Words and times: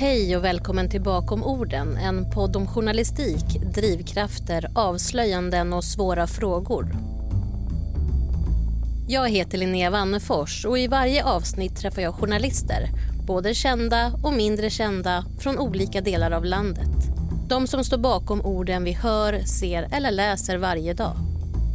Hej 0.00 0.36
och 0.36 0.44
välkommen 0.44 0.90
till 0.90 1.00
Bakom 1.00 1.42
orden, 1.44 1.96
en 1.96 2.30
podd 2.30 2.56
om 2.56 2.66
journalistik, 2.66 3.44
drivkrafter, 3.74 4.70
avslöjanden 4.74 5.72
och 5.72 5.84
svåra 5.84 6.26
frågor. 6.26 6.92
Jag 9.08 9.28
heter 9.28 9.58
Linnea 9.58 9.90
Wannefors 9.90 10.64
och 10.64 10.78
i 10.78 10.86
varje 10.86 11.24
avsnitt 11.24 11.76
träffar 11.76 12.02
jag 12.02 12.14
journalister, 12.14 12.88
både 13.26 13.54
kända 13.54 14.12
och 14.22 14.32
mindre 14.32 14.70
kända, 14.70 15.24
från 15.38 15.58
olika 15.58 16.00
delar 16.00 16.30
av 16.30 16.44
landet. 16.44 16.90
De 17.48 17.66
som 17.66 17.84
står 17.84 17.98
bakom 17.98 18.40
orden 18.40 18.84
vi 18.84 18.92
hör, 18.92 19.40
ser 19.44 19.88
eller 19.92 20.10
läser 20.10 20.56
varje 20.56 20.94
dag. 20.94 21.16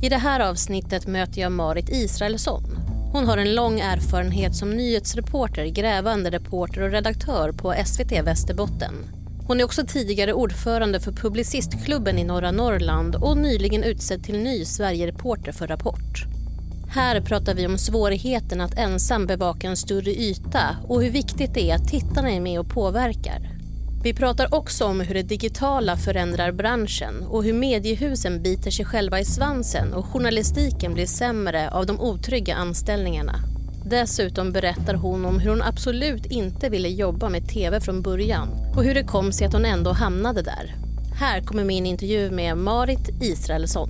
I 0.04 0.10
det 0.10 0.18
här 0.18 0.39
avsnittet 0.39 1.07
möter 1.07 1.42
jag 1.42 1.52
Marit 1.52 1.89
Israelsson. 1.89 2.85
Hon 3.16 3.28
har 3.28 3.38
en 3.38 3.56
lång 3.56 3.80
erfarenhet 3.80 4.56
som 4.56 4.70
nyhetsreporter, 4.70 5.66
grävande 5.66 6.30
reporter 6.30 6.82
och 6.82 6.92
redaktör 6.92 7.52
på 7.52 7.76
SVT 7.86 8.12
Västerbotten. 8.12 8.94
Hon 9.48 9.60
är 9.60 9.64
också 9.64 9.86
tidigare 9.86 10.34
ordförande 10.34 11.00
för 11.00 11.12
Publicistklubben 11.12 12.20
i 12.20 12.23
norra 12.23 12.52
Norrland 12.52 13.16
och 13.16 13.38
nyligen 13.38 13.84
utsedd 13.84 14.23
till 14.23 14.40
ny 14.40 14.66
Sverigereporter 14.66 15.52
för 15.52 15.68
Rapport. 15.68 16.26
Här 16.90 17.22
pratar 17.22 17.56
vi 17.56 17.68
om 17.68 17.78
svårigheten 17.78 18.62
att 18.62 18.78
ensam 18.78 19.26
bevaka 19.28 19.68
en 19.68 19.78
större 19.78 20.12
yta 20.12 20.78
och 20.88 21.04
hur 21.04 21.12
viktigt 21.12 21.54
det 21.54 21.72
är 21.72 21.76
att 21.76 21.88
tittarna 21.88 22.32
är 22.32 22.40
med 22.40 22.59
och 22.59 22.70
påverkar. 22.70 23.55
Vi 24.05 24.14
pratar 24.14 24.55
också 24.55 24.86
om 24.86 25.00
hur 25.00 25.14
det 25.14 25.23
digitala 25.23 25.98
förändrar 25.98 26.52
branschen 26.52 27.23
och 27.23 27.44
hur 27.44 27.54
mediehusen 27.54 28.44
biter 28.44 28.72
sig 28.72 28.86
själva 28.86 29.20
i 29.20 29.26
svansen 29.26 29.94
och 29.94 30.05
journalistiken 30.05 30.94
blir 30.94 31.05
sämre 31.05 31.70
av 31.72 31.86
de 31.86 32.00
otrygga 32.00 32.55
anställningarna. 32.55 33.34
Dessutom 33.86 34.52
berättar 34.52 34.94
hon 34.94 35.26
om 35.26 35.40
hur 35.40 35.50
hon 35.50 35.62
absolut 35.62 36.26
inte 36.26 36.70
ville 36.70 36.90
jobba 36.90 37.30
med 37.30 37.48
tv 37.50 37.81
från 37.81 38.02
början 38.02 38.48
och 38.78 38.83
hur 38.83 38.94
det 38.94 39.03
kom 39.03 39.31
sig 39.31 39.48
att 39.48 39.53
hon 39.53 39.66
ändå 39.66 39.92
hamnade 39.92 40.42
där. 40.42 40.76
Här 41.20 41.42
kommer 41.42 41.64
min 41.64 41.86
intervju 41.86 42.31
med 42.31 42.58
Marit 42.58 43.09
Israelsson. 43.22 43.89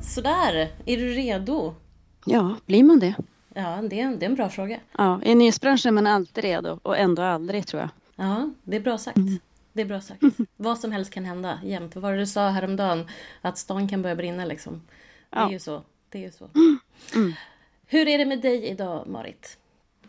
Sådär, 0.00 0.68
är 0.86 0.96
du 0.96 1.08
redo? 1.08 1.74
Ja, 2.24 2.56
blir 2.66 2.84
man 2.84 2.98
det? 2.98 3.14
Ja, 3.54 3.78
det 3.90 4.00
är, 4.00 4.16
det 4.16 4.24
är 4.24 4.30
en 4.30 4.34
bra 4.34 4.48
fråga. 4.48 4.80
Ja, 4.98 5.20
I 5.24 5.34
nyhetsbranschen 5.34 5.88
är 5.88 5.92
man 6.02 6.06
alltid 6.06 6.44
redo 6.44 6.78
och 6.82 6.98
ändå 6.98 7.22
aldrig 7.22 7.66
tror 7.66 7.82
jag. 7.82 7.90
Ja, 8.18 8.50
det 8.64 8.76
är 8.76 8.80
bra 8.80 8.98
sagt. 8.98 9.16
Mm. 9.16 9.38
Det 9.72 9.82
är 9.82 9.86
bra 9.86 10.00
sagt. 10.00 10.22
Vad 10.56 10.78
som 10.78 10.92
helst 10.92 11.12
kan 11.12 11.24
hända 11.24 11.60
jämt. 11.64 11.94
Vad 11.94 12.02
var 12.02 12.12
det 12.12 12.18
du 12.18 12.26
sa 12.26 12.48
häromdagen? 12.48 13.06
Att 13.40 13.58
stan 13.58 13.88
kan 13.88 14.02
börja 14.02 14.16
brinna 14.16 14.44
liksom. 14.44 14.82
Det 15.30 15.38
är 15.38 15.50
ju 15.50 15.58
så. 15.58 15.82
Det 16.08 16.18
är 16.18 16.22
ju 16.22 16.30
så. 16.30 16.50
Mm. 17.14 17.32
Hur 17.86 18.08
är 18.08 18.18
det 18.18 18.24
med 18.24 18.40
dig 18.40 18.64
idag, 18.64 19.06
Marit? 19.06 19.58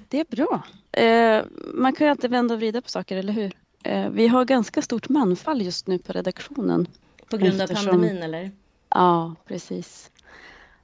Det 0.07 0.19
är 0.19 0.25
bra. 0.29 0.61
Eh, 0.91 1.45
man 1.73 1.93
kan 1.93 2.07
ju 2.07 2.11
alltid 2.11 2.31
vända 2.31 2.53
och 2.53 2.59
vrida 2.59 2.81
på 2.81 2.89
saker, 2.89 3.17
eller 3.17 3.33
hur? 3.33 3.53
Eh, 3.83 4.09
vi 4.09 4.27
har 4.27 4.45
ganska 4.45 4.81
stort 4.81 5.09
manfall 5.09 5.61
just 5.61 5.87
nu 5.87 5.99
på 5.99 6.13
redaktionen. 6.13 6.87
På 7.29 7.37
grund 7.37 7.61
eftersom... 7.61 7.87
av 7.87 7.91
pandemin, 7.91 8.23
eller? 8.23 8.51
Ja, 8.89 9.35
precis. 9.47 10.11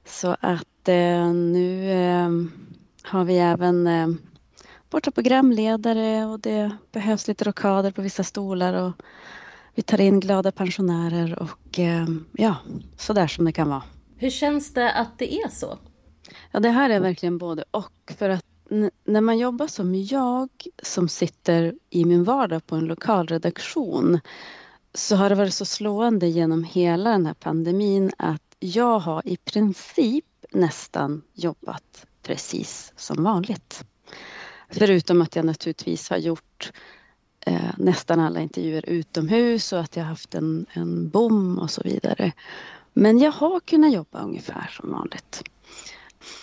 Så 0.04 0.36
att 0.40 0.88
eh, 0.88 1.32
nu 1.32 1.90
eh, 1.90 2.30
har 3.02 3.24
vi 3.24 3.38
även 3.38 3.86
eh, 3.86 4.08
borta 4.90 5.10
programledare 5.10 6.24
och 6.24 6.40
det 6.40 6.76
behövs 6.92 7.28
lite 7.28 7.44
rockader 7.44 7.90
på 7.90 8.02
vissa 8.02 8.24
stolar 8.24 8.74
och 8.74 8.92
vi 9.74 9.82
tar 9.82 10.00
in 10.00 10.20
glada 10.20 10.52
pensionärer 10.52 11.38
och 11.38 11.78
eh, 11.78 12.06
ja, 12.32 12.56
så 12.96 13.12
där 13.12 13.26
som 13.26 13.44
det 13.44 13.52
kan 13.52 13.68
vara. 13.68 13.82
Hur 14.16 14.30
känns 14.30 14.74
det 14.74 14.92
att 14.92 15.18
det 15.18 15.34
är 15.34 15.48
så? 15.48 15.78
Ja, 16.50 16.60
det 16.60 16.70
här 16.70 16.90
är 16.90 17.00
verkligen 17.00 17.38
både 17.38 17.64
och. 17.70 18.12
För 18.18 18.28
att 18.28 18.44
när 19.04 19.20
man 19.20 19.38
jobbar 19.38 19.66
som 19.66 19.94
jag 19.94 20.48
som 20.82 21.08
sitter 21.08 21.74
i 21.90 22.04
min 22.04 22.24
vardag 22.24 22.66
på 22.66 22.76
en 22.76 22.84
lokalredaktion 22.84 24.20
så 24.94 25.16
har 25.16 25.28
det 25.28 25.34
varit 25.34 25.54
så 25.54 25.64
slående 25.64 26.26
genom 26.26 26.64
hela 26.64 27.10
den 27.10 27.26
här 27.26 27.34
pandemin 27.34 28.12
att 28.18 28.42
jag 28.58 28.98
har 28.98 29.28
i 29.28 29.36
princip 29.36 30.24
nästan 30.50 31.22
jobbat 31.34 32.06
precis 32.22 32.92
som 32.96 33.24
vanligt. 33.24 33.84
Förutom 34.68 35.22
att 35.22 35.36
jag 35.36 35.44
naturligtvis 35.44 36.10
har 36.10 36.16
gjort 36.16 36.72
eh, 37.46 37.70
nästan 37.78 38.20
alla 38.20 38.40
intervjuer 38.40 38.88
utomhus 38.88 39.72
och 39.72 39.80
att 39.80 39.96
jag 39.96 40.04
haft 40.04 40.34
en, 40.34 40.66
en 40.72 41.08
bom 41.08 41.58
och 41.58 41.70
så 41.70 41.82
vidare. 41.84 42.32
Men 42.92 43.18
jag 43.18 43.32
har 43.32 43.60
kunnat 43.60 43.92
jobba 43.92 44.22
ungefär 44.22 44.70
som 44.76 44.92
vanligt. 44.92 45.42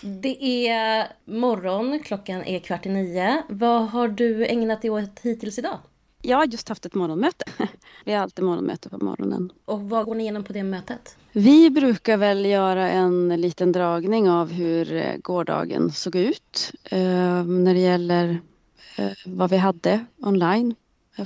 Det 0.02 0.68
är 0.68 1.12
morgon, 1.24 2.00
klockan 2.04 2.44
är 2.44 2.58
kvart 2.58 2.86
i 2.86 2.88
nio. 2.88 3.42
Vad 3.48 3.88
har 3.88 4.08
du 4.08 4.46
ägnat 4.46 4.82
dig 4.82 4.90
åt 4.90 5.20
hittills 5.22 5.58
idag? 5.58 5.78
Jag 6.26 6.36
har 6.36 6.46
just 6.46 6.68
haft 6.68 6.86
ett 6.86 6.94
morgonmöte. 6.94 7.44
Vi 8.04 8.12
har 8.12 8.22
alltid 8.22 8.44
morgonmöte 8.44 8.88
på 8.88 9.04
morgonen. 9.04 9.52
Och 9.64 9.80
vad 9.82 10.06
går 10.06 10.14
ni 10.14 10.22
igenom 10.22 10.44
på 10.44 10.52
det 10.52 10.62
mötet? 10.62 11.16
Vi 11.32 11.70
brukar 11.70 12.16
väl 12.16 12.44
göra 12.44 12.90
en 12.90 13.28
liten 13.28 13.72
dragning 13.72 14.30
av 14.30 14.52
hur 14.52 14.92
eh, 14.92 15.16
gårdagen 15.16 15.92
såg 15.92 16.16
ut 16.16 16.72
eh, 16.84 17.44
när 17.44 17.74
det 17.74 17.80
gäller 17.80 18.40
eh, 18.96 19.10
vad 19.26 19.50
vi 19.50 19.56
hade 19.56 20.04
online 20.20 20.74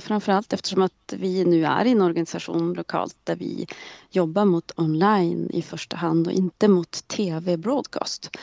framförallt 0.01 0.53
eftersom 0.53 0.81
att 0.81 1.13
vi 1.17 1.45
nu 1.45 1.65
är 1.65 1.85
i 1.85 1.91
en 1.91 2.01
organisation 2.01 2.73
lokalt 2.73 3.17
där 3.23 3.35
vi 3.35 3.67
jobbar 4.09 4.45
mot 4.45 4.71
online 4.79 5.49
i 5.53 5.61
första 5.61 5.97
hand 5.97 6.27
och 6.27 6.33
inte 6.33 6.67
mot 6.67 7.07
tv 7.07 7.57
broadcast. 7.57 8.37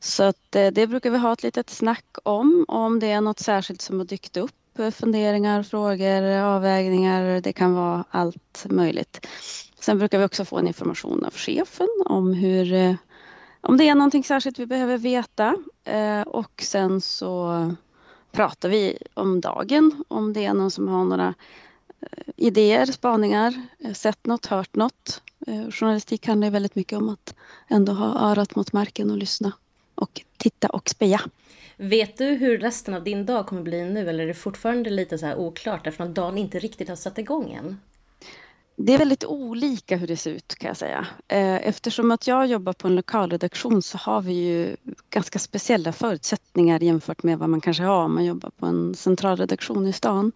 Så 0.00 0.22
att 0.22 0.52
det 0.52 0.88
brukar 0.88 1.10
vi 1.10 1.18
ha 1.18 1.32
ett 1.32 1.42
litet 1.42 1.70
snack 1.70 2.04
om, 2.22 2.64
om 2.68 3.00
det 3.00 3.10
är 3.10 3.20
något 3.20 3.38
särskilt 3.38 3.82
som 3.82 3.98
har 3.98 4.06
dykt 4.06 4.36
upp 4.36 4.52
funderingar, 4.92 5.62
frågor, 5.62 6.22
avvägningar. 6.38 7.40
Det 7.40 7.52
kan 7.52 7.74
vara 7.74 8.04
allt 8.10 8.66
möjligt. 8.70 9.26
Sen 9.80 9.98
brukar 9.98 10.18
vi 10.18 10.24
också 10.24 10.44
få 10.44 10.58
en 10.58 10.66
information 10.66 11.24
av 11.24 11.30
chefen 11.30 11.88
om 12.06 12.32
hur 12.34 12.72
eh, 12.72 12.94
om 13.60 13.76
det 13.76 13.88
är 13.88 13.94
någonting 13.94 14.24
särskilt 14.24 14.58
vi 14.58 14.66
behöver 14.66 14.98
veta 14.98 15.56
eh, 15.84 16.20
och 16.20 16.62
sen 16.62 17.00
så 17.00 17.74
pratar 18.32 18.68
vi 18.68 18.98
om 19.14 19.40
dagen 19.40 20.04
om 20.08 20.32
det 20.32 20.44
är 20.44 20.54
någon 20.54 20.70
som 20.70 20.88
har 20.88 21.04
några 21.04 21.34
eh, 22.00 22.24
idéer, 22.36 22.86
spaningar, 22.86 23.66
sett 23.94 24.26
något, 24.26 24.46
hört 24.46 24.74
något. 24.74 25.22
Journalistik 25.70 26.26
handlar 26.26 26.46
ju 26.46 26.52
väldigt 26.52 26.74
mycket 26.74 26.98
om 26.98 27.08
att 27.08 27.34
ändå 27.68 27.92
ha 27.92 28.30
örat 28.30 28.56
mot 28.56 28.72
marken 28.72 29.10
och 29.10 29.18
lyssna 29.18 29.52
och 30.02 30.20
titta 30.36 30.68
och 30.68 30.88
speja. 30.88 31.20
Vet 31.76 32.18
du 32.18 32.24
hur 32.24 32.58
resten 32.58 32.94
av 32.94 33.04
din 33.04 33.26
dag 33.26 33.46
kommer 33.46 33.62
bli 33.62 33.84
nu 33.84 34.08
eller 34.08 34.24
är 34.24 34.28
det 34.28 34.34
fortfarande 34.34 34.90
lite 34.90 35.18
så 35.18 35.26
här 35.26 35.36
oklart 35.36 35.86
eftersom 35.86 36.14
dagen 36.14 36.38
inte 36.38 36.58
riktigt 36.58 36.88
har 36.88 36.96
satt 36.96 37.18
igång 37.18 37.52
än? 37.52 37.80
Det 38.76 38.94
är 38.94 38.98
väldigt 38.98 39.24
olika 39.24 39.96
hur 39.96 40.06
det 40.06 40.16
ser 40.16 40.30
ut 40.30 40.54
kan 40.54 40.68
jag 40.68 40.76
säga. 40.76 41.06
Eh, 41.28 41.68
eftersom 41.68 42.10
att 42.10 42.26
jag 42.26 42.46
jobbar 42.46 42.72
på 42.72 42.88
en 42.88 42.94
lokalredaktion 42.94 43.82
så 43.82 43.98
har 43.98 44.22
vi 44.22 44.32
ju 44.32 44.76
ganska 45.10 45.38
speciella 45.38 45.92
förutsättningar 45.92 46.80
jämfört 46.80 47.22
med 47.22 47.38
vad 47.38 47.48
man 47.48 47.60
kanske 47.60 47.82
har 47.82 48.04
om 48.04 48.14
man 48.14 48.24
jobbar 48.24 48.50
på 48.50 48.66
en 48.66 48.94
centralredaktion 48.94 49.86
i 49.86 49.92
stan. 49.92 50.32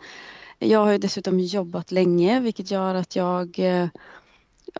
Jag 0.59 0.78
har 0.78 0.93
ju 0.93 0.98
dessutom 0.98 1.41
jobbat 1.41 1.93
länge 1.93 2.41
vilket 2.41 2.71
gör 2.71 2.94
att 2.94 3.16
jag 3.16 3.59
eh, 3.59 3.88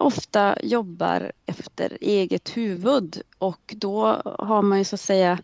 ofta 0.01 0.57
jobbar 0.62 1.33
efter 1.47 1.99
eget 2.01 2.57
huvud 2.57 3.23
och 3.39 3.75
då 3.77 4.07
har 4.39 4.62
man 4.62 4.79
ju 4.79 4.84
så 4.84 4.95
att 4.95 5.01
säga 5.01 5.39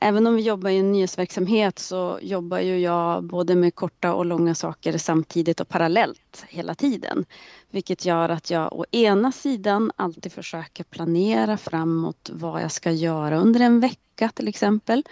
Även 0.00 0.26
om 0.26 0.34
vi 0.34 0.42
jobbar 0.42 0.70
i 0.70 0.78
en 0.78 0.92
nyhetsverksamhet 0.92 1.78
så 1.78 2.18
jobbar 2.22 2.58
ju 2.58 2.78
jag 2.78 3.24
både 3.24 3.54
med 3.54 3.74
korta 3.74 4.14
och 4.14 4.26
långa 4.26 4.54
saker 4.54 4.98
samtidigt 4.98 5.60
och 5.60 5.68
parallellt 5.68 6.44
hela 6.48 6.74
tiden. 6.74 7.24
Vilket 7.70 8.04
gör 8.04 8.28
att 8.28 8.50
jag 8.50 8.72
å 8.72 8.84
ena 8.90 9.32
sidan 9.32 9.92
alltid 9.96 10.32
försöker 10.32 10.84
planera 10.84 11.56
framåt 11.56 12.30
vad 12.32 12.62
jag 12.62 12.72
ska 12.72 12.90
göra 12.90 13.38
under 13.38 13.60
en 13.60 13.80
vecka 13.80 14.30
till 14.34 14.48
exempel. 14.48 15.02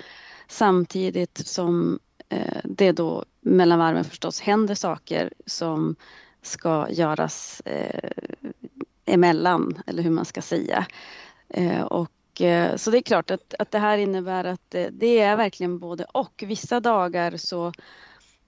Samtidigt 0.49 1.47
som 1.47 1.99
eh, 2.29 2.59
det 2.65 2.93
då 2.93 3.25
mellan 3.41 3.79
varven 3.79 4.05
förstås 4.05 4.41
händer 4.41 4.75
saker 4.75 5.33
som 5.47 5.97
ska 6.43 6.87
göras 6.91 7.63
eh, 7.65 8.11
emellan, 9.07 9.79
eller 9.87 10.03
hur 10.03 10.11
man 10.11 10.25
ska 10.25 10.43
säga. 10.43 10.87
Eh, 11.49 11.83
och 11.83 12.41
eh, 12.41 12.77
så 12.77 12.91
det 12.91 12.99
är 12.99 13.03
klart 13.03 13.31
att, 13.31 13.55
att 13.59 13.71
det 13.71 13.79
här 13.79 13.99
innebär 13.99 14.45
att 14.45 14.75
eh, 14.75 14.87
det 14.93 15.21
är 15.21 15.37
verkligen 15.37 15.79
både 15.79 16.05
och. 16.05 16.43
Vissa 16.47 16.81
dagar 16.81 17.37
så 17.37 17.73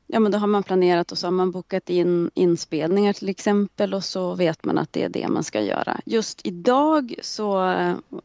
Ja, 0.09 0.21
men 0.21 0.33
då 0.33 0.39
har 0.39 0.47
man 0.47 0.63
planerat 0.63 1.13
och 1.13 1.19
så 1.19 1.27
har 1.27 1.33
man 1.33 1.51
bokat 1.51 1.91
in 1.91 2.31
inspelningar 2.35 3.13
till 3.13 3.29
exempel 3.29 3.95
och 3.95 4.05
så 4.05 4.35
vet 4.35 4.65
man 4.65 4.79
att 4.79 4.93
det 4.93 5.03
är 5.03 5.09
det 5.09 5.29
man 5.29 5.45
ska 5.45 5.61
göra. 5.61 6.01
Just 6.05 6.47
idag 6.47 7.15
så 7.23 7.57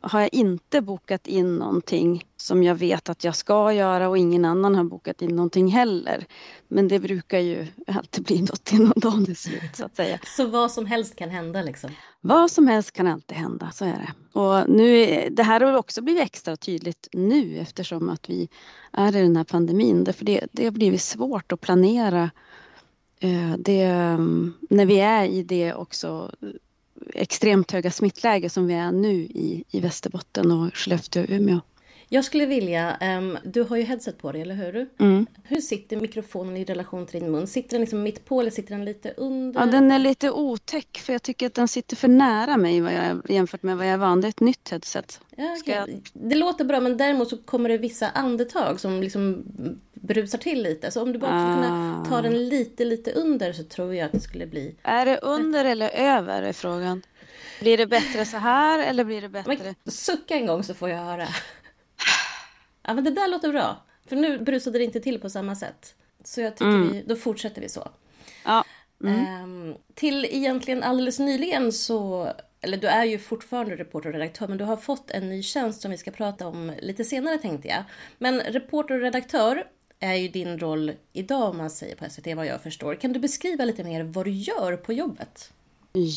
har 0.02 0.20
jag 0.20 0.34
inte 0.34 0.82
bokat 0.82 1.28
in 1.28 1.56
någonting 1.56 2.24
som 2.42 2.64
jag 2.64 2.76
vet 2.76 3.10
att 3.10 3.24
jag 3.24 3.36
ska 3.36 3.74
göra 3.74 4.10
och 4.10 4.18
ingen 4.18 4.46
annan 4.46 4.76
har 4.76 4.84
bokat 4.84 5.22
in 5.22 5.36
någonting 5.36 5.68
heller. 5.68 6.26
Men 6.68 6.88
det 6.88 7.00
brukar 7.00 7.40
ju 7.40 7.68
alltid 7.88 8.24
bli 8.24 8.42
något 8.42 8.74
innan 8.74 8.94
dagen 8.96 9.26
är 9.30 9.34
slut 9.34 9.76
så 9.76 9.86
att 9.86 9.96
säga. 9.96 10.20
Så 10.38 10.48
vad 10.48 10.72
som 10.72 10.86
helst 10.86 11.16
kan 11.16 11.30
hända 11.30 11.62
liksom? 11.62 11.92
Vad 12.22 12.52
som 12.52 12.68
helst 12.68 12.92
kan 12.92 13.08
alltid 13.08 13.38
hända, 13.38 13.72
så 13.72 13.86
är 13.86 13.90
det. 13.94 14.40
Och 14.40 14.70
nu, 14.70 15.06
det 15.32 15.44
här 15.44 15.62
har 15.62 15.74
också 15.74 16.02
blivit 16.02 16.24
extra 16.24 16.56
tydligt 16.56 17.08
nu 17.12 17.58
eftersom 17.58 18.10
att 18.10 18.30
vi 18.30 18.50
är 18.92 19.16
i 19.16 19.22
den 19.22 19.36
här 19.36 19.44
pandemin. 19.44 20.04
Därför 20.04 20.26
det, 20.26 20.48
det 20.52 20.64
har 20.64 20.72
blivit 20.72 21.02
svårt 21.02 21.52
att 21.52 21.62
planera 21.62 22.32
eh, 23.20 23.54
det, 23.58 23.88
när 24.70 24.86
vi 24.86 25.00
är 25.00 25.26
i 25.26 25.44
det 25.44 25.74
också 25.74 26.32
extremt 27.14 27.72
höga 27.72 27.92
smittläge 27.92 28.50
som 28.50 28.68
vi 28.68 28.74
är 28.74 28.92
nu 28.92 29.14
i, 29.14 29.64
i 29.72 29.80
Västerbotten 29.80 30.52
och 30.52 30.76
Skellefteå 30.76 31.24
och 31.24 31.30
Umeå. 31.30 31.60
Jag 32.14 32.26
skulle 32.26 32.46
vilja, 32.46 32.98
um, 33.02 33.38
du 33.44 33.64
har 33.64 33.78
ju 33.78 33.84
headset 33.84 34.18
på 34.18 34.32
dig, 34.32 34.42
eller 34.42 34.56
hur? 34.56 34.90
Mm. 35.00 35.26
Hur 35.44 35.62
sitter 35.62 35.98
mikrofonen 35.98 36.58
i 36.58 36.64
relation 36.66 37.06
till 37.06 37.20
din 37.20 37.32
mun? 37.32 37.48
Sitter 37.48 37.70
den 37.70 37.82
liksom 37.82 38.04
mitt 38.04 38.26
på 38.26 38.42
eller 38.42 38.52
sitter 38.52 38.76
den 38.76 38.86
lite 38.86 39.14
under? 39.18 39.60
Ja, 39.60 39.66
den 39.66 39.92
är 39.92 40.00
lite 40.00 40.32
otäck 40.32 40.98
för 40.98 41.14
jag 41.14 41.24
tycker 41.24 41.48
att 41.48 41.54
den 41.54 41.68
sitter 41.68 41.96
för 41.96 42.08
nära 42.08 42.58
mig 42.58 42.82
vad 42.82 42.94
jag, 42.94 43.22
jämfört 43.30 43.64
med 43.64 43.78
vad 43.78 43.86
jag 43.86 43.94
är 43.94 43.98
van. 43.98 44.24
Är 44.24 44.28
ett 44.28 44.40
nytt 44.40 44.70
headset. 44.70 45.20
Ja, 45.36 45.58
okay. 45.62 45.76
jag... 45.76 46.02
Det 46.14 46.36
låter 46.36 46.66
bra 46.66 46.80
men 46.80 46.98
däremot 46.98 47.30
så 47.30 47.38
kommer 47.38 47.70
det 47.70 47.78
vissa 47.78 48.10
andetag 48.10 48.80
som 48.80 49.02
liksom 49.02 49.44
brusar 49.94 50.38
till 50.38 50.64
lite. 50.64 50.92
Så 50.92 51.02
om 51.02 51.14
du 51.14 51.20
bara 51.20 51.32
ah. 51.36 51.40
skulle 51.40 51.68
kunna 51.68 52.06
ta 52.10 52.22
den 52.22 52.50
lite, 52.50 52.86
lite 52.86 53.12
under 53.12 53.54
så 53.54 53.64
tror 53.64 53.96
jag 53.96 54.06
att 54.06 54.12
det 54.12 54.20
skulle 54.20 54.48
bli... 54.48 54.76
Är 54.84 55.06
det 55.06 55.18
under 55.18 55.66
eller 55.66 55.90
över 55.90 56.42
är 56.42 56.54
frågan? 56.54 57.02
Blir 57.60 57.78
det 57.78 57.88
bättre 57.88 58.26
så 58.26 58.38
här 58.38 58.80
eller 58.80 59.04
blir 59.04 59.22
det 59.22 59.30
bättre? 59.30 59.76
Men, 59.84 59.94
sucka 59.94 60.36
en 60.36 60.46
gång 60.46 60.64
så 60.64 60.74
får 60.74 60.90
jag 60.90 60.98
höra. 60.98 61.28
Ja 62.84 62.94
men 62.94 63.04
det 63.04 63.12
där 63.12 63.28
låter 63.28 63.52
bra. 63.52 63.78
För 64.06 64.16
nu 64.16 64.40
brusade 64.40 64.78
det 64.78 64.84
inte 64.84 65.00
till 65.00 65.20
på 65.20 65.30
samma 65.30 65.56
sätt. 65.56 65.96
Så 66.24 66.42
jag 66.42 66.56
tycker 66.56 66.70
mm. 66.70 66.92
vi, 66.92 67.04
då 67.08 67.16
fortsätter 67.16 67.62
vi 67.62 67.70
så. 67.70 67.90
Ja. 68.46 68.66
Mm. 69.04 69.44
Um, 69.44 69.76
till 69.94 70.26
egentligen 70.26 70.84
alldeles 70.84 71.20
nyligen 71.20 71.72
så, 71.72 72.28
eller 72.62 72.78
du 72.78 72.88
är 72.88 73.06
ju 73.06 73.20
fortfarande 73.20 73.76
reporter 73.76 74.10
och 74.10 74.14
redaktör, 74.14 74.48
men 74.48 74.58
du 74.58 74.64
har 74.64 74.78
fått 74.78 75.12
en 75.12 75.30
ny 75.30 75.44
tjänst 75.44 75.82
som 75.82 75.92
vi 75.92 75.98
ska 75.98 76.12
prata 76.12 76.48
om 76.48 76.72
lite 76.82 77.04
senare 77.04 77.38
tänkte 77.38 77.68
jag. 77.68 77.84
Men 78.18 78.40
reporter 78.40 78.96
och 78.96 79.02
redaktör 79.02 79.68
är 80.00 80.16
ju 80.16 80.28
din 80.28 80.60
roll 80.60 80.92
idag 81.14 81.50
om 81.50 81.58
man 81.58 81.70
säger 81.70 81.96
på 81.96 82.10
SVT 82.10 82.36
vad 82.36 82.46
jag 82.46 82.64
förstår. 82.64 82.96
Kan 82.96 83.14
du 83.14 83.20
beskriva 83.20 83.66
lite 83.66 83.84
mer 83.84 84.04
vad 84.04 84.26
du 84.26 84.32
gör 84.32 84.78
på 84.78 84.94
jobbet? 84.94 85.54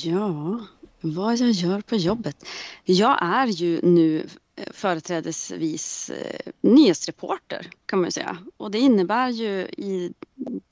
Ja, 0.05 0.60
vad 1.00 1.37
jag 1.37 1.50
gör 1.50 1.81
på 1.81 1.96
jobbet? 1.96 2.46
Jag 2.84 3.19
är 3.22 3.46
ju 3.46 3.81
nu 3.82 4.26
företrädesvis 4.70 6.10
eh, 6.10 6.52
nyhetsreporter 6.60 7.70
kan 7.86 8.00
man 8.00 8.12
säga. 8.12 8.38
Och 8.56 8.70
det 8.70 8.78
innebär 8.78 9.28
ju 9.28 9.60
i 9.62 10.12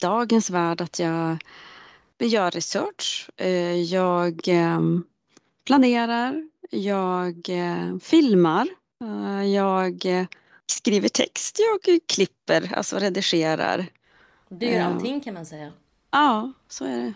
dagens 0.01 0.51
värld 0.51 0.81
att 0.81 0.99
jag 0.99 1.39
gör 2.19 2.51
research, 2.51 3.31
eh, 3.37 3.83
jag 3.83 4.49
eh, 4.49 4.81
planerar, 5.65 6.49
jag 6.71 7.49
filmar, 8.03 8.69
jag 9.53 10.07
skriver 10.67 11.09
text, 11.09 11.59
jag 11.59 11.99
klipper, 12.07 12.75
alltså 12.75 12.99
redigerar. 12.99 13.87
Du 14.49 14.67
gör 14.67 14.81
allting 14.81 15.21
kan 15.21 15.35
man 15.35 15.47
säga. 15.47 15.73
Ja, 16.11 16.53
så 16.69 16.85
är 16.85 16.97
det. 16.97 17.15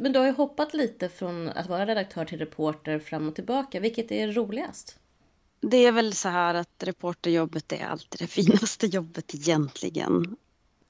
Men 0.00 0.12
du 0.12 0.18
har 0.18 0.26
ju 0.26 0.32
hoppat 0.32 0.74
lite 0.74 1.08
från 1.08 1.48
att 1.48 1.68
vara 1.68 1.86
redaktör 1.86 2.24
till 2.24 2.38
reporter 2.38 2.98
fram 2.98 3.28
och 3.28 3.34
tillbaka. 3.34 3.80
Vilket 3.80 4.12
är 4.12 4.32
roligast? 4.32 4.99
Det 5.60 5.76
är 5.76 5.92
väl 5.92 6.14
så 6.14 6.28
här 6.28 6.54
att 6.54 6.82
reporterjobbet 6.82 7.72
är 7.72 7.86
alltid 7.86 8.20
det 8.20 8.26
finaste 8.42 8.86
jobbet 8.86 9.34
egentligen. 9.34 10.36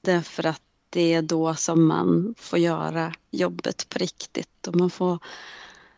Därför 0.01 0.45
att 0.45 0.61
det 0.89 1.13
är 1.13 1.21
då 1.21 1.55
som 1.55 1.87
man 1.87 2.35
får 2.37 2.59
göra 2.59 3.13
jobbet 3.31 3.89
på 3.89 3.99
riktigt 3.99 4.67
och 4.67 4.75
man 4.75 4.89
får 4.89 5.19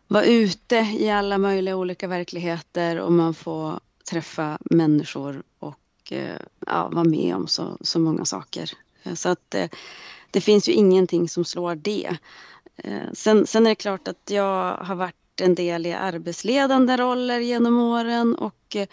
vara 0.08 0.24
ute 0.24 0.76
i 0.76 1.10
alla 1.10 1.38
möjliga 1.38 1.76
olika 1.76 2.08
verkligheter 2.08 3.00
och 3.00 3.12
man 3.12 3.34
får 3.34 3.80
träffa 4.10 4.58
människor 4.62 5.44
och 5.60 6.12
eh, 6.12 6.40
ja, 6.68 6.90
vara 6.90 7.04
med 7.04 7.36
om 7.36 7.48
så, 7.48 7.78
så 7.82 8.00
många 8.00 8.26
saker. 8.26 8.72
Eh, 9.04 9.14
så 9.14 9.30
att 9.30 9.50
det, 9.50 9.70
det 10.32 10.42
finns 10.42 10.70
ju 10.70 10.74
ingenting 10.74 11.30
som 11.30 11.46
slår 11.46 11.76
det. 11.76 12.18
Sen, 13.14 13.48
sen 13.48 13.66
är 13.66 13.70
det 13.70 13.76
klart 13.76 14.08
att 14.08 14.30
jag 14.30 14.78
har 14.78 14.96
varit 14.96 15.23
en 15.42 15.56
del 15.56 15.86
i 15.86 15.94
arbetsledande 15.94 16.98
roller 16.98 17.40
genom 17.40 17.80
åren 17.80 18.36
och 18.36 18.76
eh, 18.76 18.88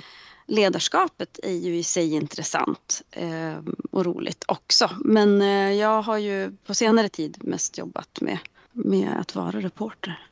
ledarskapet 0.47 1.41
är 1.43 1.53
ju 1.53 1.77
i 1.77 1.83
sig 1.83 2.15
intressant 2.15 3.03
eh, 3.11 3.59
och 3.91 4.05
roligt 4.05 4.45
också. 4.49 4.91
Men 5.05 5.43
eh, 5.43 5.73
jag 5.73 6.03
har 6.03 6.19
ju 6.19 6.53
på 6.67 6.75
senare 6.75 7.09
tid 7.09 7.39
mest 7.41 7.79
jobbat 7.79 8.21
med, 8.21 8.39
med 8.73 9.21
att 9.21 9.35
vara 9.35 9.61
reporter. 9.61 10.27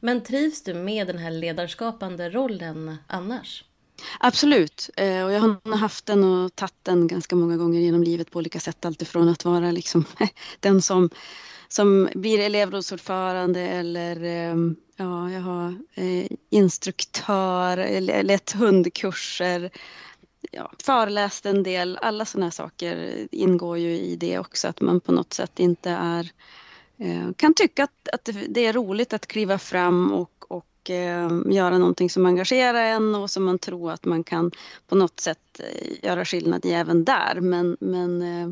Men 0.00 0.22
trivs 0.22 0.62
du 0.62 0.74
med 0.74 1.06
den 1.06 1.18
här 1.18 1.30
ledarskapande 1.30 2.30
rollen 2.30 2.96
annars? 3.06 3.64
Absolut, 4.20 4.90
och 4.96 5.32
jag 5.32 5.40
har 5.40 5.76
haft 5.76 6.06
den 6.06 6.24
och 6.24 6.54
tagit 6.54 6.74
den 6.82 7.06
ganska 7.06 7.36
många 7.36 7.56
gånger 7.56 7.80
genom 7.80 8.02
livet 8.02 8.30
på 8.30 8.38
olika 8.38 8.60
sätt. 8.60 8.84
Alltifrån 8.84 9.28
att 9.28 9.44
vara 9.44 9.70
liksom 9.70 10.04
den 10.60 10.82
som 10.82 11.10
som 11.68 12.08
blir 12.14 12.38
elevrådsordförande 12.40 13.60
eller 13.60 14.24
ehm, 14.24 14.76
ja, 14.96 15.30
jag 15.30 15.40
har 15.40 15.74
eh, 15.94 16.26
instruktör, 16.50 18.00
lett 18.22 18.52
hundkurser, 18.52 19.70
ja, 20.50 20.72
föreläst 20.84 21.46
en 21.46 21.62
del. 21.62 21.98
Alla 22.02 22.24
sådana 22.24 22.50
saker 22.50 23.26
ingår 23.30 23.78
ju 23.78 23.90
i 23.90 24.16
det 24.16 24.38
också, 24.38 24.68
att 24.68 24.80
man 24.80 25.00
på 25.00 25.12
något 25.12 25.32
sätt 25.32 25.60
inte 25.60 25.90
är 25.90 26.30
eh, 26.98 27.32
kan 27.36 27.54
tycka 27.54 27.84
att, 27.84 28.08
att 28.12 28.28
det 28.48 28.66
är 28.66 28.72
roligt 28.72 29.12
att 29.12 29.26
kliva 29.26 29.58
fram 29.58 30.12
och 30.12 30.35
eh, 30.90 31.30
göra 31.46 31.78
någonting 31.78 32.10
som 32.10 32.26
engagerar 32.26 32.84
en 32.84 33.14
och 33.14 33.30
som 33.30 33.44
man 33.44 33.58
tror 33.58 33.92
att 33.92 34.04
man 34.04 34.24
kan 34.24 34.50
på 34.88 34.94
något 34.94 35.20
sätt 35.20 35.60
eh, 35.60 36.04
göra 36.04 36.24
skillnad 36.24 36.64
i 36.64 36.72
även 36.72 37.04
där. 37.04 37.40
Men, 37.40 37.76
men 37.80 38.22
eh, 38.22 38.48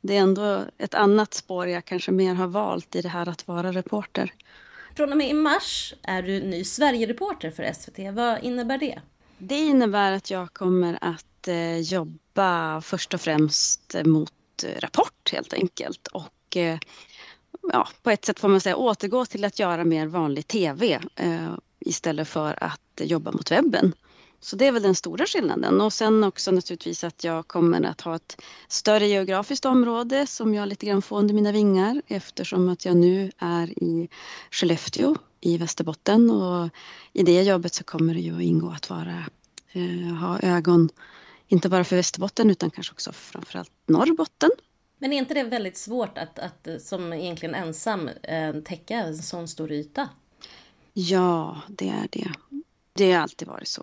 det 0.00 0.16
är 0.16 0.20
ändå 0.20 0.64
ett 0.78 0.94
annat 0.94 1.34
spår 1.34 1.68
jag 1.68 1.84
kanske 1.84 2.12
mer 2.12 2.34
har 2.34 2.46
valt 2.46 2.96
i 2.96 3.02
det 3.02 3.08
här 3.08 3.28
att 3.28 3.48
vara 3.48 3.72
reporter. 3.72 4.32
Från 4.96 5.12
och 5.12 5.18
med 5.18 5.30
i 5.30 5.34
mars 5.34 5.94
är 6.02 6.22
du 6.22 6.40
ny 6.40 6.64
Sverigereporter 6.64 7.50
för 7.50 7.72
SVT. 7.72 8.14
Vad 8.14 8.44
innebär 8.44 8.78
det? 8.78 9.00
Det 9.38 9.58
innebär 9.58 10.12
att 10.12 10.30
jag 10.30 10.52
kommer 10.52 10.98
att 11.00 11.48
jobba 11.82 12.80
först 12.80 13.14
och 13.14 13.20
främst 13.20 13.96
mot 14.04 14.32
Rapport 14.80 15.32
helt 15.32 15.52
enkelt 15.52 16.06
och 16.06 16.56
ja, 17.72 17.88
på 18.02 18.10
ett 18.10 18.24
sätt 18.24 18.40
får 18.40 18.48
man 18.48 18.60
säga 18.60 18.76
återgå 18.76 19.26
till 19.26 19.44
att 19.44 19.58
göra 19.58 19.84
mer 19.84 20.06
vanlig 20.06 20.46
TV 20.46 21.00
eh, 21.14 21.54
istället 21.86 22.28
för 22.28 22.64
att 22.64 23.00
jobba 23.00 23.32
mot 23.32 23.50
webben. 23.50 23.92
Så 24.40 24.56
det 24.56 24.66
är 24.66 24.72
väl 24.72 24.82
den 24.82 24.94
stora 24.94 25.26
skillnaden. 25.26 25.80
Och 25.80 25.92
sen 25.92 26.24
också 26.24 26.50
naturligtvis 26.50 27.04
att 27.04 27.24
jag 27.24 27.48
kommer 27.48 27.82
att 27.82 28.00
ha 28.00 28.16
ett 28.16 28.42
större 28.68 29.06
geografiskt 29.06 29.64
område 29.64 30.26
som 30.26 30.54
jag 30.54 30.68
lite 30.68 30.86
grann 30.86 31.02
får 31.02 31.18
under 31.18 31.34
mina 31.34 31.52
vingar 31.52 32.02
eftersom 32.06 32.68
att 32.68 32.84
jag 32.84 32.96
nu 32.96 33.32
är 33.38 33.82
i 33.82 34.08
Skellefteå 34.50 35.16
i 35.40 35.58
Västerbotten 35.58 36.30
och 36.30 36.68
i 37.12 37.22
det 37.22 37.42
jobbet 37.42 37.74
så 37.74 37.84
kommer 37.84 38.14
det 38.14 38.20
ju 38.20 38.36
att 38.36 38.42
ingå 38.42 38.70
att 38.70 38.90
vara, 38.90 39.24
eh, 39.72 40.14
ha 40.14 40.40
ögon 40.40 40.88
inte 41.48 41.68
bara 41.68 41.84
för 41.84 41.96
Västerbotten 41.96 42.50
utan 42.50 42.70
kanske 42.70 42.92
också 42.92 43.12
framförallt 43.12 43.72
Norrbotten. 43.86 44.50
Men 44.98 45.12
är 45.12 45.16
inte 45.16 45.34
det 45.34 45.44
väldigt 45.44 45.76
svårt 45.76 46.18
att, 46.18 46.38
att 46.38 46.82
som 46.82 47.12
egentligen 47.12 47.54
ensam 47.54 48.08
eh, 48.08 48.54
täcka 48.54 48.94
en 48.94 49.16
sån 49.16 49.48
stor 49.48 49.72
yta? 49.72 50.08
Ja, 50.98 51.62
det 51.68 51.88
är 51.88 52.08
det. 52.10 52.28
Det 52.92 53.12
har 53.12 53.22
alltid 53.22 53.48
varit 53.48 53.68
så. 53.68 53.82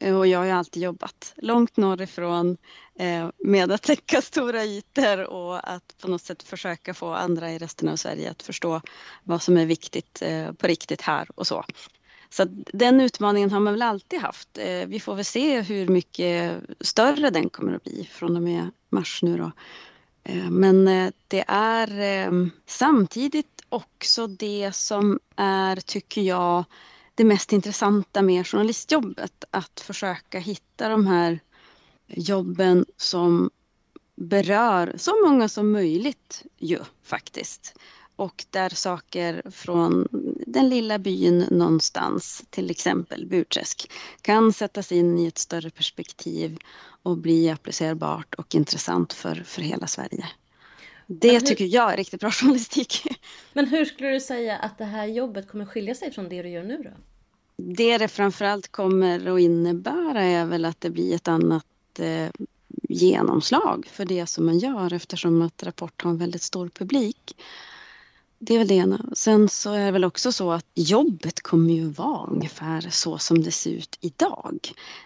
Och 0.00 0.26
jag 0.26 0.38
har 0.38 0.46
alltid 0.46 0.82
jobbat 0.82 1.34
långt 1.36 1.76
norrifrån 1.76 2.56
eh, 2.98 3.28
med 3.38 3.72
att 3.72 3.82
täcka 3.82 4.22
stora 4.22 4.64
ytor 4.64 5.24
och 5.24 5.70
att 5.72 5.96
på 6.02 6.08
något 6.08 6.22
sätt 6.22 6.42
försöka 6.42 6.94
få 6.94 7.14
andra 7.14 7.52
i 7.52 7.58
resten 7.58 7.88
av 7.88 7.96
Sverige 7.96 8.30
att 8.30 8.42
förstå 8.42 8.80
vad 9.24 9.42
som 9.42 9.56
är 9.56 9.66
viktigt 9.66 10.22
eh, 10.22 10.52
på 10.52 10.66
riktigt 10.66 11.00
här 11.00 11.28
och 11.34 11.46
så. 11.46 11.64
Så 12.30 12.44
den 12.72 13.00
utmaningen 13.00 13.50
har 13.50 13.60
man 13.60 13.72
väl 13.72 13.82
alltid 13.82 14.20
haft. 14.20 14.58
Eh, 14.58 14.86
vi 14.86 15.00
får 15.00 15.14
väl 15.14 15.24
se 15.24 15.60
hur 15.60 15.88
mycket 15.88 16.62
större 16.80 17.30
den 17.30 17.50
kommer 17.50 17.74
att 17.74 17.84
bli 17.84 18.08
från 18.12 18.36
och 18.36 18.42
med 18.42 18.70
mars 18.90 19.22
nu 19.22 19.36
då. 19.36 19.52
Men 20.50 20.84
det 21.28 21.44
är 21.48 22.30
samtidigt 22.66 23.53
också 23.74 24.26
det 24.26 24.72
som 24.74 25.20
är, 25.36 25.76
tycker 25.76 26.22
jag, 26.22 26.64
det 27.14 27.24
mest 27.24 27.52
intressanta 27.52 28.22
med 28.22 28.46
journalistjobbet. 28.46 29.44
Att 29.50 29.80
försöka 29.80 30.38
hitta 30.38 30.88
de 30.88 31.06
här 31.06 31.40
jobben 32.06 32.86
som 32.96 33.50
berör 34.16 34.94
så 34.96 35.26
många 35.26 35.48
som 35.48 35.72
möjligt 35.72 36.42
ju 36.58 36.78
faktiskt. 37.02 37.74
Och 38.16 38.44
där 38.50 38.68
saker 38.68 39.42
från 39.50 40.08
den 40.46 40.68
lilla 40.68 40.98
byn 40.98 41.38
någonstans, 41.50 42.44
till 42.50 42.70
exempel 42.70 43.26
Burträsk, 43.26 43.90
kan 44.22 44.52
sättas 44.52 44.92
in 44.92 45.18
i 45.18 45.26
ett 45.26 45.38
större 45.38 45.70
perspektiv 45.70 46.58
och 47.02 47.18
bli 47.18 47.50
applicerbart 47.50 48.34
och 48.34 48.54
intressant 48.54 49.12
för, 49.12 49.34
för 49.34 49.62
hela 49.62 49.86
Sverige. 49.86 50.28
Det 51.06 51.32
hur, 51.32 51.40
tycker 51.40 51.64
jag 51.64 51.92
är 51.92 51.96
riktigt 51.96 52.20
bra 52.20 52.30
journalistik. 52.30 53.02
Men 53.52 53.66
hur 53.66 53.84
skulle 53.84 54.08
du 54.08 54.20
säga 54.20 54.56
att 54.56 54.78
det 54.78 54.84
här 54.84 55.06
jobbet 55.06 55.48
kommer 55.48 55.64
skilja 55.64 55.94
sig 55.94 56.12
från 56.12 56.28
det 56.28 56.42
du 56.42 56.48
gör 56.48 56.64
nu 56.64 56.82
då? 56.82 56.90
Det 57.56 57.98
det 57.98 58.08
framförallt 58.08 58.72
kommer 58.72 59.34
att 59.34 59.40
innebära 59.40 60.22
är 60.22 60.44
väl 60.44 60.64
att 60.64 60.80
det 60.80 60.90
blir 60.90 61.14
ett 61.14 61.28
annat 61.28 61.66
eh, 61.98 62.30
genomslag 62.88 63.86
för 63.90 64.04
det 64.04 64.26
som 64.26 64.46
man 64.46 64.58
gör 64.58 64.92
eftersom 64.92 65.42
att 65.42 65.62
Rapport 65.62 66.02
har 66.02 66.10
en 66.10 66.18
väldigt 66.18 66.42
stor 66.42 66.68
publik. 66.68 67.36
Det 68.46 68.54
är 68.54 68.58
väl 68.58 68.68
det 68.68 68.74
ena. 68.74 69.04
Sen 69.12 69.48
så 69.48 69.72
är 69.72 69.84
det 69.84 69.90
väl 69.90 70.04
också 70.04 70.32
så 70.32 70.52
att 70.52 70.66
jobbet 70.74 71.40
kommer 71.40 71.74
ju 71.74 71.88
vara 71.88 72.26
ungefär 72.30 72.86
så 72.90 73.18
som 73.18 73.42
det 73.42 73.50
ser 73.50 73.70
ut 73.70 73.98
idag. 74.00 74.58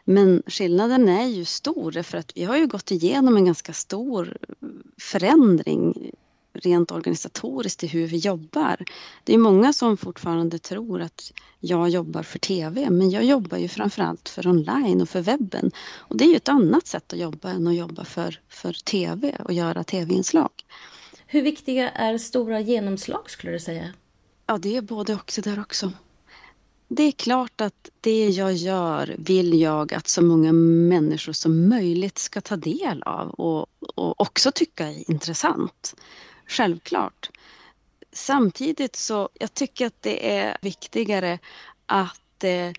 Men 0.05 0.43
skillnaden 0.47 1.09
är 1.09 1.27
ju 1.27 1.45
stor 1.45 2.03
för 2.03 2.19
att 2.19 2.33
vi 2.35 2.45
har 2.45 2.57
ju 2.57 2.67
gått 2.67 2.91
igenom 2.91 3.37
en 3.37 3.45
ganska 3.45 3.73
stor 3.73 4.37
förändring 5.01 6.11
rent 6.53 6.93
organisatoriskt 6.93 7.85
i 7.85 7.87
hur 7.87 8.07
vi 8.07 8.17
jobbar. 8.17 8.85
Det 9.25 9.35
är 9.35 9.39
många 9.39 9.73
som 9.73 9.97
fortfarande 9.97 10.59
tror 10.59 11.01
att 11.01 11.33
jag 11.61 11.89
jobbar 11.89 12.23
för 12.23 12.39
TV 12.39 12.91
men 12.91 13.11
jag 13.11 13.25
jobbar 13.25 13.59
ju 13.59 13.69
framförallt 13.69 14.29
för 14.29 14.47
online 14.47 15.03
och 15.03 15.09
för 15.09 15.21
webben. 15.21 15.71
Och 15.97 16.17
det 16.17 16.25
är 16.25 16.29
ju 16.29 16.37
ett 16.37 16.49
annat 16.49 16.87
sätt 16.87 17.13
att 17.13 17.19
jobba 17.19 17.51
än 17.51 17.67
att 17.67 17.77
jobba 17.77 18.05
för, 18.05 18.41
för 18.49 18.73
TV 18.73 19.37
och 19.45 19.53
göra 19.53 19.85
TV-inslag. 19.85 20.51
Hur 21.31 21.43
viktiga 21.43 21.91
är 21.91 22.19
stora 22.19 22.61
genomslag 22.61 23.31
skulle 23.31 23.53
du 23.53 23.59
säga? 23.59 23.93
Ja, 24.47 24.59
det 24.59 24.77
är 24.77 24.83
både 24.83 25.15
och 25.15 25.33
det 25.35 25.41
där 25.41 25.61
också. 25.61 25.93
Det 26.89 27.03
är 27.03 27.13
klart 27.13 27.61
att 27.61 27.91
det 28.01 28.29
jag 28.29 28.53
gör 28.53 29.17
vill 29.19 29.61
jag 29.61 29.95
att 29.95 30.09
så 30.09 30.23
många 30.23 30.53
människor 30.53 31.33
som 31.33 31.69
möjligt 31.69 32.19
ska 32.19 32.41
ta 32.41 32.57
del 32.57 33.03
av 33.03 33.31
och, 33.31 33.67
och 33.95 34.21
också 34.21 34.53
tycka 34.53 34.87
är 34.87 35.11
intressant. 35.11 35.95
Självklart. 36.47 37.31
Samtidigt 38.13 38.97
så 38.97 39.29
jag 39.35 39.55
tycker 39.55 39.87
att 39.87 40.03
det 40.03 40.39
är 40.39 40.57
viktigare 40.63 41.39
att 41.87 42.45
eh, 42.45 42.73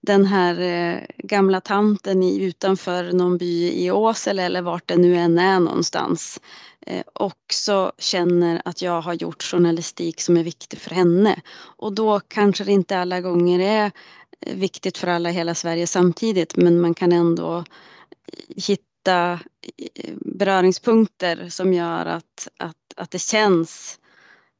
den 0.00 0.26
här 0.26 0.60
eh, 0.60 1.02
gamla 1.18 1.60
tanten 1.60 2.22
i, 2.22 2.42
utanför 2.44 3.12
någon 3.12 3.38
by 3.38 3.72
i 3.84 3.90
Åsele 3.90 4.42
eller 4.42 4.62
vart 4.62 4.88
det 4.88 4.96
nu 4.96 5.16
än 5.16 5.38
är 5.38 5.60
någonstans 5.60 6.40
eh, 6.40 6.67
Eh, 6.86 7.04
också 7.12 7.92
känner 7.98 8.62
att 8.64 8.82
jag 8.82 9.00
har 9.00 9.14
gjort 9.14 9.42
journalistik 9.42 10.20
som 10.20 10.36
är 10.36 10.44
viktig 10.44 10.78
för 10.78 10.90
henne. 10.90 11.40
Och 11.58 11.92
då 11.92 12.20
kanske 12.20 12.64
det 12.64 12.72
inte 12.72 12.98
alla 12.98 13.20
gånger 13.20 13.60
är 13.60 13.90
eh, 14.40 14.56
viktigt 14.56 14.98
för 14.98 15.06
alla 15.06 15.30
i 15.30 15.32
hela 15.32 15.54
Sverige 15.54 15.86
samtidigt 15.86 16.56
men 16.56 16.80
man 16.80 16.94
kan 16.94 17.12
ändå 17.12 17.58
eh, 17.58 17.64
hitta 18.56 19.40
beröringspunkter 20.14 21.48
som 21.48 21.72
gör 21.72 22.06
att, 22.06 22.48
att, 22.56 22.76
att 22.96 23.10
det 23.10 23.18
känns 23.18 23.98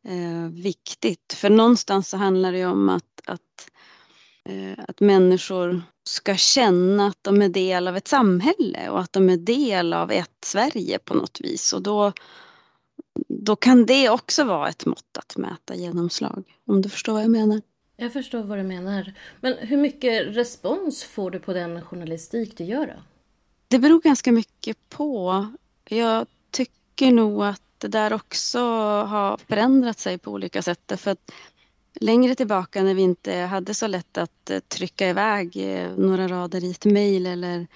eh, 0.09 0.51
viktigt. 0.53 1.33
För 1.37 1.51
någonstans 1.51 2.09
så 2.09 2.17
handlar 2.17 2.53
det 2.53 2.59
ju 2.59 2.67
om 2.67 2.89
att, 2.89 3.21
att 3.25 3.41
Eh, 3.61 3.78
att 4.79 5.01
människor 5.01 5.83
ska 6.05 6.37
känna 6.37 7.07
att 7.07 7.19
de 7.23 7.43
är 7.43 7.49
del 7.49 7.89
av 7.89 7.97
ett 7.97 8.09
samhälle 8.09 8.91
och 8.91 9.01
att 9.01 9.13
de 9.13 9.31
är 9.31 9.37
del 9.37 9.93
av 9.93 10.13
ett 10.13 10.45
Sverige 10.45 10.99
på 10.99 11.15
något 11.15 11.41
vis. 11.41 11.73
Och 11.73 11.83
då, 11.83 12.13
då 13.29 13.57
kan 13.57 13.87
det 13.87 14.11
också 14.11 14.45
vara 14.45 14.69
ett 14.69 14.87
mått 14.87 15.19
att 15.19 15.37
mäta 15.37 15.75
genomslag. 15.75 16.45
Om 16.67 16.83
du 16.83 16.89
förstår 16.89 17.13
vad 17.13 17.23
jag 17.23 17.31
menar. 17.31 17.63
Jag 17.97 18.13
förstår 18.13 18.43
vad 18.43 18.59
du 18.59 18.63
menar. 18.63 19.15
Men 19.41 19.55
hur 19.59 19.77
mycket 19.77 20.37
respons 20.37 21.05
får 21.05 21.31
du 21.31 21.39
på 21.39 21.53
den 21.53 21.83
journalistik 21.83 22.59
du 22.59 22.65
gör 22.65 22.87
då? 22.87 23.03
Det 23.69 23.79
beror 23.79 24.01
ganska 24.01 24.33
mycket 24.33 24.89
på. 24.89 25.47
Jag 25.89 26.27
tycker 26.51 27.13
nog 27.13 27.45
att 27.45 27.63
det 27.79 27.89
där 27.89 28.13
också 28.13 28.61
har 29.03 29.37
förändrat 29.37 29.99
sig 29.99 30.19
på 30.19 30.33
olika 30.33 30.63
sätt. 30.63 30.81
Därför 30.87 31.11
att 31.11 31.33
längre 31.95 32.35
tillbaka 32.35 32.83
när 32.83 32.95
vi 32.95 33.03
inte 33.03 33.35
hade 33.35 33.75
så 33.75 33.87
lätt 33.87 34.19
att 34.19 34.51
eh, 34.51 34.59
trycka 34.59 35.09
iväg 35.09 35.57
eh, 35.57 35.91
några 35.97 36.29
rader 36.29 36.65
i 36.65 36.71
ett 36.71 36.85
mejl 36.85 37.27
eller, 37.27 37.67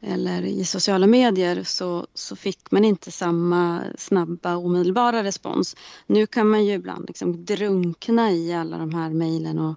eller 0.00 0.42
i 0.42 0.64
sociala 0.64 1.06
medier 1.06 1.62
så, 1.62 2.06
så 2.14 2.36
fick 2.36 2.70
man 2.70 2.84
inte 2.84 3.10
samma 3.10 3.82
snabba 3.98 4.56
omedelbara 4.56 5.24
respons. 5.24 5.76
Nu 6.06 6.26
kan 6.26 6.48
man 6.48 6.64
ju 6.64 6.72
ibland 6.72 7.04
liksom 7.08 7.44
drunkna 7.44 8.32
i 8.32 8.54
alla 8.54 8.78
de 8.78 8.94
här 8.94 9.10
mejlen 9.10 9.58
och 9.58 9.74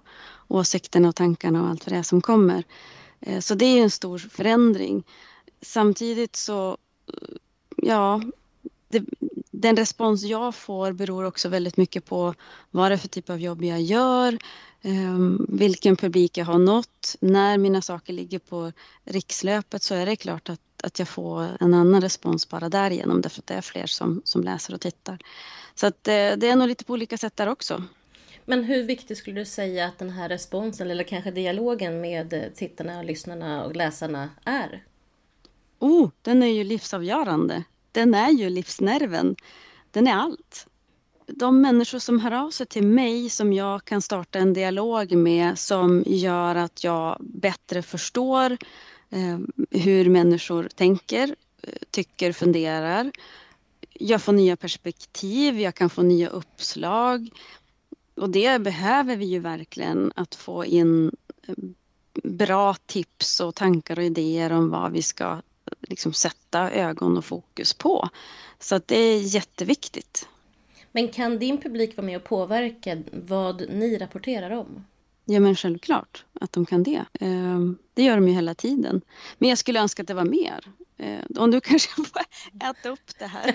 åsikterna 0.48 1.08
och 1.08 1.16
tankarna 1.16 1.62
och 1.62 1.68
allt 1.68 1.86
vad 1.86 1.94
det 1.94 1.98
är 1.98 2.02
som 2.02 2.20
kommer. 2.20 2.64
Eh, 3.20 3.40
så 3.40 3.54
det 3.54 3.64
är 3.64 3.82
en 3.82 3.90
stor 3.90 4.18
förändring. 4.18 5.04
Samtidigt 5.62 6.36
så, 6.36 6.76
ja, 7.76 8.22
det, 8.94 9.04
den 9.50 9.76
respons 9.76 10.22
jag 10.22 10.54
får 10.54 10.92
beror 10.92 11.24
också 11.24 11.48
väldigt 11.48 11.76
mycket 11.76 12.04
på 12.04 12.34
vad 12.70 12.90
det 12.90 12.94
är 12.94 12.98
för 12.98 13.08
typ 13.08 13.30
av 13.30 13.40
jobb 13.40 13.64
jag 13.64 13.82
gör, 13.82 14.38
um, 14.82 15.46
vilken 15.48 15.96
publik 15.96 16.38
jag 16.38 16.44
har 16.44 16.58
nått. 16.58 17.16
När 17.20 17.58
mina 17.58 17.82
saker 17.82 18.12
ligger 18.12 18.38
på 18.38 18.72
rikslöpet 19.04 19.82
så 19.82 19.94
är 19.94 20.06
det 20.06 20.16
klart 20.16 20.48
att, 20.48 20.60
att 20.82 20.98
jag 20.98 21.08
får 21.08 21.48
en 21.60 21.74
annan 21.74 22.00
respons 22.00 22.48
bara 22.48 22.68
därigenom 22.68 23.20
därför 23.20 23.40
att 23.40 23.46
det 23.46 23.54
är 23.54 23.60
fler 23.60 23.86
som, 23.86 24.22
som 24.24 24.42
läser 24.42 24.74
och 24.74 24.80
tittar. 24.80 25.18
Så 25.74 25.86
att, 25.86 26.04
det, 26.04 26.28
eh, 26.28 26.36
det 26.36 26.48
är 26.48 26.56
nog 26.56 26.68
lite 26.68 26.84
på 26.84 26.92
olika 26.92 27.18
sätt 27.18 27.36
där 27.36 27.48
också. 27.48 27.82
Men 28.44 28.64
hur 28.64 28.82
viktigt 28.82 29.18
skulle 29.18 29.40
du 29.40 29.44
säga 29.44 29.86
att 29.86 29.98
den 29.98 30.10
här 30.10 30.28
responsen 30.28 30.90
eller 30.90 31.04
kanske 31.04 31.30
dialogen 31.30 32.00
med 32.00 32.50
tittarna, 32.54 33.02
lyssnarna 33.02 33.64
och 33.64 33.76
läsarna 33.76 34.30
är? 34.44 34.84
Oh, 35.78 36.10
den 36.22 36.42
är 36.42 36.46
ju 36.46 36.64
livsavgörande 36.64 37.64
den 37.94 38.14
är 38.14 38.30
ju 38.30 38.50
livsnerven. 38.50 39.36
Den 39.90 40.06
är 40.06 40.14
allt. 40.14 40.66
De 41.26 41.60
människor 41.60 41.98
som 41.98 42.20
hör 42.20 42.32
av 42.32 42.50
sig 42.50 42.66
till 42.66 42.86
mig 42.86 43.30
som 43.30 43.52
jag 43.52 43.84
kan 43.84 44.02
starta 44.02 44.38
en 44.38 44.52
dialog 44.52 45.12
med 45.12 45.58
som 45.58 46.02
gör 46.06 46.54
att 46.54 46.84
jag 46.84 47.16
bättre 47.20 47.82
förstår 47.82 48.50
eh, 49.10 49.38
hur 49.70 50.10
människor 50.10 50.68
tänker, 50.74 51.36
eh, 51.62 51.72
tycker, 51.90 52.32
funderar. 52.32 53.10
Jag 53.92 54.22
får 54.22 54.32
nya 54.32 54.56
perspektiv, 54.56 55.60
jag 55.60 55.74
kan 55.74 55.90
få 55.90 56.02
nya 56.02 56.28
uppslag. 56.28 57.28
Och 58.14 58.30
det 58.30 58.58
behöver 58.58 59.16
vi 59.16 59.24
ju 59.24 59.38
verkligen, 59.38 60.12
att 60.16 60.34
få 60.34 60.64
in 60.64 61.12
eh, 61.46 61.54
bra 62.24 62.74
tips 62.86 63.40
och 63.40 63.54
tankar 63.54 63.98
och 63.98 64.04
idéer 64.04 64.52
om 64.52 64.70
vad 64.70 64.92
vi 64.92 65.02
ska 65.02 65.40
liksom 65.88 66.12
sätta 66.12 66.70
ögon 66.70 67.18
och 67.18 67.24
fokus 67.24 67.74
på. 67.74 68.08
Så 68.58 68.74
att 68.74 68.88
det 68.88 68.96
är 68.96 69.20
jätteviktigt. 69.20 70.28
Men 70.92 71.08
kan 71.08 71.38
din 71.38 71.58
publik 71.58 71.96
vara 71.96 72.06
med 72.06 72.16
och 72.16 72.24
påverka 72.24 73.02
vad 73.12 73.68
ni 73.70 73.98
rapporterar 73.98 74.50
om? 74.50 74.84
Ja 75.24 75.40
men 75.40 75.56
självklart 75.56 76.24
att 76.40 76.52
de 76.52 76.66
kan 76.66 76.82
det. 76.82 77.04
Ehm, 77.20 77.78
det 77.94 78.02
gör 78.02 78.14
de 78.14 78.28
ju 78.28 78.34
hela 78.34 78.54
tiden. 78.54 79.00
Men 79.38 79.48
jag 79.48 79.58
skulle 79.58 79.80
önska 79.80 80.02
att 80.02 80.08
det 80.08 80.14
var 80.14 80.24
mer. 80.24 80.64
Ehm, 80.98 81.26
om 81.38 81.50
du 81.50 81.60
kanske 81.60 81.90
får 81.94 82.22
äta 82.70 82.88
upp 82.88 83.18
det 83.18 83.26
här. 83.26 83.54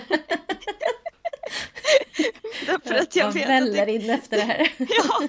Därför 2.66 2.94
att 2.94 3.16
jag, 3.16 3.26
jag 3.26 3.32
vet 3.32 3.48
väller 3.48 3.86
in 3.86 4.10
efter 4.10 4.36
det 4.36 4.42
här. 4.42 4.72
ja. 4.78 5.28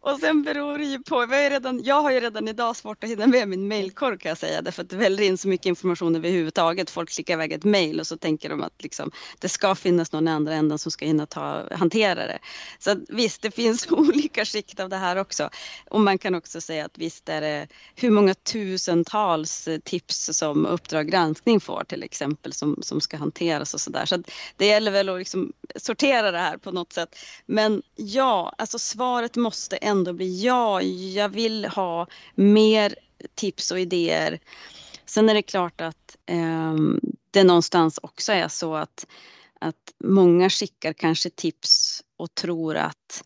Och 0.00 0.18
sen 0.18 0.42
beror 0.42 0.78
det 0.78 0.84
ju 0.84 0.98
på, 0.98 1.22
jag, 1.30 1.52
redan, 1.52 1.82
jag 1.84 2.02
har 2.02 2.10
ju 2.10 2.20
redan 2.20 2.48
idag 2.48 2.76
svårt 2.76 3.04
att 3.04 3.10
hinna 3.10 3.26
med 3.26 3.48
min 3.48 3.68
mailkorg 3.68 4.18
kan 4.18 4.28
jag 4.28 4.38
säga, 4.38 4.62
därför 4.62 4.82
att 4.82 4.90
det 4.90 4.96
väller 4.96 5.22
in 5.22 5.38
så 5.38 5.48
mycket 5.48 5.66
information 5.66 6.16
överhuvudtaget. 6.16 6.90
Folk 6.90 7.10
skickar 7.10 7.34
iväg 7.34 7.52
ett 7.52 7.64
mail 7.64 8.00
och 8.00 8.06
så 8.06 8.16
tänker 8.16 8.48
de 8.48 8.62
att 8.62 8.82
liksom, 8.82 9.10
det 9.38 9.48
ska 9.48 9.74
finnas 9.74 10.12
någon 10.12 10.28
i 10.28 10.30
andra 10.30 10.54
änden 10.54 10.78
som 10.78 10.92
ska 10.92 11.04
hinna 11.06 11.26
ta, 11.26 11.68
hantera 11.70 12.26
det. 12.26 12.38
Så 12.78 12.96
visst, 13.08 13.42
det 13.42 13.50
finns 13.50 13.86
olika 13.90 14.44
skikt 14.44 14.80
av 14.80 14.88
det 14.88 14.96
här 14.96 15.16
också. 15.16 15.50
Och 15.88 16.00
man 16.00 16.18
kan 16.18 16.34
också 16.34 16.60
säga 16.60 16.84
att 16.84 16.98
visst 16.98 17.28
är 17.28 17.40
det 17.40 17.68
hur 17.94 18.10
många 18.10 18.34
tusentals 18.34 19.68
tips 19.84 20.30
som 20.32 20.66
Uppdrag 20.66 21.10
granskning 21.10 21.60
får 21.60 21.84
till 21.84 22.02
exempel 22.02 22.52
som, 22.52 22.78
som 22.82 23.00
ska 23.00 23.16
hanteras 23.16 23.74
och 23.74 23.80
sådär. 23.80 24.06
Så, 24.06 24.16
så 24.16 24.22
det 24.56 24.66
gäller 24.66 24.90
väl 24.90 25.08
att 25.08 25.18
liksom 25.18 25.52
sortera 25.76 26.30
det 26.30 26.38
här 26.38 26.56
på 26.56 26.72
något 26.72 26.92
sätt. 26.92 27.16
Men 27.46 27.82
ja, 27.96 28.54
alltså 28.58 28.78
svaret 28.78 29.36
måste 29.36 29.76
ändå 29.80 30.12
bli 30.12 30.44
ja, 30.44 30.82
jag 30.82 31.28
vill 31.28 31.64
ha 31.64 32.06
mer 32.34 32.94
tips 33.34 33.70
och 33.70 33.80
idéer. 33.80 34.40
Sen 35.06 35.28
är 35.28 35.34
det 35.34 35.42
klart 35.42 35.80
att 35.80 36.16
eh, 36.26 36.74
det 37.30 37.44
någonstans 37.44 37.98
också 38.02 38.32
är 38.32 38.48
så 38.48 38.74
att, 38.74 39.06
att 39.60 39.94
många 40.04 40.50
skickar 40.50 40.92
kanske 40.92 41.30
tips 41.30 42.02
och 42.16 42.34
tror 42.34 42.76
att 42.76 43.24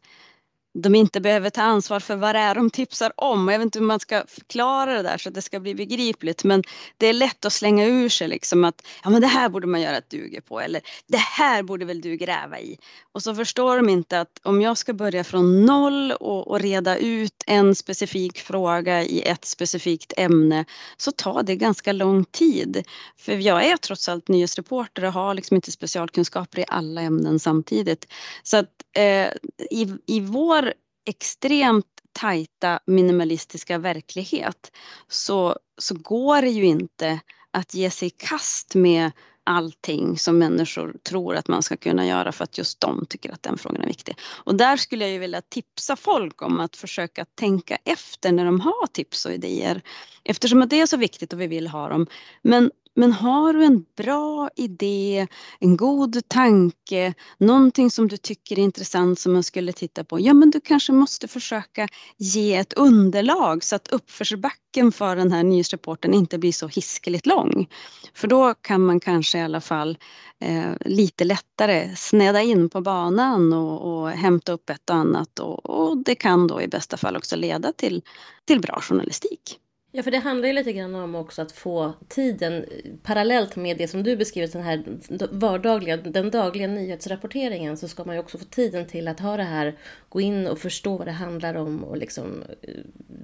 de 0.75 0.95
inte 0.95 1.21
behöver 1.21 1.51
ta 1.51 1.63
ansvar 1.63 2.01
för 2.01 2.17
vad 2.17 2.35
det 2.35 2.39
är 2.39 2.55
de 2.55 2.71
tipsar 2.71 3.13
om. 3.17 3.49
Jag 3.49 3.59
vet 3.59 3.65
inte 3.65 3.79
hur 3.79 3.87
man 3.87 4.01
ska 4.01 4.25
förklara 4.29 4.95
det 4.95 5.03
där 5.03 5.19
så 5.19 5.29
att 5.29 5.35
det 5.35 5.43
ska 5.43 5.61
bli 5.61 5.75
begripligt 5.75 6.45
men 6.45 6.63
det 6.99 7.07
är 7.07 7.13
lätt 7.13 7.45
att 7.45 7.53
slänga 7.53 7.87
ur 7.87 8.09
sig 8.09 8.29
liksom 8.29 8.65
att 8.65 8.87
ja 9.05 9.11
men 9.11 9.21
det 9.21 9.27
här 9.27 9.49
borde 9.49 9.67
man 9.67 9.81
göra 9.81 9.97
ett 9.97 10.11
duger 10.11 10.41
på 10.41 10.61
eller 10.61 10.81
det 11.07 11.19
här 11.19 11.63
borde 11.63 11.85
väl 11.85 12.01
du 12.01 12.17
gräva 12.17 12.61
i. 12.61 12.79
Och 13.13 13.23
så 13.23 13.35
förstår 13.35 13.77
de 13.77 13.89
inte 13.89 14.21
att 14.21 14.41
om 14.43 14.61
jag 14.61 14.79
ska 14.79 14.93
börja 14.93 15.25
från 15.25 15.67
noll 15.67 16.13
och, 16.13 16.49
och 16.49 16.61
reda 16.61 16.97
ut 16.97 17.45
en 17.47 17.75
specifik 17.75 18.39
fråga 18.39 19.03
i 19.03 19.23
ett 19.23 19.45
specifikt 19.45 20.13
ämne 20.17 20.65
så 20.97 21.13
tar 21.13 21.43
det 21.43 21.57
ganska 21.57 21.93
lång 21.93 22.25
tid. 22.25 22.83
För 23.17 23.33
jag 23.33 23.65
är 23.65 23.77
trots 23.77 24.09
allt 24.09 24.29
nyhetsreporter 24.29 25.05
och 25.05 25.13
har 25.13 25.35
liksom 25.35 25.55
inte 25.55 25.73
specialkunskaper 25.73 26.61
i 26.61 26.65
alla 26.69 27.01
ämnen 27.01 27.39
samtidigt. 27.39 28.07
Så 28.43 28.57
att 28.57 28.71
eh, 28.97 29.29
i, 29.71 29.95
i 30.07 30.21
vår 30.21 30.64
extremt 31.05 31.87
tajta 32.13 32.81
minimalistiska 32.87 33.79
verklighet 33.79 34.73
så, 35.09 35.59
så 35.79 35.95
går 35.95 36.43
det 36.43 36.51
ju 36.51 36.65
inte 36.65 37.21
att 37.51 37.75
ge 37.75 37.91
sig 37.91 38.09
i 38.09 38.11
kast 38.11 38.75
med 38.75 39.11
allting 39.45 40.19
som 40.19 40.39
människor 40.39 40.97
tror 41.03 41.37
att 41.37 41.49
man 41.49 41.63
ska 41.63 41.77
kunna 41.77 42.07
göra 42.07 42.33
för 42.33 42.45
att 42.45 42.59
just 42.59 42.81
de 42.81 43.07
tycker 43.09 43.33
att 43.33 43.43
den 43.43 43.59
frågan 43.59 43.83
är 43.83 43.87
viktig. 43.87 44.17
Och 44.23 44.55
där 44.55 44.77
skulle 44.77 45.05
jag 45.05 45.13
ju 45.13 45.19
vilja 45.19 45.41
tipsa 45.41 45.97
folk 45.97 46.43
om 46.43 46.61
att 46.61 46.77
försöka 46.77 47.25
tänka 47.25 47.79
efter 47.85 48.33
när 48.33 48.45
de 48.45 48.61
har 48.61 48.87
tips 48.87 49.27
och 49.27 49.33
idéer. 49.33 49.83
Eftersom 50.25 50.63
att 50.63 50.71
det 50.71 50.81
är 50.81 50.87
så 50.87 50.97
viktigt 50.97 51.33
och 51.33 51.41
vi 51.41 51.47
vill 51.47 51.69
ha 51.69 51.89
dem. 51.89 52.07
Men 52.43 52.71
men 52.97 53.13
har 53.13 53.53
du 53.53 53.65
en 53.65 53.85
bra 53.97 54.51
idé, 54.57 55.27
en 55.61 55.77
god 55.77 56.29
tanke, 56.29 57.15
någonting 57.39 57.91
som 57.91 58.09
du 58.09 58.17
tycker 58.17 58.59
är 58.59 58.63
intressant 58.63 59.19
som 59.19 59.33
man 59.33 59.43
skulle 59.43 59.73
titta 59.73 60.05
på, 60.05 60.21
ja 60.21 60.35
men 60.35 60.51
du 60.51 60.61
kanske 60.61 60.93
måste 60.93 61.29
försöka 61.29 61.89
ge 62.17 62.55
ett 62.55 62.73
underlag 62.73 63.65
så 63.65 63.77
att 63.77 63.89
uppförsbacken 63.89 64.93
för 64.93 65.17
den 65.17 65.33
här 65.33 65.43
nyhetsrapporten 65.43 66.15
inte 66.15 66.39
blir 66.39 66.53
så 66.53 66.69
hiskeligt 66.69 67.27
lång. 67.27 67.69
För 68.15 68.29
då 68.29 68.55
kan 68.55 68.81
man 68.87 69.01
kanske 69.01 69.39
i 69.39 69.43
alla 69.43 69.61
fall 69.61 69.99
eh, 70.41 70.73
lite 70.81 71.25
lättare 71.25 71.97
sneda 71.97 72.43
in 72.43 72.71
på 72.71 72.81
banan 72.81 73.53
och, 73.53 74.03
och 74.03 74.11
hämta 74.11 74.53
upp 74.53 74.71
ett 74.71 74.91
och 74.91 74.97
annat 74.97 75.39
och, 75.39 75.67
och, 75.67 75.97
det 75.97 76.15
kan 76.15 76.47
då 76.47 76.63
i 76.63 76.69
bästa 76.69 76.97
fall 76.97 77.17
också 77.17 77.37
leda 77.37 77.73
till, 77.73 78.03
till 78.45 78.61
bra 78.61 78.81
journalistik. 78.81 79.59
Ja, 79.97 80.03
för 80.03 80.11
det 80.11 80.19
handlar 80.19 80.49
ju 80.49 80.55
lite 80.55 80.73
grann 80.73 80.95
om 80.95 81.15
också 81.15 81.43
att 81.43 81.53
få 81.53 81.93
tiden 82.09 82.65
parallellt 83.03 83.57
med 83.57 83.79
det 83.79 83.89
som 83.89 84.03
du 84.03 84.17
beskriver, 84.17 84.49
den 84.49 84.63
här 84.63 84.85
vardagliga, 85.31 85.97
den 85.97 86.31
dagliga 86.31 86.67
nyhetsrapporteringen, 86.67 87.77
så 87.77 87.89
ska 87.89 88.05
man 88.05 88.15
ju 88.15 88.21
också 88.21 88.39
få 88.39 88.45
tiden 88.45 88.87
till 88.87 89.09
att 89.09 89.21
ha 89.21 89.37
det 89.37 89.43
här, 89.43 89.79
gå 90.09 90.21
in 90.21 90.47
och 90.47 90.59
förstå 90.59 90.97
vad 90.97 91.07
det 91.07 91.13
handlar 91.13 91.55
om 91.55 91.85
och 91.85 91.97
liksom, 91.97 92.43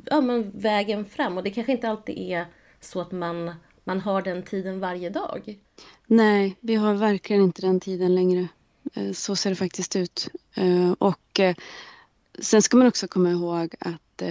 ja 0.05 0.21
men 0.21 0.50
vägen 0.55 1.05
fram. 1.05 1.37
Och 1.37 1.43
det 1.43 1.50
kanske 1.50 1.73
inte 1.73 1.89
alltid 1.89 2.19
är 2.19 2.47
så 2.81 3.00
att 3.00 3.12
man, 3.12 3.55
man 3.85 4.00
har 4.00 4.23
den 4.23 4.43
tiden 4.43 4.81
varje 4.81 5.11
dag. 5.11 5.59
Nej, 6.07 6.57
vi 6.61 6.75
har 6.75 6.95
verkligen 6.95 7.43
inte 7.43 7.62
den 7.62 7.81
tiden 7.81 8.15
längre. 8.15 8.49
Eh, 8.95 9.12
så 9.12 9.37
ser 9.37 9.50
det 9.50 9.57
faktiskt 9.57 9.97
ut. 9.97 10.29
Eh, 10.55 10.93
och 10.99 11.41
eh, 11.41 11.57
sen 12.39 12.62
ska 12.62 12.77
man 12.77 12.87
också 12.87 13.09
komma 13.09 13.31
ihåg 13.31 13.75
att 13.81 14.23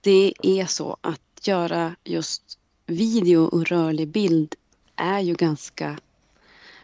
det 0.00 0.34
är 0.42 0.66
så 0.66 0.96
att 1.00 1.29
göra 1.46 1.96
just 2.04 2.58
video 2.86 3.44
och 3.44 3.66
rörlig 3.66 4.08
bild 4.08 4.54
är 4.96 5.20
ju 5.20 5.34
ganska 5.34 5.98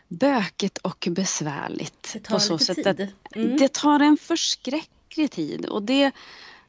bökigt 0.09 0.79
och 0.79 1.09
besvärligt. 1.11 2.11
Det 2.13 2.21
tar 2.21 2.35
på 2.35 2.41
så 2.41 2.53
lite 2.53 2.65
sätt 2.65 2.97
tid. 2.97 3.13
Mm. 3.35 3.57
Det 3.57 3.73
tar 3.73 4.01
en 4.01 4.17
förskräcklig 4.17 5.31
tid 5.31 5.67
och 5.67 5.83
det, 5.83 6.13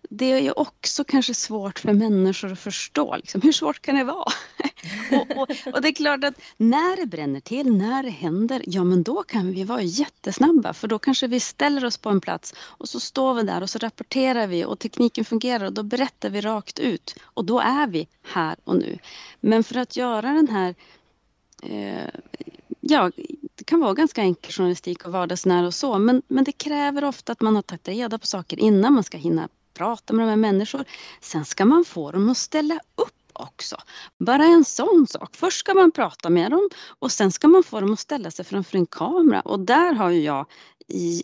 det 0.09 0.31
är 0.31 0.39
ju 0.39 0.51
också 0.51 1.03
kanske 1.03 1.33
svårt 1.33 1.79
för 1.79 1.93
människor 1.93 2.51
att 2.51 2.59
förstå. 2.59 3.15
Liksom, 3.15 3.41
hur 3.41 3.51
svårt 3.51 3.81
kan 3.81 3.95
det 3.95 4.03
vara? 4.03 4.31
och, 5.11 5.37
och, 5.37 5.49
och, 5.73 5.81
det 5.81 5.87
är 5.87 5.93
klart 5.93 6.23
att 6.23 6.41
när 6.57 6.97
det 6.97 7.05
bränner 7.05 7.39
till, 7.39 7.77
när 7.77 8.03
det 8.03 8.09
händer, 8.09 8.63
ja 8.65 8.83
men 8.83 9.03
då 9.03 9.23
kan 9.23 9.51
vi 9.51 9.63
vara 9.63 9.81
jättesnabba 9.81 10.73
för 10.73 10.87
då 10.87 10.99
kanske 10.99 11.27
vi 11.27 11.39
ställer 11.39 11.85
oss 11.85 11.97
på 11.97 12.09
en 12.09 12.21
plats 12.21 12.53
och 12.59 12.89
så 12.89 12.99
står 12.99 13.33
vi 13.33 13.43
där 13.43 13.61
och 13.61 13.69
så 13.69 13.79
rapporterar 13.79 14.47
vi 14.47 14.65
och 14.65 14.79
tekniken 14.79 15.25
fungerar 15.25 15.65
och 15.65 15.73
då 15.73 15.83
berättar 15.83 16.29
vi 16.29 16.41
rakt 16.41 16.79
ut 16.79 17.15
och 17.23 17.45
då 17.45 17.59
är 17.59 17.87
vi 17.87 18.07
här 18.23 18.55
och 18.63 18.75
nu. 18.75 18.97
Men 19.39 19.63
för 19.63 19.77
att 19.77 19.95
göra 19.95 20.31
den 20.33 20.47
här 20.47 20.75
eh, 21.63 22.09
ja, 22.81 23.11
det 23.55 23.63
kan 23.63 23.79
vara 23.79 23.93
ganska 23.93 24.21
enkel 24.21 24.51
journalistik 24.51 25.05
och 25.05 25.11
vardagsnära 25.11 25.67
och 25.67 25.73
så, 25.73 25.97
men, 25.99 26.21
men 26.27 26.43
det 26.43 26.51
kräver 26.51 27.03
ofta 27.03 27.31
att 27.31 27.41
man 27.41 27.55
har 27.55 27.61
tagit 27.61 27.87
reda 27.87 28.17
på 28.17 28.27
saker 28.27 28.59
innan 28.59 28.93
man 28.93 29.03
ska 29.03 29.17
hinna 29.17 29.49
prata 29.77 30.13
med 30.13 30.25
de 30.25 30.29
här 30.29 30.37
människorna. 30.37 30.85
Sen 31.21 31.45
ska 31.45 31.65
man 31.65 31.85
få 31.85 32.11
dem 32.11 32.29
att 32.29 32.37
ställa 32.37 32.79
upp 32.95 33.13
också. 33.33 33.75
Bara 34.19 34.43
en 34.45 34.65
sån 34.65 35.07
sak. 35.09 35.35
Först 35.35 35.59
ska 35.59 35.73
man 35.73 35.91
prata 35.91 36.29
med 36.29 36.51
dem 36.51 36.69
och 36.99 37.11
sen 37.11 37.31
ska 37.31 37.47
man 37.47 37.63
få 37.63 37.79
dem 37.81 37.93
att 37.93 37.99
ställa 37.99 38.31
sig 38.31 38.45
framför 38.45 38.77
en 38.77 38.85
kamera 38.85 39.41
och 39.41 39.59
där 39.59 39.93
har 39.93 40.09
ju 40.09 40.21
jag 40.21 40.45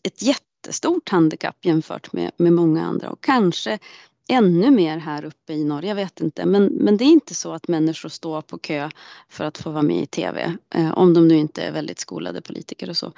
ett 0.03 0.21
jättestort 0.21 1.09
handikapp 1.09 1.65
jämfört 1.65 2.13
med, 2.13 2.31
med 2.37 2.53
många 2.53 2.85
andra 2.85 3.09
och 3.09 3.23
kanske 3.23 3.79
ännu 4.29 4.71
mer 4.71 4.97
här 4.97 5.25
uppe 5.25 5.53
i 5.53 5.63
norr, 5.63 5.85
jag 5.85 5.95
vet 5.95 6.21
inte. 6.21 6.45
Men, 6.45 6.65
men 6.65 6.97
det 6.97 7.03
är 7.03 7.11
inte 7.11 7.35
så 7.35 7.53
att 7.53 7.67
människor 7.67 8.09
står 8.09 8.41
på 8.41 8.57
kö 8.57 8.89
för 9.29 9.43
att 9.43 9.57
få 9.57 9.69
vara 9.69 9.83
med 9.83 10.03
i 10.03 10.05
TV. 10.05 10.57
Eh, 10.75 10.91
om 10.91 11.13
de 11.13 11.27
nu 11.27 11.35
inte 11.35 11.61
är 11.61 11.71
väldigt 11.71 11.99
skolade 11.99 12.41
politiker 12.41 12.89
och 12.89 12.97
så. 12.97 13.13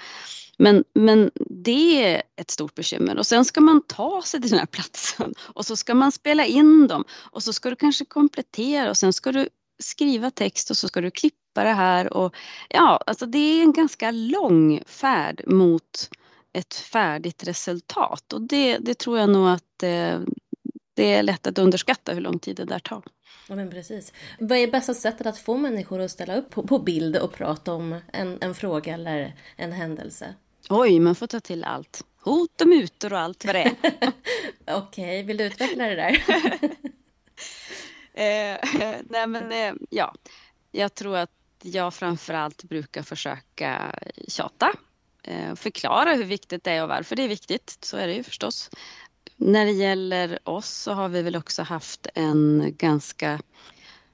Men, 0.57 0.83
men 0.93 1.31
det 1.49 2.03
är 2.03 2.23
ett 2.35 2.51
stort 2.51 2.75
bekymmer 2.75 3.17
och 3.17 3.25
sen 3.25 3.45
ska 3.45 3.61
man 3.61 3.81
ta 3.81 4.21
sig 4.21 4.41
till 4.41 4.49
den 4.49 4.59
här 4.59 4.65
platsen 4.65 5.33
och 5.39 5.65
så 5.65 5.75
ska 5.75 5.95
man 5.95 6.11
spela 6.11 6.45
in 6.45 6.87
dem 6.87 7.03
och 7.31 7.43
så 7.43 7.53
ska 7.53 7.69
du 7.69 7.75
kanske 7.75 8.05
komplettera 8.05 8.89
och 8.89 8.97
sen 8.97 9.13
ska 9.13 9.31
du 9.31 9.49
skriva 9.79 10.31
text 10.31 10.69
och 10.69 10.77
så 10.77 10.87
ska 10.87 11.01
du 11.01 11.11
klippa 11.11 11.63
det 11.63 11.73
här 11.73 12.13
och 12.13 12.35
ja, 12.69 13.03
alltså 13.05 13.25
det 13.25 13.37
är 13.37 13.61
en 13.61 13.73
ganska 13.73 14.11
lång 14.11 14.81
färd 14.85 15.41
mot 15.47 16.09
ett 16.53 16.73
färdigt 16.73 17.47
resultat 17.47 18.33
och 18.33 18.41
det, 18.41 18.77
det 18.77 18.93
tror 18.93 19.19
jag 19.19 19.29
nog 19.29 19.47
att 19.49 19.83
eh, 19.83 20.19
det 20.95 21.13
är 21.13 21.23
lätt 21.23 21.47
att 21.47 21.57
underskatta 21.57 22.13
hur 22.13 22.21
lång 22.21 22.39
tid 22.39 22.55
det 22.55 22.65
där 22.65 22.79
tar. 22.79 23.03
Ja, 23.49 23.55
men 23.55 23.69
precis. 23.69 24.13
Vad 24.39 24.57
är 24.57 24.71
bästa 24.71 24.93
sättet 24.93 25.27
att 25.27 25.37
få 25.37 25.57
människor 25.57 26.01
att 26.01 26.11
ställa 26.11 26.35
upp 26.35 26.49
på, 26.49 26.67
på 26.67 26.79
bild 26.79 27.17
och 27.17 27.33
prata 27.33 27.73
om 27.73 27.99
en, 28.13 28.37
en 28.41 28.55
fråga 28.55 28.93
eller 28.93 29.35
en 29.55 29.71
händelse? 29.71 30.35
Oj, 30.69 30.99
man 30.99 31.15
får 31.15 31.27
ta 31.27 31.39
till 31.39 31.63
allt. 31.63 32.05
Hot 32.21 32.61
och 32.61 32.67
mutor 32.67 33.13
och 33.13 33.19
allt 33.19 33.45
vad 33.45 33.55
det 33.55 33.61
är. 33.61 33.75
Okej, 34.65 34.75
okay, 34.77 35.23
vill 35.23 35.37
du 35.37 35.43
utveckla 35.43 35.87
det 35.87 35.95
där? 35.95 36.11
eh, 38.13 38.59
nej 39.09 39.27
men 39.27 39.51
eh, 39.51 39.73
ja, 39.89 40.15
jag 40.71 40.95
tror 40.95 41.17
att 41.17 41.31
jag 41.61 41.93
framförallt 41.93 42.63
brukar 42.63 43.03
försöka 43.03 43.99
tjata. 44.27 44.73
Eh, 45.23 45.55
förklara 45.55 46.13
hur 46.13 46.23
viktigt 46.23 46.63
det 46.63 46.71
är 46.71 46.83
och 46.83 46.89
varför 46.89 47.15
det 47.15 47.23
är 47.23 47.27
viktigt. 47.27 47.77
Så 47.81 47.97
är 47.97 48.07
det 48.07 48.13
ju 48.13 48.23
förstås. 48.23 48.69
När 49.37 49.65
det 49.65 49.71
gäller 49.71 50.39
oss 50.43 50.69
så 50.69 50.93
har 50.93 51.09
vi 51.09 51.21
väl 51.21 51.35
också 51.35 51.63
haft 51.63 52.07
en 52.13 52.73
ganska, 52.77 53.41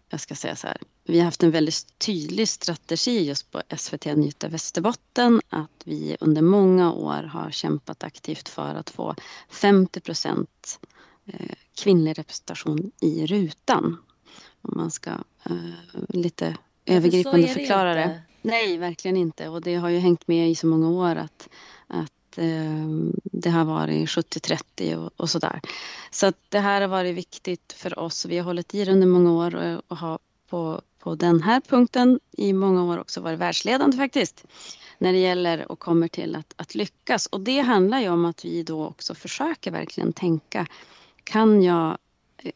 jag 0.09 0.19
ska 0.19 0.35
säga 0.35 0.55
så 0.55 0.67
här, 0.67 0.77
vi 1.03 1.17
har 1.17 1.25
haft 1.25 1.43
en 1.43 1.51
väldigt 1.51 1.99
tydlig 1.99 2.49
strategi 2.49 3.23
just 3.23 3.51
på 3.51 3.61
SVT 3.77 4.05
Nyheter 4.05 4.49
Västerbotten 4.49 5.41
att 5.49 5.81
vi 5.83 6.17
under 6.19 6.41
många 6.41 6.93
år 6.93 7.23
har 7.23 7.51
kämpat 7.51 8.03
aktivt 8.03 8.49
för 8.49 8.75
att 8.75 8.89
få 8.89 9.15
50 9.49 9.99
procent 9.99 10.79
eh, 11.25 11.55
kvinnlig 11.75 12.19
representation 12.19 12.91
i 13.01 13.25
rutan. 13.25 13.97
Om 14.61 14.73
man 14.77 14.91
ska 14.91 15.11
uh, 15.49 15.73
lite 16.09 16.57
övergripande 16.85 17.47
förklara 17.47 17.93
det. 17.93 17.99
det. 17.99 18.21
Nej, 18.41 18.77
verkligen 18.77 19.17
inte. 19.17 19.47
Och 19.47 19.61
det 19.61 19.75
har 19.75 19.89
ju 19.89 19.97
hängt 19.97 20.27
med 20.27 20.49
i 20.49 20.55
så 20.55 20.67
många 20.67 20.89
år 20.89 21.15
att, 21.15 21.49
att 21.87 22.11
eh, 22.37 22.87
det 23.23 23.49
har 23.49 23.65
varit 23.65 24.09
70-30 24.09 24.95
och, 24.95 25.11
och 25.17 25.29
sådär. 25.29 25.61
Så 26.11 26.27
att 26.27 26.37
det 26.49 26.59
här 26.59 26.81
har 26.81 26.87
varit 26.87 27.15
viktigt 27.15 27.73
för 27.73 27.99
oss. 27.99 28.25
Vi 28.25 28.37
har 28.37 28.45
hållit 28.45 28.75
i 28.75 28.85
det 28.85 28.91
under 28.91 29.07
många 29.07 29.31
år 29.31 29.55
och, 29.55 29.81
och 29.87 29.97
har 29.97 30.19
på 30.49 30.81
på 31.03 31.15
den 31.15 31.41
här 31.41 31.61
punkten 31.61 32.19
i 32.31 32.53
många 32.53 32.83
år 32.83 32.97
också 32.97 33.21
varit 33.21 33.39
världsledande 33.39 33.97
faktiskt 33.97 34.45
när 34.97 35.13
det 35.13 35.19
gäller 35.19 35.71
och 35.71 35.79
kommer 35.79 36.07
till 36.07 36.35
att, 36.35 36.53
att 36.55 36.75
lyckas. 36.75 37.25
Och 37.25 37.41
det 37.41 37.59
handlar 37.59 37.99
ju 37.99 38.09
om 38.09 38.25
att 38.25 38.45
vi 38.45 38.63
då 38.63 38.85
också 38.85 39.15
försöker 39.15 39.71
verkligen 39.71 40.13
tänka, 40.13 40.67
kan 41.23 41.63
jag 41.63 41.97
eh, 42.37 42.51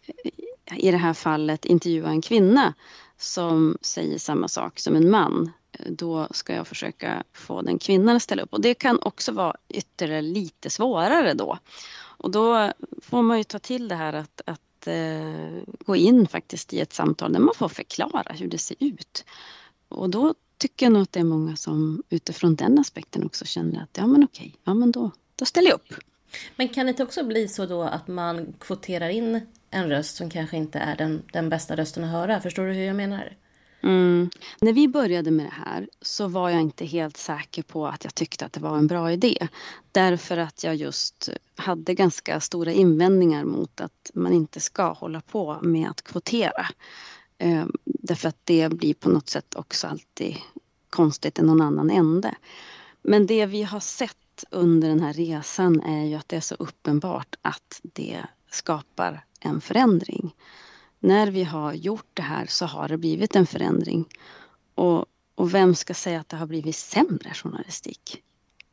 i 0.77 0.91
det 0.91 0.97
här 0.97 1.13
fallet 1.13 1.65
intervjua 1.65 2.09
en 2.09 2.21
kvinna 2.21 2.73
som 3.17 3.77
säger 3.81 4.17
samma 4.17 4.47
sak 4.47 4.79
som 4.79 4.95
en 4.95 5.11
man, 5.11 5.51
då 5.85 6.27
ska 6.31 6.55
jag 6.55 6.67
försöka 6.67 7.23
få 7.33 7.61
den 7.61 7.79
kvinnan 7.79 8.15
att 8.15 8.21
ställa 8.21 8.43
upp. 8.43 8.53
Och 8.53 8.61
det 8.61 8.73
kan 8.73 8.99
också 9.01 9.31
vara 9.31 9.55
ytterligare 9.69 10.21
lite 10.21 10.69
svårare 10.69 11.33
då. 11.33 11.57
Och 12.17 12.31
då 12.31 12.71
får 13.01 13.21
man 13.21 13.37
ju 13.37 13.43
ta 13.43 13.59
till 13.59 13.87
det 13.87 13.95
här 13.95 14.13
att, 14.13 14.41
att 14.45 14.87
eh, 14.87 15.63
gå 15.85 15.95
in 15.95 16.27
faktiskt 16.27 16.73
i 16.73 16.79
ett 16.79 16.93
samtal 16.93 17.33
där 17.33 17.39
man 17.39 17.55
får 17.55 17.69
förklara 17.69 18.33
hur 18.33 18.47
det 18.47 18.57
ser 18.57 18.77
ut. 18.79 19.25
Och 19.89 20.09
då 20.09 20.33
tycker 20.57 20.85
jag 20.85 20.93
nog 20.93 21.01
att 21.01 21.11
det 21.11 21.19
är 21.19 21.23
många 21.23 21.55
som 21.55 22.03
utifrån 22.09 22.55
den 22.55 22.79
aspekten 22.79 23.25
också 23.25 23.45
känner 23.45 23.83
att 23.83 23.97
ja 23.97 24.07
men 24.07 24.23
okej, 24.23 24.55
ja 24.63 24.73
men 24.73 24.91
då, 24.91 25.11
då 25.35 25.45
ställer 25.45 25.69
jag 25.69 25.75
upp. 25.75 25.93
Men 26.55 26.69
kan 26.69 26.85
det 26.85 26.89
inte 26.89 27.03
också 27.03 27.23
bli 27.23 27.47
så 27.47 27.65
då 27.65 27.81
att 27.81 28.07
man 28.07 28.53
kvoterar 28.59 29.09
in 29.09 29.41
en 29.69 29.89
röst 29.89 30.15
som 30.15 30.29
kanske 30.29 30.57
inte 30.57 30.79
är 30.79 30.95
den, 30.95 31.23
den 31.33 31.49
bästa 31.49 31.75
rösten 31.75 32.03
att 32.03 32.11
höra? 32.11 32.41
Förstår 32.41 32.65
du 32.65 32.73
hur 32.73 32.85
jag 32.85 32.95
menar? 32.95 33.35
Mm. 33.85 34.29
När 34.61 34.73
vi 34.73 34.87
började 34.87 35.31
med 35.31 35.45
det 35.45 35.65
här 35.65 35.89
så 36.01 36.27
var 36.27 36.49
jag 36.49 36.61
inte 36.61 36.85
helt 36.85 37.17
säker 37.17 37.63
på 37.63 37.87
att 37.87 38.03
jag 38.03 38.15
tyckte 38.15 38.45
att 38.45 38.53
det 38.53 38.59
var 38.59 38.77
en 38.77 38.87
bra 38.87 39.11
idé. 39.11 39.47
Därför 39.91 40.37
att 40.37 40.63
jag 40.63 40.75
just 40.75 41.29
hade 41.55 41.93
ganska 41.93 42.39
stora 42.39 42.71
invändningar 42.71 43.43
mot 43.43 43.81
att 43.81 44.11
man 44.13 44.33
inte 44.33 44.59
ska 44.59 44.93
hålla 44.93 45.21
på 45.21 45.59
med 45.61 45.89
att 45.89 46.01
kvotera. 46.01 46.65
Ehm, 47.37 47.71
därför 47.85 48.29
att 48.29 48.39
det 48.43 48.69
blir 48.69 48.93
på 48.93 49.09
något 49.09 49.29
sätt 49.29 49.55
också 49.55 49.87
alltid 49.87 50.35
konstigt 50.89 51.39
i 51.39 51.41
någon 51.41 51.61
annan 51.61 51.89
ände. 51.89 52.35
Men 53.01 53.25
det 53.25 53.45
vi 53.45 53.63
har 53.63 53.79
sett 53.79 54.43
under 54.51 54.87
den 54.87 54.99
här 54.99 55.13
resan 55.13 55.81
är 55.81 56.05
ju 56.05 56.15
att 56.15 56.29
det 56.29 56.35
är 56.35 56.41
så 56.41 56.55
uppenbart 56.55 57.35
att 57.41 57.81
det 57.83 58.25
skapar 58.51 59.25
en 59.39 59.61
förändring. 59.61 60.35
När 61.05 61.27
vi 61.27 61.43
har 61.43 61.73
gjort 61.73 62.09
det 62.13 62.21
här 62.21 62.45
så 62.45 62.65
har 62.65 62.87
det 62.87 62.97
blivit 62.97 63.35
en 63.35 63.45
förändring. 63.45 64.05
Och, 64.75 65.05
och 65.35 65.53
vem 65.53 65.75
ska 65.75 65.93
säga 65.93 66.19
att 66.19 66.29
det 66.29 66.37
har 66.37 66.47
blivit 66.47 66.75
sämre 66.75 67.33
journalistik? 67.33 68.23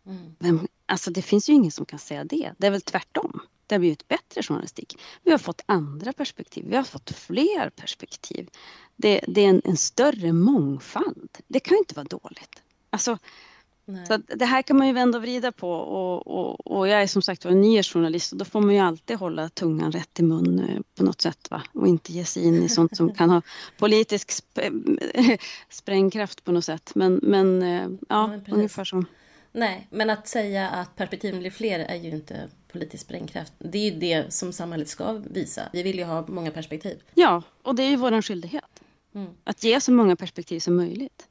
Mm. 0.07 0.35
Vem, 0.38 0.68
alltså 0.87 1.11
det 1.11 1.23
finns 1.23 1.49
ju 1.49 1.53
ingen 1.53 1.71
som 1.71 1.87
kan 1.87 1.99
säga 1.99 2.25
det. 2.25 2.53
Det 2.59 2.66
är 2.66 2.71
väl 2.71 2.81
tvärtom. 2.81 3.40
Det 3.66 3.75
har 3.75 3.81
blivit 3.81 4.09
bättre 4.09 4.42
journalistik. 4.42 4.99
Vi 5.23 5.31
har 5.31 5.38
fått 5.38 5.62
andra 5.66 6.12
perspektiv. 6.12 6.64
Vi 6.68 6.77
har 6.77 6.85
fått 6.85 7.11
fler 7.11 7.71
perspektiv. 7.71 8.49
Det, 8.97 9.21
det 9.29 9.40
är 9.40 9.49
en, 9.49 9.62
en, 9.64 9.77
större 9.77 10.33
mångfald. 10.33 11.38
Det 11.49 11.61
kan 11.61 11.75
ju 11.75 11.79
inte 11.79 11.95
vara 11.95 12.07
dåligt. 12.11 12.62
Alltså, 12.90 13.18
så 14.09 14.16
det 14.16 14.45
här 14.45 14.62
kan 14.62 14.77
man 14.77 14.87
ju 14.87 14.92
vända 14.92 15.18
och 15.18 15.23
vrida 15.23 15.53
på 15.53 15.71
och, 15.71 16.27
och, 16.27 16.66
och 16.66 16.88
jag 16.88 17.03
är 17.03 17.07
som 17.07 17.23
sagt 17.23 17.45
var 17.45 17.53
en 17.53 17.61
nyhetsjournalist 17.61 18.33
och 18.33 18.38
då 18.38 18.45
får 18.45 18.61
man 18.61 18.75
ju 18.75 18.81
alltid 18.81 19.16
hålla 19.16 19.49
tungan 19.49 19.92
rätt 19.92 20.21
i 20.21 20.23
mun 20.23 20.59
eh, 20.59 20.81
på 20.95 21.05
något 21.05 21.21
sätt 21.21 21.51
va? 21.51 21.62
och 21.73 21.88
inte 21.88 22.12
ge 22.12 22.25
sig 22.25 22.45
in 22.45 22.62
i 22.62 22.68
sånt 22.79 22.97
som 22.97 23.14
kan 23.14 23.31
ha 23.31 23.42
politisk 23.79 24.31
sp 24.38 24.59
sprängkraft 25.68 26.45
på 26.45 26.53
något 26.53 26.64
sätt. 26.64 26.92
Men, 26.95 27.21
men 27.23 27.62
eh, 27.62 27.88
ja, 28.09 28.35
ja 28.47 28.55
ungefär 28.55 28.85
så. 28.85 29.05
Nej, 29.53 29.87
men 29.90 30.11
att 30.11 30.29
säga 30.29 30.68
att 30.68 30.97
perspektiven 30.97 31.40
blir 31.40 31.51
fler 31.51 31.79
är 31.79 31.97
ju 31.97 32.11
inte 32.11 32.49
politisk 32.73 33.05
sprängkraft. 33.05 33.53
Det 33.59 33.79
är 33.79 33.90
ju 33.90 33.99
det 33.99 34.33
som 34.33 34.53
samhället 34.53 34.88
ska 34.88 35.12
visa. 35.12 35.62
Vi 35.73 35.83
vill 35.83 35.99
ju 35.99 36.05
ha 36.05 36.27
många 36.27 36.51
perspektiv. 36.51 37.03
Ja, 37.14 37.42
och 37.62 37.75
det 37.75 37.83
är 37.83 37.90
ju 37.90 37.97
vår 37.97 38.23
skyldighet. 38.23 38.83
Mm. 39.14 39.31
Att 39.45 39.64
ge 39.64 39.81
så 39.81 39.92
många 39.92 40.16
perspektiv 40.16 40.61
som 40.61 40.77
möjligt. 40.77 41.29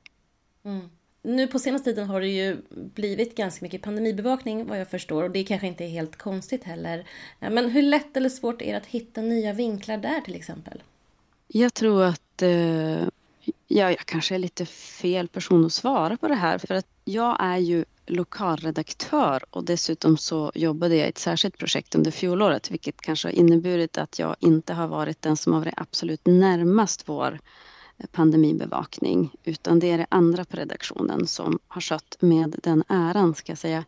Mm. 0.63 0.89
Nu 1.23 1.47
på 1.47 1.59
senaste 1.59 1.89
tiden 1.89 2.09
har 2.09 2.21
det 2.21 2.27
ju 2.27 2.57
blivit 2.71 3.35
ganska 3.35 3.65
mycket 3.65 3.81
pandemibevakning 3.81 4.67
vad 4.67 4.79
jag 4.79 4.89
förstår 4.89 5.23
och 5.23 5.31
det 5.31 5.43
kanske 5.43 5.67
inte 5.67 5.83
är 5.83 5.87
helt 5.87 6.15
konstigt 6.15 6.63
heller. 6.63 7.07
Men 7.39 7.69
hur 7.69 7.81
lätt 7.81 8.17
eller 8.17 8.29
svårt 8.29 8.61
är 8.61 8.71
det 8.71 8.77
att 8.77 8.85
hitta 8.85 9.21
nya 9.21 9.53
vinklar 9.53 9.97
där 9.97 10.21
till 10.21 10.35
exempel? 10.35 10.83
Jag 11.47 11.73
tror 11.73 12.03
att 12.03 12.41
eh, 12.41 13.01
ja, 13.67 13.91
jag 13.91 13.97
kanske 13.97 14.35
är 14.35 14.39
lite 14.39 14.65
fel 14.65 15.27
person 15.27 15.65
att 15.65 15.73
svara 15.73 16.17
på 16.17 16.27
det 16.27 16.35
här 16.35 16.57
för 16.57 16.73
att 16.73 16.87
jag 17.05 17.37
är 17.39 17.57
ju 17.57 17.85
lokalredaktör 18.05 19.43
och 19.49 19.63
dessutom 19.63 20.17
så 20.17 20.51
jobbade 20.55 20.95
jag 20.95 21.07
i 21.07 21.09
ett 21.09 21.17
särskilt 21.17 21.57
projekt 21.57 21.95
under 21.95 22.11
fjolåret 22.11 22.71
vilket 22.71 23.01
kanske 23.01 23.27
har 23.27 23.33
inneburit 23.33 23.97
att 23.97 24.19
jag 24.19 24.35
inte 24.39 24.73
har 24.73 24.87
varit 24.87 25.21
den 25.21 25.37
som 25.37 25.53
har 25.53 25.59
varit 25.59 25.73
absolut 25.77 26.25
närmast 26.25 27.09
vår 27.09 27.39
pandemibevakning 28.11 29.31
utan 29.43 29.79
det 29.79 29.91
är 29.91 29.97
det 29.97 30.05
andra 30.09 30.45
på 30.45 30.57
redaktionen 30.57 31.27
som 31.27 31.59
har 31.67 31.81
skött 31.81 32.17
med 32.19 32.55
den 32.63 32.83
äran 32.87 33.35
ska 33.35 33.51
jag 33.51 33.59
säga. 33.59 33.85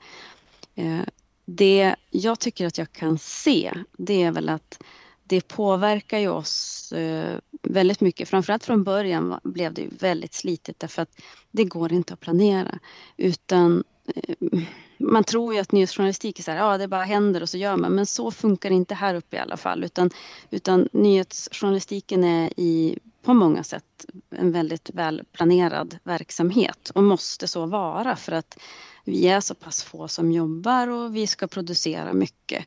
Eh, 0.75 1.01
det 1.45 1.95
jag 2.09 2.39
tycker 2.39 2.67
att 2.67 2.77
jag 2.77 2.91
kan 2.91 3.17
se 3.17 3.73
det 3.97 4.23
är 4.23 4.31
väl 4.31 4.49
att 4.49 4.83
det 5.23 5.47
påverkar 5.47 6.19
ju 6.19 6.29
oss 6.29 6.91
eh, 6.91 7.39
väldigt 7.61 8.01
mycket. 8.01 8.29
Framförallt 8.29 8.63
från 8.63 8.83
början 8.83 9.39
blev 9.43 9.73
det 9.73 9.87
väldigt 9.99 10.33
slitigt 10.33 10.79
därför 10.79 11.01
att 11.01 11.21
det 11.51 11.63
går 11.63 11.93
inte 11.93 12.13
att 12.13 12.19
planera 12.19 12.79
utan 13.17 13.83
Eh, 14.15 14.61
man 14.97 15.23
tror 15.23 15.53
ju 15.53 15.59
att 15.59 15.71
nyhetsjournalistik 15.71 16.39
är 16.39 16.43
så 16.43 16.51
här, 16.51 16.57
ja 16.57 16.77
det 16.77 16.87
bara 16.87 17.03
händer 17.03 17.41
och 17.41 17.49
så 17.49 17.57
gör 17.57 17.77
man, 17.77 17.91
men 17.91 18.05
så 18.05 18.31
funkar 18.31 18.69
det 18.69 18.75
inte 18.75 18.95
här 18.95 19.15
uppe 19.15 19.35
i 19.35 19.39
alla 19.39 19.57
fall 19.57 19.83
utan, 19.83 20.09
utan 20.49 20.89
nyhetsjournalistiken 20.91 22.23
är 22.23 22.59
i 22.59 22.99
på 23.23 23.33
många 23.33 23.63
sätt 23.63 24.05
en 24.29 24.51
väldigt 24.51 24.89
välplanerad 24.93 25.97
verksamhet 26.03 26.91
och 26.95 27.03
måste 27.03 27.47
så 27.47 27.65
vara 27.65 28.15
för 28.15 28.31
att 28.31 28.57
vi 29.05 29.27
är 29.27 29.39
så 29.39 29.55
pass 29.55 29.83
få 29.83 30.07
som 30.07 30.31
jobbar 30.31 30.87
och 30.87 31.15
vi 31.15 31.27
ska 31.27 31.47
producera 31.47 32.13
mycket. 32.13 32.65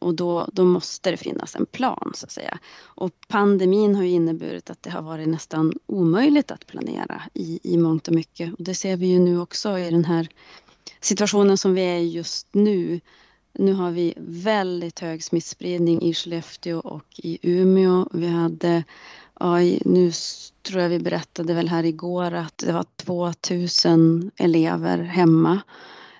Och 0.00 0.14
då, 0.14 0.48
då 0.52 0.64
måste 0.64 1.10
det 1.10 1.16
finnas 1.16 1.56
en 1.56 1.66
plan 1.66 2.12
så 2.14 2.26
att 2.26 2.32
säga. 2.32 2.58
Och 2.80 3.12
pandemin 3.28 3.94
har 3.94 4.02
ju 4.02 4.10
inneburit 4.10 4.70
att 4.70 4.82
det 4.82 4.90
har 4.90 5.02
varit 5.02 5.28
nästan 5.28 5.72
omöjligt 5.86 6.50
att 6.50 6.66
planera 6.66 7.22
i, 7.34 7.60
i 7.62 7.76
mångt 7.76 8.08
och 8.08 8.14
mycket. 8.14 8.52
Och 8.52 8.64
det 8.64 8.74
ser 8.74 8.96
vi 8.96 9.06
ju 9.06 9.18
nu 9.18 9.40
också 9.40 9.78
i 9.78 9.90
den 9.90 10.04
här 10.04 10.28
situationen 11.00 11.58
som 11.58 11.74
vi 11.74 11.80
är 11.80 11.98
i 11.98 12.08
just 12.08 12.48
nu. 12.52 13.00
Nu 13.52 13.72
har 13.72 13.90
vi 13.90 14.14
väldigt 14.16 15.00
hög 15.00 15.24
smittspridning 15.24 16.02
i 16.02 16.14
Skellefteå 16.14 16.80
och 16.80 17.04
i 17.16 17.38
Umeå. 17.42 18.08
Vi 18.12 18.26
hade 18.26 18.84
ja, 19.40 19.58
nu 19.84 20.12
tror 20.62 20.82
jag 20.82 20.88
vi 20.88 20.98
berättade 20.98 21.54
väl 21.54 21.68
här 21.68 21.84
igår 21.84 22.32
att 22.32 22.58
det 22.58 22.72
var 22.72 22.84
2000 22.96 24.30
elever 24.36 24.98
hemma. 24.98 25.60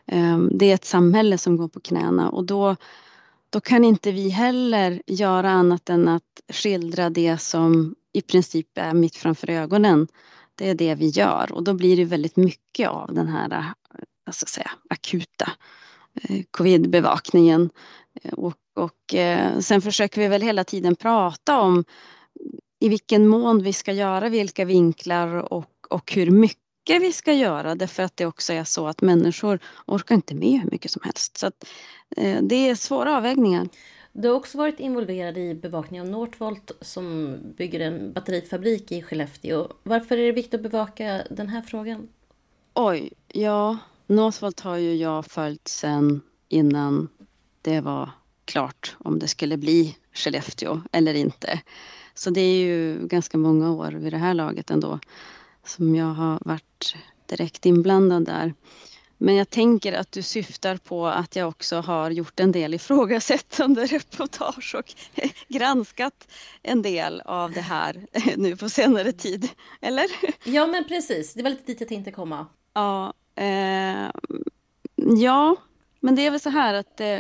Ehm, 0.07 0.51
det 0.55 0.71
är 0.71 0.75
ett 0.75 0.85
samhälle 0.85 1.39
som 1.39 1.57
går 1.57 1.69
på 1.69 1.81
knäna 1.81 2.31
och 2.31 2.45
då, 2.45 2.77
då 3.51 3.61
kan 3.61 3.85
inte 3.85 4.13
vi 4.13 4.29
heller 4.29 5.03
göra 5.07 5.51
annat 5.51 5.91
än 5.91 6.09
att 6.09 6.23
skildra 6.49 7.11
det 7.11 7.39
som 7.39 7.95
i 8.13 8.23
princip 8.23 8.79
är 8.79 8.95
mitt 8.95 9.17
framför 9.17 9.51
ögonen. 9.51 10.09
Det 10.55 10.69
är 10.69 10.75
det 10.75 10.95
vi 10.95 11.09
gör 11.09 11.53
och 11.53 11.63
då 11.63 11.75
blir 11.75 11.97
det 11.97 12.05
väldigt 12.05 12.37
mycket 12.37 12.89
av 12.89 13.15
den 13.15 13.29
här 13.29 13.73
alltså 14.27 14.47
säga, 14.47 14.71
akuta 14.91 15.53
eh, 16.23 16.43
covidbevakningen. 16.51 17.71
Och, 18.33 18.57
och 18.75 19.15
eh, 19.15 19.59
sen 19.59 19.83
försöker 19.83 20.21
vi 20.21 20.29
väl 20.29 20.43
hela 20.43 20.65
tiden 20.65 20.97
prata 20.97 21.61
om 21.61 21.85
i 22.81 22.89
vilken 22.89 23.29
mån 23.29 23.63
vi 23.63 23.73
ska 23.73 23.93
göra 23.93 24.29
vilka 24.29 24.65
vinklar 24.65 25.53
och, 25.53 25.71
och 25.91 26.13
hur 26.13 26.31
mycket 26.31 27.03
vi 27.03 27.13
ska 27.13 27.33
göra 27.33 27.75
därför 27.75 28.03
att 28.03 28.17
det 28.17 28.27
också 28.27 28.53
är 28.53 28.65
så 28.65 28.87
att 28.87 29.01
människor 29.01 29.59
orkar 29.87 30.15
inte 30.15 30.35
med 30.35 30.61
hur 30.61 30.71
mycket 30.71 30.91
som 30.91 31.03
helst. 31.05 31.39
Så 31.39 31.47
att, 31.47 31.69
eh, 32.17 32.43
det 32.43 32.69
är 32.69 32.75
svåra 32.75 33.17
avvägningar. 33.17 33.69
Du 34.13 34.29
har 34.29 34.35
också 34.35 34.59
varit 34.59 34.81
involverad 34.81 35.39
i 35.39 35.55
bevakning 35.55 36.01
av 36.01 36.07
Northvolt 36.07 36.73
som 36.81 37.37
bygger 37.57 37.81
en 37.81 38.13
batterifabrik 38.13 38.93
i 38.93 39.03
Skellefteå. 39.03 39.69
Varför 39.83 40.19
är 40.19 40.27
det 40.27 40.33
viktigt 40.33 40.55
att 40.55 40.63
bevaka 40.63 41.23
den 41.31 41.49
här 41.49 41.63
frågan? 41.63 42.09
Oj, 42.75 43.13
ja, 43.29 43.79
Northvolt 44.11 44.61
har 44.61 44.77
ju 44.77 44.95
jag 44.95 45.27
följt 45.27 45.69
sedan 45.69 46.21
innan 46.49 47.09
det 47.63 47.81
var 47.81 48.11
klart 48.45 48.97
om 48.99 49.19
det 49.19 49.29
skulle 49.29 49.57
bli 49.57 49.97
Skellefteå 50.13 50.81
eller 50.93 51.15
inte. 51.15 51.61
Så 52.15 52.31
det 52.31 52.41
är 52.41 52.57
ju 52.57 53.07
ganska 53.07 53.39
många 53.39 53.71
år 53.71 53.93
vid 53.93 54.13
det 54.13 54.19
här 54.19 54.35
laget 54.35 54.71
ändå 54.71 54.99
som 55.65 55.95
jag 55.95 56.07
har 56.07 56.39
varit 56.41 56.97
direkt 57.27 57.67
inblandad 57.67 58.25
där. 58.25 58.55
Men 59.19 59.35
jag 59.35 59.51
tänker 59.51 59.93
att 59.93 60.13
du 60.13 60.23
syftar 60.23 60.77
på 60.77 61.07
att 61.07 61.37
jag 61.37 61.49
också 61.49 61.81
har 61.81 62.11
gjort 62.11 62.41
en 62.41 62.53
del 62.53 62.75
ifrågasättande 62.75 63.87
reportage 63.87 64.75
och 64.79 64.95
granskat 65.49 66.29
en 66.63 66.83
del 66.83 67.21
av 67.21 67.53
det 67.53 67.61
här 67.61 68.07
nu 68.37 68.57
på 68.57 68.69
senare 68.69 69.13
tid. 69.13 69.49
Eller? 69.81 70.07
Ja, 70.45 70.67
men 70.67 70.85
precis. 70.85 71.35
Det 71.35 71.43
var 71.43 71.51
lite 71.51 71.65
dit 71.67 71.81
jag 71.81 71.89
tänkte 71.89 72.11
komma. 72.11 72.47
Ja, 72.75 73.15
eh, 73.41 74.11
ja 75.17 75.57
men 76.01 76.15
det 76.15 76.27
är 76.27 76.31
väl 76.31 76.41
så 76.41 76.51
här 76.51 76.75
att 76.75 77.01
eh, 77.01 77.19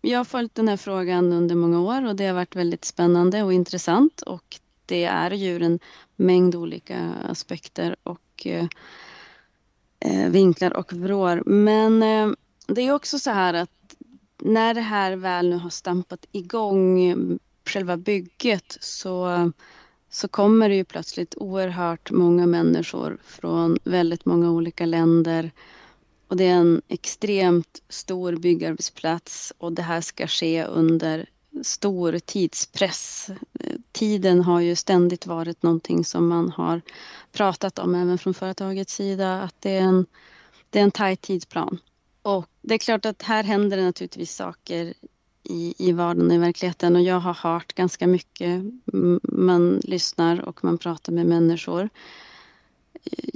jag 0.00 0.18
har 0.18 0.24
följt 0.24 0.54
den 0.54 0.68
här 0.68 0.76
frågan 0.76 1.32
under 1.32 1.54
många 1.54 1.80
år 1.80 2.06
och 2.06 2.16
det 2.16 2.26
har 2.26 2.34
varit 2.34 2.56
väldigt 2.56 2.84
spännande 2.84 3.42
och 3.42 3.52
intressant 3.52 4.22
och 4.22 4.60
det 4.86 5.04
är 5.04 5.30
ju 5.30 5.50
ur 5.50 5.62
en 5.62 5.78
mängd 6.16 6.54
olika 6.54 7.14
aspekter 7.28 7.96
och 8.02 8.46
eh, 8.46 8.66
eh, 10.00 10.30
vinklar 10.30 10.76
och 10.76 10.92
vrår. 10.92 11.42
Men 11.46 12.02
eh, 12.02 12.36
det 12.66 12.82
är 12.82 12.92
också 12.92 13.18
så 13.18 13.30
här 13.30 13.54
att 13.54 13.70
när 14.38 14.74
det 14.74 14.80
här 14.80 15.16
väl 15.16 15.48
nu 15.50 15.56
har 15.56 15.70
stampat 15.70 16.26
igång 16.32 17.04
mm, 17.04 17.38
själva 17.64 17.96
bygget 17.96 18.78
så, 18.80 19.52
så 20.16 20.28
kommer 20.28 20.68
det 20.68 20.74
ju 20.74 20.84
plötsligt 20.84 21.34
oerhört 21.36 22.10
många 22.10 22.46
människor 22.46 23.18
från 23.24 23.78
väldigt 23.84 24.24
många 24.24 24.50
olika 24.50 24.86
länder 24.86 25.50
och 26.28 26.36
det 26.36 26.44
är 26.44 26.54
en 26.54 26.82
extremt 26.88 27.82
stor 27.88 28.36
byggarbetsplats 28.36 29.52
och 29.58 29.72
det 29.72 29.82
här 29.82 30.00
ska 30.00 30.26
ske 30.26 30.64
under 30.64 31.26
stor 31.62 32.18
tidspress. 32.18 33.30
Tiden 33.92 34.42
har 34.42 34.60
ju 34.60 34.76
ständigt 34.76 35.26
varit 35.26 35.62
någonting 35.62 36.04
som 36.04 36.28
man 36.28 36.50
har 36.50 36.80
pratat 37.32 37.78
om 37.78 37.94
även 37.94 38.18
från 38.18 38.34
företagets 38.34 38.94
sida 38.94 39.42
att 39.42 39.54
det 39.60 39.70
är 39.70 39.82
en, 39.82 40.06
det 40.70 40.78
är 40.78 40.82
en 40.82 40.90
tajt 40.90 41.20
tidsplan. 41.20 41.78
Och 42.22 42.46
det 42.62 42.74
är 42.74 42.78
klart 42.78 43.06
att 43.06 43.22
här 43.22 43.44
händer 43.44 43.76
det 43.76 43.84
naturligtvis 43.84 44.36
saker 44.36 44.94
i, 45.50 45.74
i 45.78 45.92
vardagen 45.92 46.32
i 46.32 46.38
verkligheten 46.38 46.96
och 46.96 47.02
jag 47.02 47.20
har 47.20 47.34
hört 47.34 47.72
ganska 47.72 48.06
mycket. 48.06 48.62
Man 49.22 49.80
lyssnar 49.84 50.40
och 50.40 50.64
man 50.64 50.78
pratar 50.78 51.12
med 51.12 51.26
människor. 51.26 51.88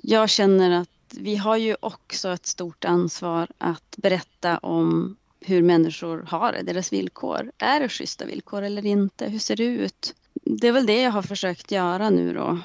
Jag 0.02 0.30
känner 0.30 0.70
att 0.70 0.88
vi 1.18 1.36
har 1.36 1.56
ju 1.56 1.76
också 1.80 2.28
ett 2.28 2.46
stort 2.46 2.84
ansvar 2.84 3.48
att 3.58 3.96
berätta 3.96 4.58
om 4.58 5.16
hur 5.40 5.62
människor 5.62 6.24
har 6.28 6.52
det, 6.52 6.62
deras 6.62 6.92
villkor. 6.92 7.52
Är 7.58 7.80
det 7.80 7.88
schyssta 7.88 8.24
villkor 8.24 8.62
eller 8.62 8.86
inte? 8.86 9.28
Hur 9.28 9.38
ser 9.38 9.56
det 9.56 9.64
ut? 9.64 10.14
Det 10.34 10.68
är 10.68 10.72
väl 10.72 10.86
det 10.86 11.00
jag 11.00 11.10
har 11.10 11.22
försökt 11.22 11.70
göra 11.70 12.10
nu 12.10 12.34
då 12.34 12.58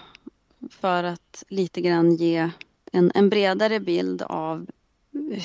för 0.69 1.03
att 1.03 1.43
lite 1.47 1.81
grann 1.81 2.15
ge 2.15 2.49
en, 2.91 3.11
en 3.15 3.29
bredare 3.29 3.79
bild 3.79 4.21
av 4.21 4.67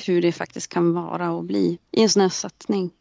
hur 0.05 0.21
det 0.21 0.31
faktiskt 0.31 0.67
kan 0.67 0.93
vara 0.93 1.31
och 1.31 1.43
bli 1.43 1.77
i 1.91 2.01
en 2.01 2.09
sån 2.09 2.21
här 2.21 2.29
satsning. 2.29 2.91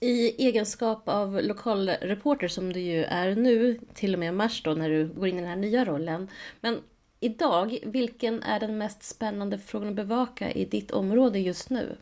I 0.00 0.46
egenskap 0.46 1.08
av 1.08 1.42
lokalreporter 1.42 2.48
som 2.48 2.72
du 2.72 2.80
ju 2.80 3.04
är 3.04 3.36
nu, 3.36 3.80
till 3.94 4.14
och 4.14 4.20
med 4.20 4.34
mars 4.34 4.62
då 4.62 4.74
när 4.74 4.90
du 4.90 5.08
går 5.08 5.28
in 5.28 5.38
i 5.38 5.40
den 5.40 5.50
här 5.50 5.56
nya 5.56 5.84
rollen. 5.84 6.28
Men 6.60 6.80
idag, 7.20 7.78
vilken 7.84 8.42
är 8.42 8.60
den 8.60 8.78
mest 8.78 9.02
spännande 9.02 9.58
frågan 9.58 9.88
att 9.88 9.94
bevaka 9.94 10.52
i 10.52 10.64
ditt 10.64 10.90
område 10.90 11.38
just 11.38 11.70
nu? 11.70 11.96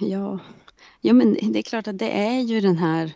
Ja, 0.00 0.38
ja 1.00 1.12
men 1.12 1.52
det 1.52 1.58
är 1.58 1.62
klart 1.62 1.88
att 1.88 1.98
det 1.98 2.10
är 2.10 2.40
ju 2.40 2.60
den 2.60 2.76
här 2.78 3.12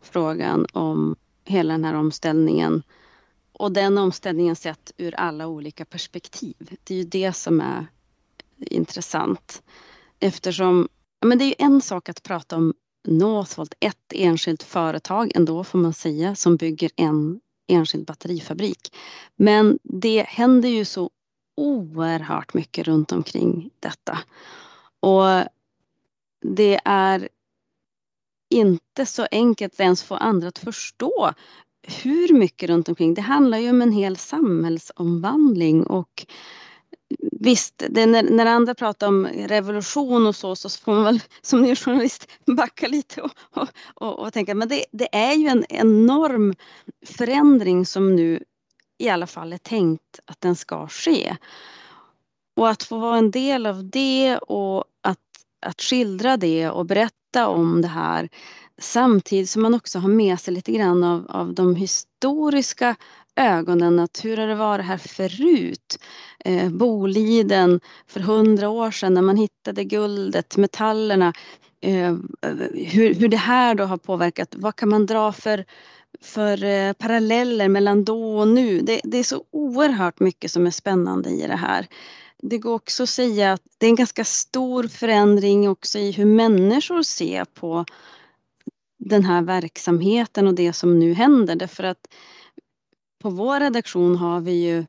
frågan 0.00 0.66
om 0.72 1.16
hela 1.44 1.74
den 1.74 1.84
här 1.84 1.94
omställningen. 1.94 2.82
Och 3.52 3.72
den 3.72 3.98
omställningen 3.98 4.56
sett 4.56 4.92
ur 4.96 5.14
alla 5.14 5.46
olika 5.46 5.84
perspektiv. 5.84 6.76
Det 6.84 6.94
är 6.94 6.98
ju 6.98 7.04
det 7.04 7.32
som 7.32 7.60
är 7.60 7.86
intressant. 8.58 9.62
Eftersom, 10.20 10.88
men 11.24 11.38
det 11.38 11.44
är 11.44 11.48
ju 11.48 11.54
en 11.58 11.80
sak 11.80 12.08
att 12.08 12.22
prata 12.22 12.56
om 12.56 12.74
Northvolt, 13.08 13.74
ett 13.80 14.12
enskilt 14.14 14.62
företag 14.62 15.32
ändå 15.34 15.64
får 15.64 15.78
man 15.78 15.92
säga, 15.92 16.34
som 16.34 16.56
bygger 16.56 16.90
en 16.96 17.40
enskild 17.68 18.06
batterifabrik. 18.06 18.96
Men 19.36 19.78
det 19.82 20.22
händer 20.28 20.68
ju 20.68 20.84
så 20.84 21.10
oerhört 21.56 22.54
mycket 22.54 22.86
runt 22.86 23.12
omkring 23.12 23.70
detta. 23.80 24.18
Och 25.00 25.48
det 26.40 26.80
är 26.84 27.28
inte 28.50 29.06
så 29.06 29.26
enkelt 29.30 29.74
att 29.74 29.80
ens 29.80 30.02
få 30.02 30.14
andra 30.14 30.48
att 30.48 30.58
förstå 30.58 31.32
hur 32.02 32.34
mycket 32.34 32.70
runt 32.70 32.88
omkring. 32.88 33.14
Det 33.14 33.22
handlar 33.22 33.58
ju 33.58 33.70
om 33.70 33.82
en 33.82 33.92
hel 33.92 34.16
samhällsomvandling 34.16 35.86
och 35.86 36.26
Visst, 37.40 37.82
det, 37.90 38.06
när, 38.06 38.22
när 38.22 38.46
andra 38.46 38.74
pratar 38.74 39.08
om 39.08 39.26
revolution 39.26 40.26
och 40.26 40.36
så, 40.36 40.56
så 40.56 40.68
får 40.70 40.92
man 40.92 41.04
väl 41.04 41.20
som 41.42 41.62
ny 41.62 41.76
journalist 41.76 42.28
backa 42.46 42.88
lite 42.88 43.22
och, 43.22 43.30
och, 43.50 43.68
och, 43.94 44.18
och 44.18 44.32
tänka, 44.32 44.54
men 44.54 44.68
det, 44.68 44.84
det, 44.92 45.16
är 45.16 45.34
ju 45.34 45.48
en 45.48 45.64
enorm 45.68 46.54
förändring 47.06 47.86
som 47.86 48.16
nu 48.16 48.44
i 48.98 49.08
alla 49.08 49.26
fall 49.26 49.52
är 49.52 49.58
tänkt 49.58 50.20
att 50.24 50.40
den 50.40 50.56
ska 50.56 50.88
ske. 50.88 51.36
Och 52.56 52.68
att 52.68 52.82
få 52.82 52.98
vara 52.98 53.18
en 53.18 53.30
del 53.30 53.66
av 53.66 53.90
det 53.90 54.38
och 54.38 54.84
att, 55.02 55.18
att 55.66 55.82
skildra 55.82 56.36
det 56.36 56.70
och 56.70 56.86
berätta 56.86 57.48
om 57.48 57.82
det 57.82 57.88
här 57.88 58.28
samtidigt 58.78 59.50
som 59.50 59.62
man 59.62 59.74
också 59.74 59.98
har 59.98 60.08
med 60.08 60.40
sig 60.40 60.54
lite 60.54 60.72
grann 60.72 61.04
av, 61.04 61.26
av 61.28 61.54
de 61.54 61.76
historiska 61.76 62.96
ögonen 63.36 63.98
att 63.98 64.24
hur 64.24 64.36
har 64.36 64.46
det 64.46 64.54
varit 64.54 64.86
här 64.86 64.98
förut? 64.98 65.98
Eh, 66.44 66.70
Boliden 66.70 67.80
för 68.06 68.20
hundra 68.20 68.68
år 68.68 68.90
sedan 68.90 69.14
när 69.14 69.22
man 69.22 69.36
hittade 69.36 69.84
guldet, 69.84 70.56
metallerna. 70.56 71.32
Eh, 71.80 72.16
hur, 72.74 73.14
hur 73.14 73.28
det 73.28 73.36
här 73.36 73.74
då 73.74 73.84
har 73.84 73.96
påverkat, 73.96 74.54
vad 74.56 74.76
kan 74.76 74.88
man 74.88 75.06
dra 75.06 75.32
för, 75.32 75.64
för 76.22 76.64
eh, 76.64 76.92
paralleller 76.92 77.68
mellan 77.68 78.04
då 78.04 78.38
och 78.38 78.48
nu? 78.48 78.80
Det, 78.80 79.00
det, 79.04 79.18
är 79.18 79.24
så 79.24 79.44
oerhört 79.50 80.20
mycket 80.20 80.50
som 80.50 80.66
är 80.66 80.70
spännande 80.70 81.30
i 81.30 81.46
det 81.46 81.56
här. 81.56 81.86
Det 82.42 82.58
går 82.58 82.74
också 82.74 83.02
att 83.02 83.08
säga 83.08 83.52
att 83.52 83.62
det 83.78 83.86
är 83.86 83.90
en 83.90 83.96
ganska 83.96 84.24
stor 84.24 84.88
förändring 84.88 85.68
också 85.68 85.98
i 85.98 86.10
hur 86.12 86.24
människor 86.24 87.02
ser 87.02 87.44
på 87.44 87.84
den 88.98 89.24
här 89.24 89.42
verksamheten 89.42 90.46
och 90.46 90.54
det 90.54 90.72
som 90.72 90.98
nu 90.98 91.14
händer 91.14 91.56
därför 91.56 91.84
att 91.84 92.08
på 93.24 93.30
vår 93.30 93.60
redaktion 93.60 94.16
har 94.16 94.40
vi 94.40 94.52
ju 94.52 94.78
eh, 94.78 94.84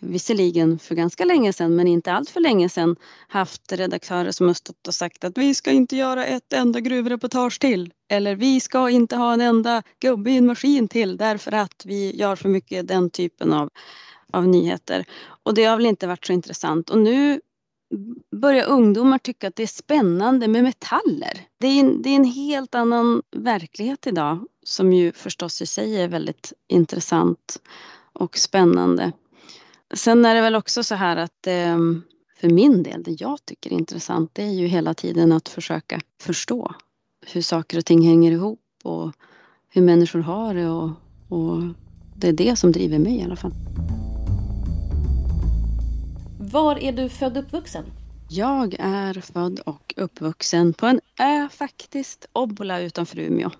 visserligen 0.00 0.78
för 0.78 0.94
ganska 0.94 1.24
länge 1.24 1.52
sedan 1.52 1.76
men 1.76 1.88
inte 1.88 2.12
allt 2.12 2.30
för 2.30 2.40
länge 2.40 2.68
sedan 2.68 2.96
haft 3.28 3.72
redaktörer 3.72 4.30
som 4.30 4.46
har 4.46 4.54
stått 4.54 4.88
och 4.88 4.94
sagt 4.94 5.24
att 5.24 5.38
vi 5.38 5.54
ska 5.54 5.70
inte 5.70 5.96
göra 5.96 6.26
ett 6.26 6.52
enda 6.52 6.80
gruvreportage 6.80 7.60
till 7.60 7.92
eller 8.10 8.34
vi 8.34 8.60
ska 8.60 8.90
inte 8.90 9.16
ha 9.16 9.32
en 9.32 9.40
enda 9.40 9.82
gubbe 10.00 10.30
i 10.30 10.36
en 10.36 10.46
maskin 10.46 10.88
till 10.88 11.16
därför 11.16 11.52
att 11.52 11.82
vi 11.84 12.16
gör 12.16 12.36
för 12.36 12.48
mycket 12.48 12.88
den 12.88 13.10
typen 13.10 13.52
av, 13.52 13.70
av 14.32 14.48
nyheter. 14.48 15.04
Och 15.42 15.54
det 15.54 15.64
har 15.64 15.76
väl 15.76 15.86
inte 15.86 16.06
varit 16.06 16.26
så 16.26 16.32
intressant 16.32 16.90
och 16.90 16.98
nu 16.98 17.40
börjar 18.36 18.66
ungdomar 18.66 19.18
tycka 19.18 19.48
att 19.48 19.56
det 19.56 19.62
är 19.62 19.66
spännande 19.66 20.48
med 20.48 20.62
metaller. 20.62 21.46
Det 21.60 21.66
är, 21.66 21.80
en, 21.80 22.02
det 22.02 22.10
är 22.10 22.16
en 22.16 22.24
helt 22.24 22.74
annan 22.74 23.22
verklighet 23.36 24.06
idag 24.06 24.46
som 24.68 24.92
ju 24.92 25.12
förstås 25.12 25.62
i 25.62 25.66
sig 25.66 26.00
är 26.00 26.08
väldigt 26.08 26.52
intressant 26.66 27.62
och 28.12 28.38
spännande. 28.38 29.12
Sen 29.94 30.24
är 30.24 30.34
det 30.34 30.40
väl 30.40 30.54
också 30.54 30.82
så 30.82 30.94
här 30.94 31.16
att 31.16 31.46
ehm, 31.46 32.02
för 32.40 32.48
min 32.48 32.82
del, 32.82 33.02
det 33.02 33.20
jag 33.20 33.44
tycker 33.44 33.70
är 33.70 33.74
intressant 33.74 34.30
det 34.34 34.42
är 34.42 34.52
ju 34.52 34.66
hela 34.66 34.94
tiden 34.94 35.32
att 35.32 35.48
försöka 35.48 36.00
förstå 36.20 36.74
hur 37.26 37.42
saker 37.42 37.78
och 37.78 37.84
ting 37.84 38.02
hänger 38.02 38.32
ihop 38.32 38.60
och 38.84 39.12
hur 39.68 39.82
människor 39.82 40.20
har 40.20 40.54
det 40.54 40.68
och, 40.68 40.90
och 41.28 41.62
det 42.16 42.28
är 42.28 42.32
det 42.32 42.56
som 42.56 42.72
driver 42.72 42.98
mig 42.98 43.16
i 43.16 43.22
alla 43.22 43.36
fall. 43.36 43.52
Var 46.40 46.78
är 46.78 46.92
du 46.92 47.08
född 47.08 47.36
och 47.36 47.44
uppvuxen? 47.44 47.84
Jag 48.30 48.76
är 48.78 49.20
född 49.20 49.60
och 49.60 49.94
uppvuxen 49.96 50.72
på 50.72 50.86
en 50.86 51.00
ö 51.18 51.48
faktiskt, 51.52 52.26
Obbola 52.32 52.80
utanför 52.80 53.18
Umeå. 53.18 53.50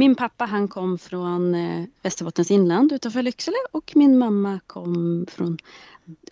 Min 0.00 0.14
pappa 0.14 0.44
han 0.44 0.68
kom 0.68 0.98
från 0.98 1.54
eh, 1.54 1.84
Västerbottens 2.02 2.50
inland 2.50 2.92
utanför 2.92 3.22
Lycksele 3.22 3.56
och 3.72 3.92
min 3.94 4.18
mamma 4.18 4.60
kom 4.66 5.26
från, 5.30 5.58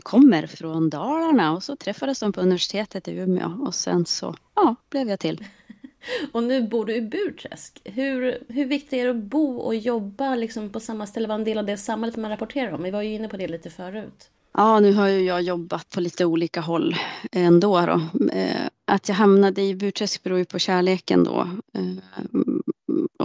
kommer 0.02 0.46
från 0.46 0.90
Dalarna 0.90 1.52
och 1.52 1.62
så 1.62 1.76
träffades 1.76 2.20
de 2.20 2.32
på 2.32 2.40
universitetet 2.40 3.08
i 3.08 3.12
Umeå 3.12 3.66
och 3.66 3.74
sen 3.74 4.06
så 4.06 4.34
ja, 4.54 4.74
blev 4.90 5.08
jag 5.08 5.20
till. 5.20 5.44
Och 6.32 6.42
nu 6.42 6.68
bor 6.68 6.86
du 6.86 6.94
i 6.94 7.00
Burträsk. 7.00 7.80
Hur, 7.84 8.38
hur 8.48 8.64
viktigt 8.64 8.92
är 8.92 9.04
det 9.04 9.10
att 9.10 9.16
bo 9.16 9.58
och 9.58 9.74
jobba 9.74 10.34
liksom 10.34 10.70
på 10.70 10.80
samma 10.80 11.06
ställe, 11.06 11.28
vara 11.28 11.38
en 11.38 11.44
del 11.44 11.58
av 11.58 11.66
det 11.66 11.76
samhället 11.76 12.16
man 12.16 12.30
rapporterar 12.30 12.72
om? 12.72 12.82
Vi 12.82 12.90
var 12.90 13.02
ju 13.02 13.14
inne 13.14 13.28
på 13.28 13.36
det 13.36 13.48
lite 13.48 13.70
förut. 13.70 14.30
Ja, 14.52 14.80
nu 14.80 14.92
har 14.92 15.08
ju 15.08 15.20
jag 15.20 15.42
jobbat 15.42 15.90
på 15.90 16.00
lite 16.00 16.24
olika 16.24 16.60
håll 16.60 16.96
ändå. 17.32 17.80
Då. 17.80 18.26
Eh, 18.32 18.68
att 18.84 19.08
jag 19.08 19.16
hamnade 19.16 19.62
i 19.62 19.74
Burträsk 19.74 20.22
beror 20.22 20.38
ju 20.38 20.44
på 20.44 20.58
kärleken 20.58 21.24
då. 21.24 21.48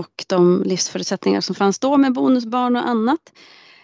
Och 0.03 0.25
de 0.27 0.63
livsförutsättningar 0.65 1.41
som 1.41 1.55
fanns 1.55 1.79
då 1.79 1.97
med 1.97 2.13
bonusbarn 2.13 2.75
och 2.75 2.87
annat. 2.87 3.33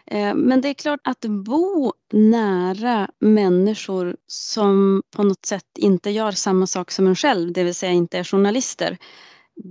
Eh, 0.05 0.35
men 0.35 0.61
det 0.61 0.69
är 0.69 0.73
klart 0.73 0.99
att 1.03 1.25
bo 1.25 1.93
nära 2.11 3.09
människor 3.19 4.15
som 4.27 5.03
på 5.15 5.23
något 5.23 5.45
sätt 5.45 5.65
inte 5.77 6.09
gör 6.09 6.31
samma 6.31 6.67
sak 6.67 6.91
som 6.91 7.07
en 7.07 7.15
själv, 7.15 7.53
det 7.53 7.63
vill 7.63 7.75
säga 7.75 7.91
inte 7.91 8.17
är 8.17 8.23
journalister. 8.23 8.97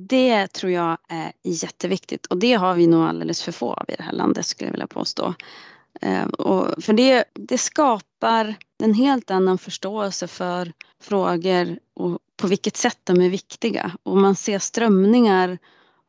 Det 0.08 0.46
tror 0.46 0.72
jag 0.72 0.98
är 1.08 1.32
jätteviktigt 1.44 2.26
och 2.26 2.38
det 2.38 2.52
har 2.52 2.74
vi 2.74 2.86
nog 2.86 3.02
alldeles 3.02 3.42
för 3.42 3.52
få 3.52 3.72
av 3.72 3.84
i 3.88 3.94
det 3.96 4.02
här 4.02 4.12
landet 4.12 4.46
skulle 4.46 4.68
jag 4.68 4.72
vilja 4.72 4.86
påstå. 4.86 5.34
Eh, 6.00 6.26
och 6.26 6.84
för 6.84 6.92
det, 6.92 7.24
det 7.32 7.58
skapar 7.58 8.54
en 8.82 8.94
helt 8.94 9.30
annan 9.30 9.58
förståelse 9.58 10.28
för 10.28 10.72
frågor 11.02 11.78
och 11.94 12.18
på 12.36 12.46
vilket 12.46 12.76
sätt 12.76 12.98
de 13.04 13.20
är 13.20 13.30
viktiga. 13.30 13.92
Och 14.02 14.16
man 14.16 14.34
ser 14.34 14.58
strömningar 14.58 15.58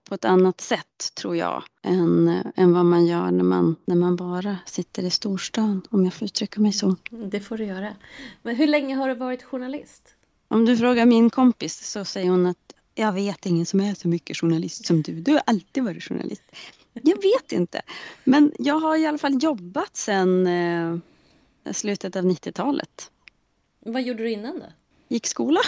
på 0.09 0.15
ett 0.15 0.25
annat 0.25 0.61
sätt 0.61 1.13
tror 1.15 1.35
jag 1.35 1.63
än, 1.81 2.43
än 2.55 2.73
vad 2.73 2.85
man 2.85 3.05
gör 3.05 3.31
när 3.31 3.43
man, 3.43 3.75
när 3.85 3.95
man 3.95 4.15
bara 4.15 4.57
sitter 4.65 5.03
i 5.03 5.09
storstan 5.09 5.81
om 5.89 6.03
jag 6.03 6.13
får 6.13 6.25
uttrycka 6.25 6.61
mig 6.61 6.73
så. 6.73 6.95
Det 7.09 7.39
får 7.39 7.57
du 7.57 7.65
göra. 7.65 7.95
Men 8.41 8.55
hur 8.55 8.67
länge 8.67 8.95
har 8.95 9.09
du 9.09 9.15
varit 9.15 9.43
journalist? 9.43 10.15
Om 10.47 10.65
du 10.65 10.77
frågar 10.77 11.05
min 11.05 11.29
kompis 11.29 11.91
så 11.91 12.05
säger 12.05 12.29
hon 12.29 12.45
att 12.45 12.73
jag 12.95 13.13
vet 13.13 13.45
ingen 13.45 13.65
som 13.65 13.79
är 13.81 13.93
så 13.93 14.07
mycket 14.07 14.37
journalist 14.37 14.85
som 14.85 15.01
du. 15.01 15.21
Du 15.21 15.31
har 15.31 15.41
alltid 15.45 15.83
varit 15.83 16.03
journalist. 16.03 16.43
Jag 16.93 17.21
vet 17.21 17.51
inte. 17.51 17.81
Men 18.23 18.51
jag 18.59 18.79
har 18.79 18.97
i 18.97 19.05
alla 19.05 19.17
fall 19.17 19.43
jobbat 19.43 19.97
sedan 19.97 20.47
eh, 20.47 20.97
slutet 21.71 22.15
av 22.15 22.23
90-talet. 22.23 23.11
Vad 23.79 24.01
gjorde 24.01 24.23
du 24.23 24.31
innan 24.31 24.59
då? 24.59 24.65
Gick 25.09 25.27
skola. 25.27 25.59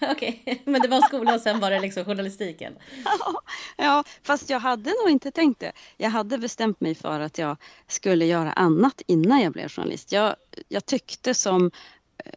Okej, 0.00 0.42
okay. 0.42 0.58
men 0.64 0.82
det 0.82 0.88
var 0.88 1.00
skola 1.00 1.34
och 1.34 1.40
sen 1.40 1.60
var 1.60 1.70
det 1.70 1.80
liksom 1.80 2.04
journalistiken? 2.04 2.72
Ja, 3.04 3.42
ja, 3.76 4.04
fast 4.22 4.50
jag 4.50 4.60
hade 4.60 4.90
nog 4.90 5.10
inte 5.10 5.30
tänkt 5.30 5.60
det. 5.60 5.72
Jag 5.96 6.10
hade 6.10 6.38
bestämt 6.38 6.80
mig 6.80 6.94
för 6.94 7.20
att 7.20 7.38
jag 7.38 7.56
skulle 7.86 8.24
göra 8.24 8.52
annat 8.52 9.02
innan 9.06 9.40
jag 9.40 9.52
blev 9.52 9.68
journalist. 9.68 10.12
Jag, 10.12 10.36
jag 10.68 10.86
tyckte 10.86 11.34
som 11.34 11.70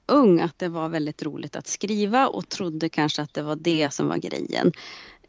ung 0.06 0.42
att 0.42 0.60
det 0.60 0.70
var 0.70 0.90
väldigt 0.90 1.24
roligt 1.24 1.56
att 1.56 1.68
skriva 1.68 2.28
och 2.28 2.50
trodde 2.50 2.90
kanske 2.90 3.22
att 3.22 3.34
det 3.34 3.42
var 3.42 3.56
det 3.56 3.94
som 3.94 4.08
var 4.08 4.18
grejen. 4.18 4.72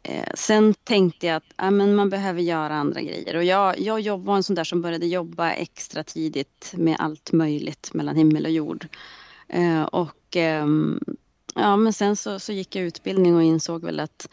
Eh, 0.03 0.33
sen 0.35 0.73
tänkte 0.73 1.27
jag 1.27 1.35
att 1.35 1.53
ja, 1.57 1.71
men 1.71 1.95
man 1.95 2.09
behöver 2.09 2.41
göra 2.41 2.73
andra 2.73 3.01
grejer 3.01 3.35
och 3.35 3.43
jag, 3.43 3.79
jag 3.79 4.21
var 4.21 4.35
en 4.35 4.43
sån 4.43 4.55
där 4.55 4.63
som 4.63 4.81
började 4.81 5.05
jobba 5.05 5.51
extra 5.51 6.03
tidigt 6.03 6.73
med 6.77 6.95
allt 6.99 7.31
möjligt 7.31 7.93
mellan 7.93 8.15
himmel 8.15 8.45
och 8.45 8.51
jord. 8.51 8.87
Eh, 9.51 9.83
och 9.83 10.37
eh, 10.37 10.67
ja, 11.55 11.75
men 11.75 11.93
sen 11.93 12.15
så, 12.15 12.39
så 12.39 12.51
gick 12.51 12.75
jag 12.75 12.85
utbildning 12.85 13.35
och 13.35 13.43
insåg 13.43 13.83
väl 13.83 13.99
att 13.99 14.29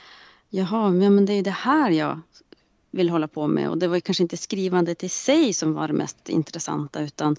jaha, 0.49 0.91
men 0.91 1.27
det 1.27 1.33
är 1.33 1.43
det 1.43 1.51
här 1.51 1.91
jag 1.91 2.21
vill 2.91 3.11
hålla 3.11 3.29
på 3.29 3.47
med 3.47 3.71
och 3.71 3.79
det 3.79 3.89
var 3.89 4.01
kanske 4.01 4.23
inte 4.23 4.37
skrivandet 4.37 5.05
i 5.05 5.09
sig 5.09 5.53
som 5.53 5.75
var 5.75 5.89
det 5.89 5.95
mest 5.95 6.29
intressanta 6.29 7.01
utan 7.01 7.37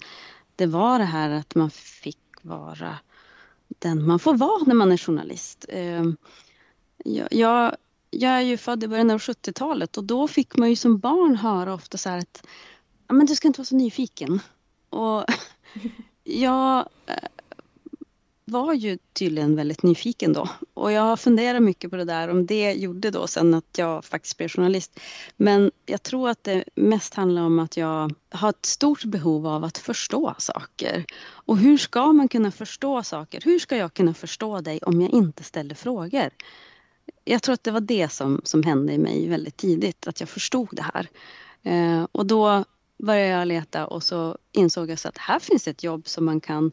det 0.56 0.66
var 0.66 0.98
det 0.98 1.04
här 1.04 1.30
att 1.30 1.54
man 1.54 1.70
fick 1.70 2.18
vara 2.42 2.98
den 3.78 4.06
man 4.06 4.18
får 4.18 4.34
vara 4.34 4.64
när 4.66 4.74
man 4.74 4.92
är 4.92 4.96
journalist. 4.96 5.64
Ehm, 5.68 6.16
jag, 7.04 7.28
jag, 7.30 7.76
jag 8.10 8.32
är 8.32 8.40
ju 8.40 8.56
född 8.56 8.84
i 8.84 8.88
början 8.88 9.10
av 9.10 9.18
70-talet 9.18 9.96
och 9.96 10.04
då 10.04 10.28
fick 10.28 10.56
man 10.56 10.70
ju 10.70 10.76
som 10.76 10.98
barn 10.98 11.36
höra 11.36 11.74
ofta 11.74 11.98
så 11.98 12.08
här 12.08 12.18
att 12.18 12.46
men 13.08 13.26
du 13.26 13.36
ska 13.36 13.48
inte 13.48 13.60
vara 13.60 13.66
så 13.66 13.76
nyfiken. 13.76 14.40
Och 14.90 15.24
jag 16.24 16.88
eh, 17.06 17.28
var 18.50 18.74
ju 18.74 18.98
tydligen 19.12 19.56
väldigt 19.56 19.82
nyfiken 19.82 20.32
då. 20.32 20.48
Och 20.74 20.92
jag 20.92 21.02
har 21.02 21.16
funderat 21.16 21.62
mycket 21.62 21.90
på 21.90 21.96
det 21.96 22.04
där, 22.04 22.28
om 22.28 22.46
det 22.46 22.72
gjorde 22.72 23.10
då 23.10 23.26
sen 23.26 23.54
att 23.54 23.78
jag 23.78 24.04
faktiskt 24.04 24.36
blev 24.36 24.48
journalist. 24.48 25.00
Men 25.36 25.70
jag 25.86 26.02
tror 26.02 26.28
att 26.28 26.44
det 26.44 26.64
mest 26.74 27.14
handlar 27.14 27.42
om 27.42 27.58
att 27.58 27.76
jag 27.76 28.12
har 28.30 28.50
ett 28.50 28.66
stort 28.66 29.04
behov 29.04 29.46
av 29.46 29.64
att 29.64 29.78
förstå 29.78 30.34
saker. 30.38 31.04
Och 31.28 31.58
hur 31.58 31.78
ska 31.78 32.12
man 32.12 32.28
kunna 32.28 32.50
förstå 32.50 33.02
saker? 33.02 33.40
Hur 33.44 33.58
ska 33.58 33.76
jag 33.76 33.94
kunna 33.94 34.14
förstå 34.14 34.60
dig 34.60 34.78
om 34.82 35.00
jag 35.00 35.10
inte 35.10 35.44
ställer 35.44 35.74
frågor? 35.74 36.30
Jag 37.24 37.42
tror 37.42 37.52
att 37.52 37.64
det 37.64 37.70
var 37.70 37.80
det 37.80 38.12
som, 38.12 38.40
som 38.44 38.62
hände 38.62 38.92
i 38.92 38.98
mig 38.98 39.28
väldigt 39.28 39.56
tidigt, 39.56 40.06
att 40.06 40.20
jag 40.20 40.28
förstod 40.28 40.68
det 40.72 40.86
här. 40.94 41.08
Eh, 41.62 42.06
och 42.12 42.26
då 42.26 42.64
började 42.98 43.28
jag 43.28 43.48
leta 43.48 43.86
och 43.86 44.02
så 44.02 44.38
insåg 44.52 44.90
jag 44.90 44.98
så 44.98 45.08
att 45.08 45.18
här 45.18 45.38
finns 45.38 45.68
ett 45.68 45.82
jobb 45.82 46.08
som 46.08 46.24
man 46.24 46.40
kan 46.40 46.70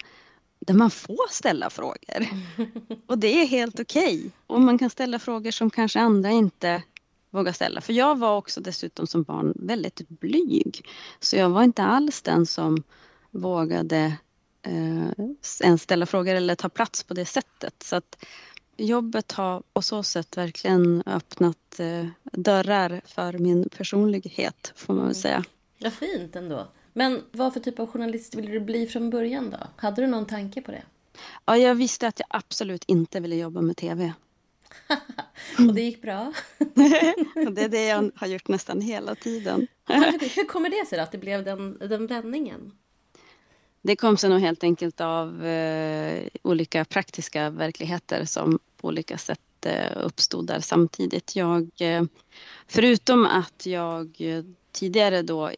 där 0.67 0.73
man 0.73 0.91
får 0.91 1.31
ställa 1.31 1.69
frågor. 1.69 2.27
Och 3.07 3.17
det 3.17 3.41
är 3.41 3.45
helt 3.45 3.79
okej. 3.79 4.17
Okay. 4.17 4.29
Och 4.47 4.61
man 4.61 4.77
kan 4.77 4.89
ställa 4.89 5.19
frågor 5.19 5.51
som 5.51 5.69
kanske 5.69 5.99
andra 5.99 6.29
inte 6.29 6.83
vågar 7.29 7.51
ställa. 7.51 7.81
För 7.81 7.93
jag 7.93 8.17
var 8.17 8.37
också 8.37 8.61
dessutom 8.61 9.07
som 9.07 9.23
barn 9.23 9.53
väldigt 9.55 10.09
blyg. 10.09 10.85
Så 11.19 11.35
jag 11.35 11.49
var 11.49 11.63
inte 11.63 11.83
alls 11.83 12.21
den 12.21 12.45
som 12.45 12.83
vågade 13.31 14.17
eh, 14.61 15.75
ställa 15.77 16.05
frågor 16.05 16.35
eller 16.35 16.55
ta 16.55 16.69
plats 16.69 17.03
på 17.03 17.13
det 17.13 17.25
sättet. 17.25 17.83
Så 17.83 17.95
att 17.95 18.25
jobbet 18.77 19.31
har 19.31 19.63
på 19.73 19.81
så 19.81 20.03
sätt 20.03 20.37
verkligen 20.37 21.03
öppnat 21.05 21.79
eh, 21.79 22.05
dörrar 22.23 23.01
för 23.05 23.33
min 23.33 23.69
personlighet, 23.69 24.73
får 24.75 24.93
man 24.93 25.03
väl 25.03 25.11
mm. 25.11 25.21
säga. 25.21 25.43
Ja, 25.77 25.91
fint 25.91 26.35
ändå. 26.35 26.67
Men 26.97 27.23
vad 27.31 27.53
för 27.53 27.59
typ 27.59 27.79
av 27.79 27.87
journalist 27.87 28.35
ville 28.35 28.51
du 28.51 28.59
bli 28.59 28.87
från 28.87 29.09
början 29.09 29.49
då? 29.49 29.57
Hade 29.75 30.01
du 30.01 30.07
någon 30.07 30.25
tanke 30.25 30.61
på 30.61 30.71
det? 30.71 30.83
Ja, 31.45 31.57
jag 31.57 31.75
visste 31.75 32.07
att 32.07 32.19
jag 32.19 32.27
absolut 32.29 32.83
inte 32.87 33.19
ville 33.19 33.35
jobba 33.35 33.61
med 33.61 33.77
tv. 33.77 34.13
och 35.67 35.73
det 35.73 35.81
gick 35.81 36.01
bra? 36.01 36.33
det 37.55 37.63
är 37.63 37.69
det 37.69 37.85
jag 37.85 38.11
har 38.15 38.27
gjort 38.27 38.47
nästan 38.47 38.81
hela 38.81 39.15
tiden. 39.15 39.67
hur, 40.35 40.47
kommer 40.47 40.69
det 40.69 40.85
sig 40.89 40.97
då, 40.97 41.03
att 41.03 41.11
det 41.11 41.17
blev 41.17 41.43
den, 41.43 41.77
den 41.79 42.07
vändningen? 42.07 42.71
Det 43.81 43.95
kom 43.95 44.17
sig 44.17 44.29
nog 44.29 44.39
helt 44.39 44.63
enkelt 44.63 45.01
av 45.01 45.45
eh, 45.45 46.23
olika 46.41 46.85
praktiska 46.85 47.49
verkligheter 47.49 48.25
som 48.25 48.59
på 48.77 48.87
olika 48.87 49.17
sätt 49.17 49.65
eh, 49.65 49.91
uppstod 49.95 50.47
där 50.47 50.59
samtidigt. 50.59 51.35
Jag, 51.35 51.69
eh, 51.79 52.03
förutom 52.67 53.25
att 53.25 53.65
jag 53.65 54.21
tidigare 54.71 55.21
då 55.21 55.51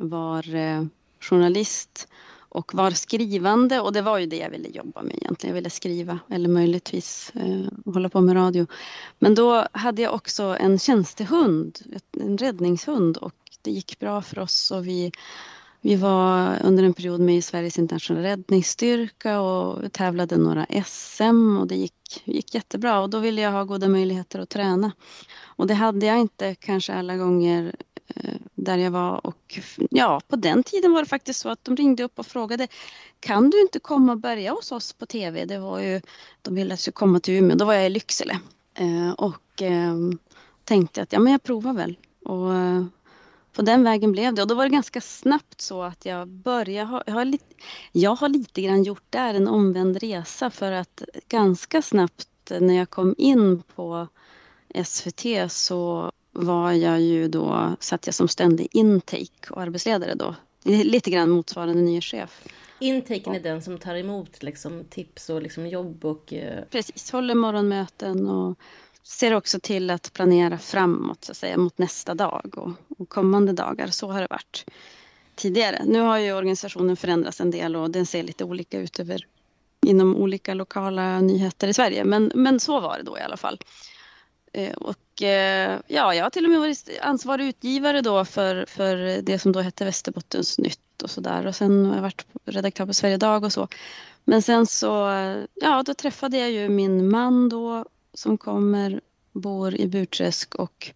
var 0.00 0.54
eh, 0.54 0.84
journalist 1.20 2.08
och 2.48 2.74
var 2.74 2.90
skrivande 2.90 3.80
och 3.80 3.92
det 3.92 4.02
var 4.02 4.18
ju 4.18 4.26
det 4.26 4.36
jag 4.36 4.50
ville 4.50 4.68
jobba 4.68 5.02
med 5.02 5.16
egentligen. 5.16 5.50
Jag 5.50 5.54
ville 5.54 5.70
skriva 5.70 6.18
eller 6.28 6.48
möjligtvis 6.48 7.32
eh, 7.34 7.92
hålla 7.92 8.08
på 8.08 8.20
med 8.20 8.36
radio. 8.36 8.66
Men 9.18 9.34
då 9.34 9.66
hade 9.72 10.02
jag 10.02 10.14
också 10.14 10.42
en 10.60 10.78
tjänstehund, 10.78 11.78
en 12.20 12.38
räddningshund 12.38 13.16
och 13.16 13.34
det 13.62 13.70
gick 13.70 13.98
bra 13.98 14.22
för 14.22 14.38
oss 14.38 14.70
och 14.70 14.86
vi, 14.86 15.12
vi 15.80 15.96
var 15.96 16.56
under 16.64 16.84
en 16.84 16.94
period 16.94 17.20
med 17.20 17.36
i 17.36 17.42
Sveriges 17.42 17.78
internationella 17.78 18.28
räddningsstyrka 18.28 19.40
och 19.40 19.92
tävlade 19.92 20.36
några 20.36 20.66
SM 20.86 21.56
och 21.60 21.66
det 21.66 21.76
gick, 21.76 22.22
gick 22.24 22.54
jättebra 22.54 23.00
och 23.00 23.10
då 23.10 23.18
ville 23.18 23.40
jag 23.40 23.52
ha 23.52 23.64
goda 23.64 23.88
möjligheter 23.88 24.38
att 24.38 24.48
träna. 24.48 24.92
Och 25.44 25.66
det 25.66 25.74
hade 25.74 26.06
jag 26.06 26.18
inte 26.18 26.54
kanske 26.54 26.94
alla 26.94 27.16
gånger 27.16 27.74
Eh, 28.16 28.39
där 28.64 28.78
jag 28.78 28.90
var 28.90 29.26
och 29.26 29.58
ja, 29.90 30.20
på 30.28 30.36
den 30.36 30.62
tiden 30.62 30.92
var 30.92 31.02
det 31.02 31.08
faktiskt 31.08 31.40
så 31.40 31.48
att 31.48 31.64
de 31.64 31.76
ringde 31.76 32.02
upp 32.02 32.18
och 32.18 32.26
frågade 32.26 32.68
Kan 33.20 33.50
du 33.50 33.60
inte 33.60 33.78
komma 33.78 34.12
och 34.12 34.18
börja 34.18 34.52
hos 34.52 34.72
oss 34.72 34.92
på 34.92 35.06
TV? 35.06 35.44
Det 35.44 35.58
var 35.58 35.80
ju, 35.80 36.00
de 36.42 36.54
ville 36.54 36.66
att 36.66 36.70
jag 36.70 36.78
skulle 36.78 36.92
komma 36.92 37.20
till 37.20 37.34
Umeå, 37.34 37.56
då 37.56 37.64
var 37.64 37.74
jag 37.74 37.86
i 37.86 37.90
Lycksele. 37.90 38.40
Eh, 38.74 39.10
och 39.10 39.62
eh, 39.62 39.94
tänkte 40.64 41.02
att 41.02 41.12
ja, 41.12 41.18
men 41.18 41.32
jag 41.32 41.42
provar 41.42 41.72
väl. 41.72 41.96
Och 42.24 42.54
eh, 42.54 42.84
på 43.52 43.62
den 43.62 43.84
vägen 43.84 44.12
blev 44.12 44.34
det. 44.34 44.42
Och 44.42 44.48
då 44.48 44.54
var 44.54 44.64
det 44.64 44.70
ganska 44.70 45.00
snabbt 45.00 45.60
så 45.60 45.82
att 45.82 46.06
jag 46.06 46.28
började, 46.28 47.02
jag 47.06 47.14
har, 47.14 47.24
lite, 47.24 47.54
jag 47.92 48.14
har 48.14 48.28
lite 48.28 48.62
grann 48.62 48.82
gjort 48.82 49.04
där 49.10 49.34
en 49.34 49.48
omvänd 49.48 49.96
resa 49.96 50.50
för 50.50 50.72
att 50.72 51.02
ganska 51.28 51.82
snabbt 51.82 52.26
när 52.60 52.74
jag 52.74 52.90
kom 52.90 53.14
in 53.18 53.62
på 53.74 54.08
SVT 54.84 55.52
så 55.52 56.12
var 56.32 56.72
jag 56.72 57.00
ju 57.00 57.28
då, 57.28 57.76
satt 57.80 58.06
jag 58.06 58.14
som 58.14 58.28
ständig 58.28 58.68
intake 58.72 59.50
och 59.50 59.62
arbetsledare 59.62 60.14
då. 60.14 60.34
Lite 60.64 61.10
grann 61.10 61.30
motsvarande 61.30 61.82
ny 61.82 62.00
chef. 62.00 62.42
Intaken 62.78 63.34
är 63.34 63.40
den 63.40 63.62
som 63.62 63.78
tar 63.78 63.94
emot 63.94 64.42
liksom, 64.42 64.84
tips 64.84 65.30
och 65.30 65.42
liksom, 65.42 65.66
jobb 65.68 66.04
och... 66.04 66.32
Uh... 66.32 66.64
Precis, 66.70 67.12
håller 67.12 67.34
morgonmöten 67.34 68.28
och 68.28 68.58
ser 69.02 69.34
också 69.34 69.60
till 69.60 69.90
att 69.90 70.12
planera 70.12 70.58
framåt 70.58 71.24
så 71.24 71.32
att 71.32 71.36
säga 71.36 71.56
mot 71.56 71.78
nästa 71.78 72.14
dag 72.14 72.54
och, 72.56 72.98
och 72.98 73.08
kommande 73.08 73.52
dagar. 73.52 73.86
Så 73.86 74.08
har 74.08 74.20
det 74.20 74.26
varit 74.30 74.64
tidigare. 75.34 75.82
Nu 75.84 76.00
har 76.00 76.18
ju 76.18 76.32
organisationen 76.32 76.96
förändrats 76.96 77.40
en 77.40 77.50
del 77.50 77.76
och 77.76 77.90
den 77.90 78.06
ser 78.06 78.22
lite 78.22 78.44
olika 78.44 78.78
ut 78.78 79.00
över 79.00 79.26
inom 79.86 80.16
olika 80.16 80.54
lokala 80.54 81.20
nyheter 81.20 81.68
i 81.68 81.74
Sverige. 81.74 82.04
Men, 82.04 82.32
men 82.34 82.60
så 82.60 82.80
var 82.80 82.98
det 82.98 83.02
då 83.02 83.18
i 83.18 83.20
alla 83.20 83.36
fall. 83.36 83.60
Eh, 84.52 84.72
och 84.72 84.90
eh, 84.90 85.09
ja, 85.86 86.14
jag 86.14 86.22
har 86.22 86.30
till 86.30 86.44
och 86.44 86.50
med 86.50 86.60
varit 86.60 86.98
ansvarig 87.02 87.46
utgivare 87.46 88.00
då 88.00 88.24
för, 88.24 88.64
för 88.66 89.22
det 89.22 89.38
som 89.38 89.52
då 89.52 89.60
hette 89.60 89.84
Västerbottens 89.84 90.58
nytt 90.58 91.02
och 91.02 91.10
sådär. 91.10 91.46
Och 91.46 91.56
sen 91.56 91.86
har 91.86 91.94
jag 91.94 92.02
varit 92.02 92.26
redaktör 92.44 92.86
på 92.86 92.94
Sverige 92.94 93.16
Dag 93.16 93.44
och 93.44 93.52
så. 93.52 93.68
Men 94.24 94.42
sen 94.42 94.66
så, 94.66 94.88
ja 95.54 95.82
då 95.82 95.94
träffade 95.94 96.38
jag 96.38 96.50
ju 96.50 96.68
min 96.68 97.10
man 97.10 97.48
då 97.48 97.84
som 98.14 98.38
kommer, 98.38 99.00
bor 99.32 99.74
i 99.74 99.86
Burträsk 99.86 100.54
och 100.54 100.90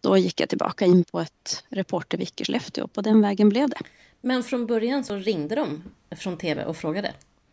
då 0.00 0.16
gick 0.16 0.40
jag 0.40 0.48
tillbaka 0.48 0.84
in 0.84 1.04
på 1.04 1.20
ett 1.20 1.64
reportervik 1.68 2.40
i 2.40 2.44
Skellefteå 2.44 2.84
och 2.84 2.92
på 2.92 3.00
den 3.00 3.20
vägen 3.20 3.48
blev 3.48 3.68
det. 3.68 3.78
Men 4.20 4.42
från 4.42 4.66
början 4.66 5.04
så 5.04 5.16
ringde 5.16 5.54
de 5.54 5.82
från 6.16 6.36
tv 6.36 6.64
och 6.64 6.76
frågade? 6.76 7.12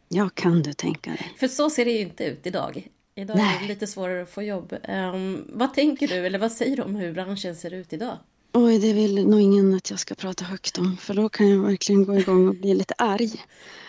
Ja, 0.09 0.29
kan 0.29 0.63
du 0.63 0.73
tänka 0.73 1.09
dig. 1.09 1.33
För 1.39 1.47
så 1.47 1.69
ser 1.69 1.85
det 1.85 1.91
ju 1.91 1.99
inte 1.99 2.23
ut 2.23 2.47
idag. 2.47 2.87
Idag 3.21 3.37
Nej. 3.37 3.55
är 3.55 3.61
det 3.61 3.67
lite 3.67 3.87
svårare 3.87 4.21
att 4.21 4.29
få 4.29 4.43
jobb. 4.43 4.75
Um, 4.89 5.45
vad 5.49 5.73
tänker 5.73 6.07
du, 6.07 6.13
eller 6.13 6.39
vad 6.39 6.51
säger 6.51 6.77
du 6.77 6.83
om 6.83 6.95
hur 6.95 7.13
branschen 7.13 7.55
ser 7.55 7.73
ut 7.73 7.93
idag? 7.93 8.17
Oj, 8.53 8.79
det 8.79 8.93
vill 8.93 9.27
nog 9.27 9.41
ingen 9.41 9.73
att 9.73 9.89
jag 9.89 9.99
ska 9.99 10.15
prata 10.15 10.45
högt 10.45 10.77
om, 10.77 10.97
för 10.97 11.13
då 11.13 11.29
kan 11.29 11.49
jag 11.49 11.59
verkligen 11.59 12.05
gå 12.05 12.15
igång 12.15 12.47
och 12.47 12.55
bli 12.55 12.73
lite 12.73 12.93
arg. 12.97 13.31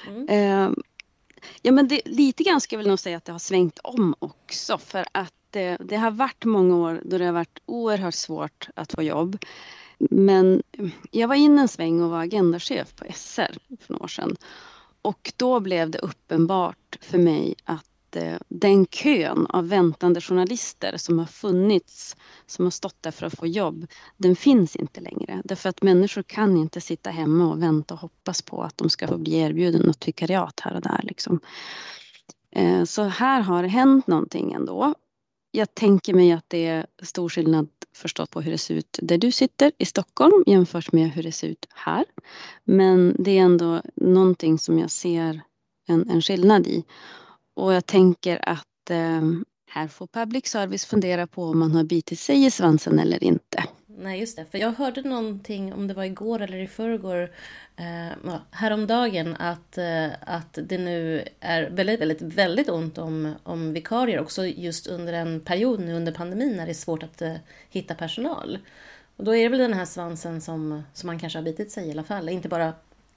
Mm. 0.09 0.29
Uh, 0.29 0.77
ja, 1.62 1.73
men 1.73 1.88
det, 1.88 2.01
lite 2.05 2.42
grann 2.42 2.61
ska 2.61 2.77
jag 2.77 2.79
väl 2.79 2.88
nog 2.88 2.99
säga 2.99 3.16
att 3.16 3.25
det 3.25 3.33
har 3.33 3.38
svängt 3.38 3.79
om 3.79 4.14
också, 4.18 4.79
för 4.79 5.05
att 5.12 5.35
det, 5.51 5.77
det 5.81 5.97
har 5.97 6.11
varit 6.11 6.45
många 6.45 6.77
år 6.77 7.01
då 7.05 7.18
det 7.18 7.25
har 7.25 7.33
varit 7.33 7.59
oerhört 7.66 8.14
svårt 8.14 8.68
att 8.75 8.92
få 8.92 9.03
jobb. 9.03 9.38
Men 9.99 10.62
jag 11.11 11.29
var 11.29 11.35
inne 11.35 11.62
en 11.62 11.68
sväng 11.68 12.03
och 12.03 12.11
var 12.11 12.23
agendachef 12.23 12.97
på 12.97 13.05
SR 13.14 13.59
för 13.81 13.92
några 13.92 14.05
år 14.05 14.09
sedan. 14.09 14.37
Och 15.03 15.33
då 15.37 15.61
blev 15.61 15.90
det 15.90 15.99
uppenbart 15.99 16.99
för 17.01 17.18
mig 17.18 17.55
att 17.64 17.91
Eh, 18.16 18.38
den 18.48 18.87
kön 18.87 19.46
av 19.46 19.68
väntande 19.68 20.20
journalister 20.20 20.96
som 20.96 21.18
har 21.18 21.27
funnits, 21.27 22.16
som 22.46 22.64
har 22.64 22.70
stått 22.70 23.03
där 23.03 23.11
för 23.11 23.27
att 23.27 23.38
få 23.38 23.46
jobb, 23.46 23.87
den 24.16 24.37
finns 24.37 24.77
inte 24.77 25.01
längre. 25.01 25.42
Därför 25.44 25.68
att 25.68 25.83
människor 25.83 26.22
kan 26.22 26.57
inte 26.57 26.81
sitta 26.81 27.11
hemma 27.11 27.51
och 27.51 27.62
vänta 27.62 27.94
och 27.94 28.01
hoppas 28.01 28.42
på 28.42 28.62
att 28.62 28.77
de 28.77 28.90
ska 28.90 29.09
få 29.09 29.18
bli 29.18 29.38
erbjuden 29.38 29.83
något 29.83 30.09
vikariat 30.09 30.61
här 30.61 30.75
och 30.75 30.83
där. 30.83 31.01
Liksom. 31.03 31.40
Eh, 32.51 32.85
så 32.85 33.03
här 33.03 33.40
har 33.40 33.62
det 33.62 33.68
hänt 33.68 34.07
någonting 34.07 34.53
ändå. 34.53 34.94
Jag 35.51 35.75
tänker 35.75 36.14
mig 36.14 36.33
att 36.33 36.44
det 36.48 36.66
är 36.66 36.87
stor 37.03 37.29
skillnad 37.29 37.68
förstått 37.94 38.31
på 38.31 38.40
hur 38.40 38.53
det 38.53 38.59
ser 38.59 38.75
ut 38.75 38.98
där 39.03 39.18
du 39.18 39.33
sitter 39.33 39.72
i 39.79 39.85
Stockholm 39.85 40.44
jämfört 40.46 40.92
med 40.92 41.10
hur 41.10 41.23
det 41.23 41.33
ser 41.33 41.48
ut 41.48 41.67
här. 41.75 42.04
Men 42.65 43.17
det 43.19 43.38
är 43.38 43.42
ändå 43.42 43.83
någonting 43.94 44.58
som 44.58 44.79
jag 44.79 44.90
ser 44.90 45.40
en, 45.88 46.10
en 46.10 46.23
skillnad 46.23 46.67
i. 46.67 46.85
Och 47.55 47.73
jag 47.73 47.87
tänker 47.87 48.48
att 48.48 48.90
eh, 48.90 49.23
här 49.71 49.88
får 49.88 50.07
public 50.07 50.46
service 50.46 50.85
fundera 50.85 51.27
på 51.27 51.44
om 51.44 51.59
man 51.59 51.73
har 51.73 51.85
bitit 51.85 52.19
sig 52.19 52.44
i 52.44 52.50
svansen 52.50 52.98
eller 52.98 53.25
inte. 53.25 53.65
Nej, 53.87 54.21
just 54.21 54.37
det. 54.37 54.44
För 54.44 54.59
jag 54.59 54.73
hörde 54.73 55.03
någonting, 55.03 55.73
om 55.73 55.88
det 55.88 55.94
var 55.94 56.05
igår 56.05 56.42
eller 56.42 56.59
i 56.59 56.67
förrgår, 56.67 57.31
eh, 57.77 58.35
häromdagen, 58.50 59.37
att, 59.38 59.79
eh, 59.79 60.07
att 60.21 60.59
det 60.63 60.79
nu 60.79 61.29
är 61.40 61.71
väldigt, 61.71 62.00
väldigt, 62.00 62.23
väldigt 62.23 62.69
ont 62.69 62.98
om, 62.98 63.35
om 63.42 63.73
vikarier 63.73 64.21
också 64.21 64.46
just 64.46 64.87
under 64.87 65.13
en 65.13 65.40
period 65.40 65.81
nu 65.81 65.94
under 65.94 66.13
pandemin 66.13 66.57
när 66.57 66.67
det 66.67 66.73
är 66.73 66.75
svårt 66.75 67.03
att 67.03 67.23
eh, 67.23 67.35
hitta 67.71 67.94
personal. 67.94 68.59
Och 69.17 69.25
då 69.25 69.37
är 69.37 69.42
det 69.42 69.48
väl 69.48 69.59
den 69.59 69.75
här 69.75 69.85
svansen 69.85 70.40
som, 70.40 70.83
som 70.94 71.07
man 71.07 71.19
kanske 71.19 71.38
har 71.38 71.44
bitit 71.44 71.71
sig 71.71 71.88
i 71.88 71.90
alla 71.90 72.05
fall. 72.05 72.29
Inte 72.29 72.48
bara 72.48 72.73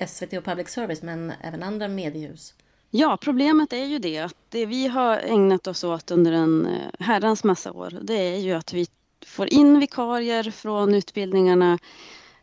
SVT 0.08 0.34
och 0.34 0.44
public 0.44 0.70
service, 0.70 1.02
men 1.02 1.34
även 1.42 1.64
andra 1.64 1.88
mediehus. 1.88 2.54
Ja, 2.98 3.18
problemet 3.22 3.74
är 3.74 3.86
ju 3.86 4.00
det 4.00 4.18
att 4.18 4.36
det 4.50 4.66
vi 4.66 4.88
har 4.88 5.18
ägnat 5.18 5.68
oss 5.68 5.84
åt 5.84 6.12
under 6.12 6.32
en 6.32 6.66
eh, 6.66 6.90
herrans 7.00 7.44
massa 7.44 7.72
år, 7.72 8.00
det 8.02 8.14
är 8.14 8.38
ju 8.38 8.54
att 8.54 8.74
vi 8.74 8.88
får 9.26 9.54
in 9.54 9.80
vikarier 9.80 10.52
från 10.52 10.96
utbildningarna. 10.96 11.80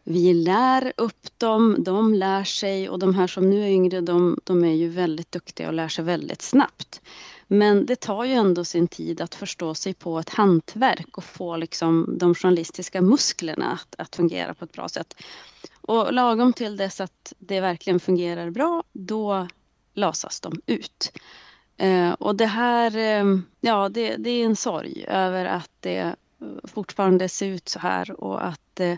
Vi 0.04 0.34
lär 0.34 0.92
upp 0.96 1.38
dem, 1.38 1.76
de 1.78 2.14
lär 2.14 2.44
sig 2.44 2.88
och 2.88 2.98
de 2.98 3.14
här 3.14 3.26
som 3.26 3.50
nu 3.50 3.62
är 3.62 3.68
yngre 3.68 4.00
de, 4.00 4.38
de 4.44 4.64
är 4.64 4.72
ju 4.72 4.88
väldigt 4.88 5.32
duktiga 5.32 5.68
och 5.68 5.74
lär 5.74 5.88
sig 5.88 6.04
väldigt 6.04 6.42
snabbt. 6.42 7.00
Men 7.46 7.86
det 7.86 7.96
tar 7.96 8.24
ju 8.24 8.32
ändå 8.32 8.64
sin 8.64 8.88
tid 8.88 9.20
att 9.20 9.34
förstå 9.34 9.74
sig 9.74 9.94
på 9.94 10.18
ett 10.18 10.30
hantverk 10.30 11.16
och 11.16 11.24
få 11.24 11.56
liksom 11.56 12.18
de 12.18 12.34
journalistiska 12.34 13.02
musklerna 13.02 13.72
att, 13.72 13.94
att 13.98 14.16
fungera 14.16 14.54
på 14.54 14.64
ett 14.64 14.72
bra 14.72 14.88
sätt. 14.88 15.14
Och 15.80 16.12
lagom 16.12 16.52
till 16.52 16.76
dess 16.76 17.00
att 17.00 17.32
det 17.38 17.60
verkligen 17.60 18.00
fungerar 18.00 18.50
bra, 18.50 18.82
då 18.92 19.46
lasas 19.94 20.40
de 20.40 20.60
ut. 20.66 21.12
Eh, 21.76 22.12
och 22.12 22.36
det 22.36 22.46
här, 22.46 22.96
eh, 22.96 23.38
ja 23.60 23.88
det, 23.88 24.16
det, 24.16 24.30
är 24.30 24.44
en 24.44 24.56
sorg 24.56 25.04
över 25.08 25.44
att 25.44 25.70
det 25.80 26.16
fortfarande 26.64 27.28
ser 27.28 27.46
ut 27.46 27.68
så 27.68 27.78
här 27.78 28.20
och 28.20 28.46
att, 28.46 28.80
eh, 28.80 28.96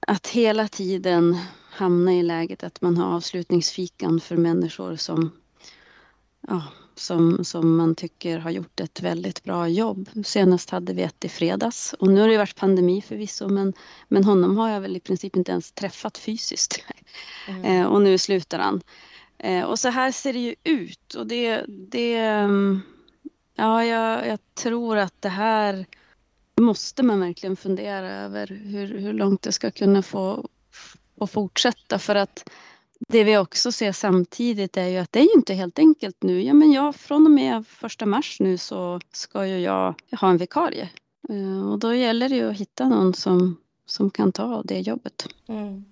att 0.00 0.26
hela 0.26 0.68
tiden 0.68 1.38
hamna 1.70 2.12
i 2.14 2.22
läget 2.22 2.64
att 2.64 2.80
man 2.80 2.96
har 2.96 3.16
avslutningsfikan 3.16 4.20
för 4.20 4.36
människor 4.36 4.96
som, 4.96 5.32
ja, 6.48 6.62
som, 6.94 7.44
som 7.44 7.76
man 7.76 7.94
tycker 7.94 8.38
har 8.38 8.50
gjort 8.50 8.80
ett 8.80 9.02
väldigt 9.02 9.44
bra 9.44 9.68
jobb. 9.68 10.08
Senast 10.24 10.70
hade 10.70 10.92
vi 10.92 11.02
ett 11.02 11.24
i 11.24 11.28
fredags 11.28 11.94
och 11.98 12.08
nu 12.08 12.20
har 12.20 12.28
det 12.28 12.38
varit 12.38 12.56
pandemi 12.56 13.02
förvisso 13.02 13.48
men, 13.48 13.72
men 14.08 14.24
honom 14.24 14.56
har 14.56 14.70
jag 14.70 14.80
väl 14.80 14.96
i 14.96 15.00
princip 15.00 15.36
inte 15.36 15.52
ens 15.52 15.72
träffat 15.72 16.18
fysiskt. 16.18 16.84
Mm. 17.48 17.64
Eh, 17.64 17.86
och 17.86 18.02
nu 18.02 18.18
slutar 18.18 18.58
han. 18.58 18.80
Eh, 19.44 19.64
och 19.64 19.78
så 19.78 19.88
här 19.88 20.12
ser 20.12 20.32
det 20.32 20.38
ju 20.38 20.54
ut 20.64 21.14
och 21.14 21.26
det, 21.26 21.64
det 21.68 22.16
mm, 22.16 22.80
ja, 23.54 23.84
jag, 23.84 24.26
jag 24.26 24.38
tror 24.54 24.96
att 24.96 25.22
det 25.22 25.28
här 25.28 25.86
måste 26.60 27.02
man 27.02 27.20
verkligen 27.20 27.56
fundera 27.56 28.10
över 28.10 28.46
hur, 28.46 28.98
hur 28.98 29.12
långt 29.12 29.42
det 29.42 29.52
ska 29.52 29.70
kunna 29.70 30.02
få, 30.02 30.48
få 31.18 31.26
fortsätta 31.26 31.98
för 31.98 32.14
att 32.14 32.50
det 33.08 33.24
vi 33.24 33.38
också 33.38 33.72
ser 33.72 33.92
samtidigt 33.92 34.76
är 34.76 34.88
ju 34.88 34.98
att 34.98 35.12
det 35.12 35.18
är 35.18 35.24
ju 35.24 35.32
inte 35.36 35.54
helt 35.54 35.78
enkelt 35.78 36.22
nu. 36.22 36.42
Ja, 36.42 36.54
men 36.54 36.72
jag, 36.72 36.96
från 36.96 37.24
och 37.24 37.32
med 37.32 37.66
första 37.66 38.06
mars 38.06 38.40
nu 38.40 38.58
så 38.58 39.00
ska 39.12 39.46
ju 39.46 39.58
jag 39.58 39.94
ha 40.20 40.30
en 40.30 40.36
vikarie. 40.36 40.88
Eh, 41.28 41.70
och 41.70 41.78
då 41.78 41.94
gäller 41.94 42.28
det 42.28 42.36
ju 42.36 42.50
att 42.50 42.56
hitta 42.56 42.88
någon 42.88 43.14
som, 43.14 43.56
som 43.86 44.10
kan 44.10 44.32
ta 44.32 44.62
det 44.62 44.80
jobbet. 44.80 45.28
Mm. 45.46 45.84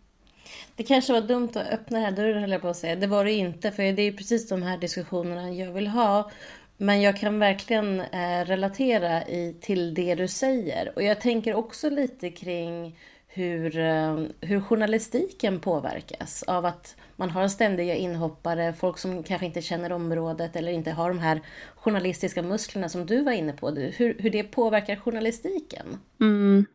Det 0.76 0.82
kanske 0.82 1.12
var 1.12 1.20
dumt 1.20 1.50
att 1.54 1.70
öppna 1.72 1.98
den 1.98 2.04
här 2.04 2.12
dörren 2.12 2.40
höll 2.40 2.50
jag 2.50 2.62
på 2.62 2.68
att 2.68 2.76
säga. 2.76 2.96
Det 2.96 3.06
var 3.06 3.24
det 3.24 3.32
inte, 3.32 3.70
för 3.70 3.82
det 3.92 4.02
är 4.02 4.12
precis 4.12 4.48
de 4.48 4.62
här 4.62 4.78
diskussionerna 4.78 5.50
jag 5.50 5.72
vill 5.72 5.86
ha. 5.86 6.30
Men 6.76 7.02
jag 7.02 7.16
kan 7.16 7.38
verkligen 7.38 8.00
eh, 8.00 8.44
relatera 8.44 9.26
i, 9.26 9.56
till 9.60 9.94
det 9.94 10.14
du 10.14 10.28
säger. 10.28 10.92
Och 10.96 11.02
jag 11.02 11.20
tänker 11.20 11.54
också 11.54 11.90
lite 11.90 12.30
kring 12.30 12.96
hur, 13.26 13.78
eh, 13.78 14.18
hur 14.40 14.60
journalistiken 14.60 15.60
påverkas 15.60 16.42
av 16.42 16.66
att 16.66 16.96
man 17.16 17.30
har 17.30 17.48
ständiga 17.48 17.94
inhoppare, 17.94 18.72
folk 18.72 18.98
som 18.98 19.22
kanske 19.22 19.46
inte 19.46 19.62
känner 19.62 19.92
området 19.92 20.56
eller 20.56 20.72
inte 20.72 20.90
har 20.90 21.08
de 21.08 21.18
här 21.18 21.40
journalistiska 21.76 22.42
musklerna 22.42 22.88
som 22.88 23.06
du 23.06 23.22
var 23.22 23.32
inne 23.32 23.52
på. 23.52 23.70
Hur, 23.70 24.16
hur 24.18 24.30
det 24.30 24.42
påverkar 24.42 24.96
journalistiken? 24.96 25.98
Mm. 26.20 26.66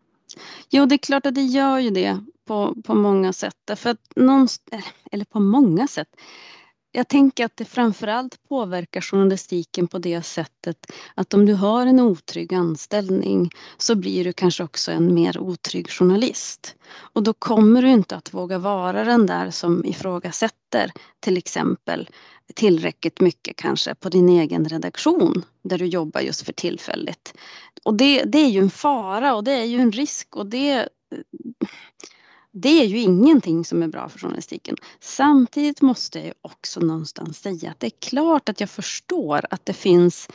Jo, 0.70 0.86
det 0.86 0.96
är 0.96 0.98
klart 0.98 1.26
att 1.26 1.36
det 1.36 1.44
gör 1.44 1.80
ju 1.80 1.90
det 1.90 2.20
på, 2.46 2.76
på 2.86 2.96
många 2.96 3.34
sätt. 3.34 3.56
Därför 3.66 3.90
att 3.90 4.02
någonstans, 4.16 4.84
eh, 4.84 4.92
eller 5.12 5.26
på 5.26 5.40
många 5.40 5.88
sätt. 5.88 6.08
Jag 6.98 7.08
tänker 7.08 7.46
att 7.46 7.58
det 7.58 7.66
framförallt 7.66 8.50
påverkar 8.50 9.02
journalistiken 9.02 9.88
på 9.88 10.00
det 10.00 10.22
sättet 10.22 10.78
att 11.16 11.34
om 11.34 11.46
du 11.46 11.54
har 11.54 11.86
en 11.86 12.00
otrygg 12.00 12.54
anställning 12.54 13.50
så 13.78 13.96
blir 13.96 14.24
du 14.24 14.34
kanske 14.34 14.64
också 14.64 14.92
en 14.92 15.14
mer 15.14 15.40
otrygg 15.40 15.90
journalist. 15.90 16.76
Och 17.14 17.24
då 17.24 17.34
kommer 17.34 17.82
du 17.82 17.90
inte 17.90 18.16
att 18.16 18.34
våga 18.34 18.58
vara 18.58 19.04
den 19.04 19.26
där 19.26 19.52
som 19.52 19.86
ifrågasätter 19.86 20.92
till 21.20 21.38
exempel 21.38 22.10
tillräckligt 22.54 23.20
mycket 23.20 23.56
kanske 23.56 23.96
på 23.96 24.10
din 24.10 24.30
egen 24.30 24.66
redaktion 24.66 25.46
där 25.62 25.78
du 25.78 25.86
jobbar 25.86 26.22
just 26.22 26.42
för 26.42 26.54
tillfället. 26.54 27.38
Och 27.84 27.94
det, 27.94 28.24
det 28.24 28.38
är 28.38 28.50
ju 28.50 28.60
en 28.60 28.70
fara 28.70 29.36
och 29.36 29.44
det 29.44 29.52
är 29.52 29.66
ju 29.66 29.80
en 29.80 29.92
risk 29.92 30.36
och 30.36 30.46
det 30.46 30.90
det 32.62 32.82
är 32.82 32.86
ju 32.86 32.98
ingenting 32.98 33.66
som 33.66 33.84
är 33.84 33.88
bra 33.88 34.10
för 34.10 34.20
journalistiken. 34.20 34.76
Samtidigt 35.00 35.82
måste 35.82 36.20
jag 36.20 36.34
också 36.42 36.80
någonstans 36.80 37.40
säga 37.40 37.72
att 37.72 37.80
det 37.80 37.88
är 37.88 38.10
klart 38.10 38.50
att 38.50 38.60
jag 38.60 38.70
förstår 38.70 39.46
att 39.50 39.66
det 39.66 39.74
finns 39.74 40.30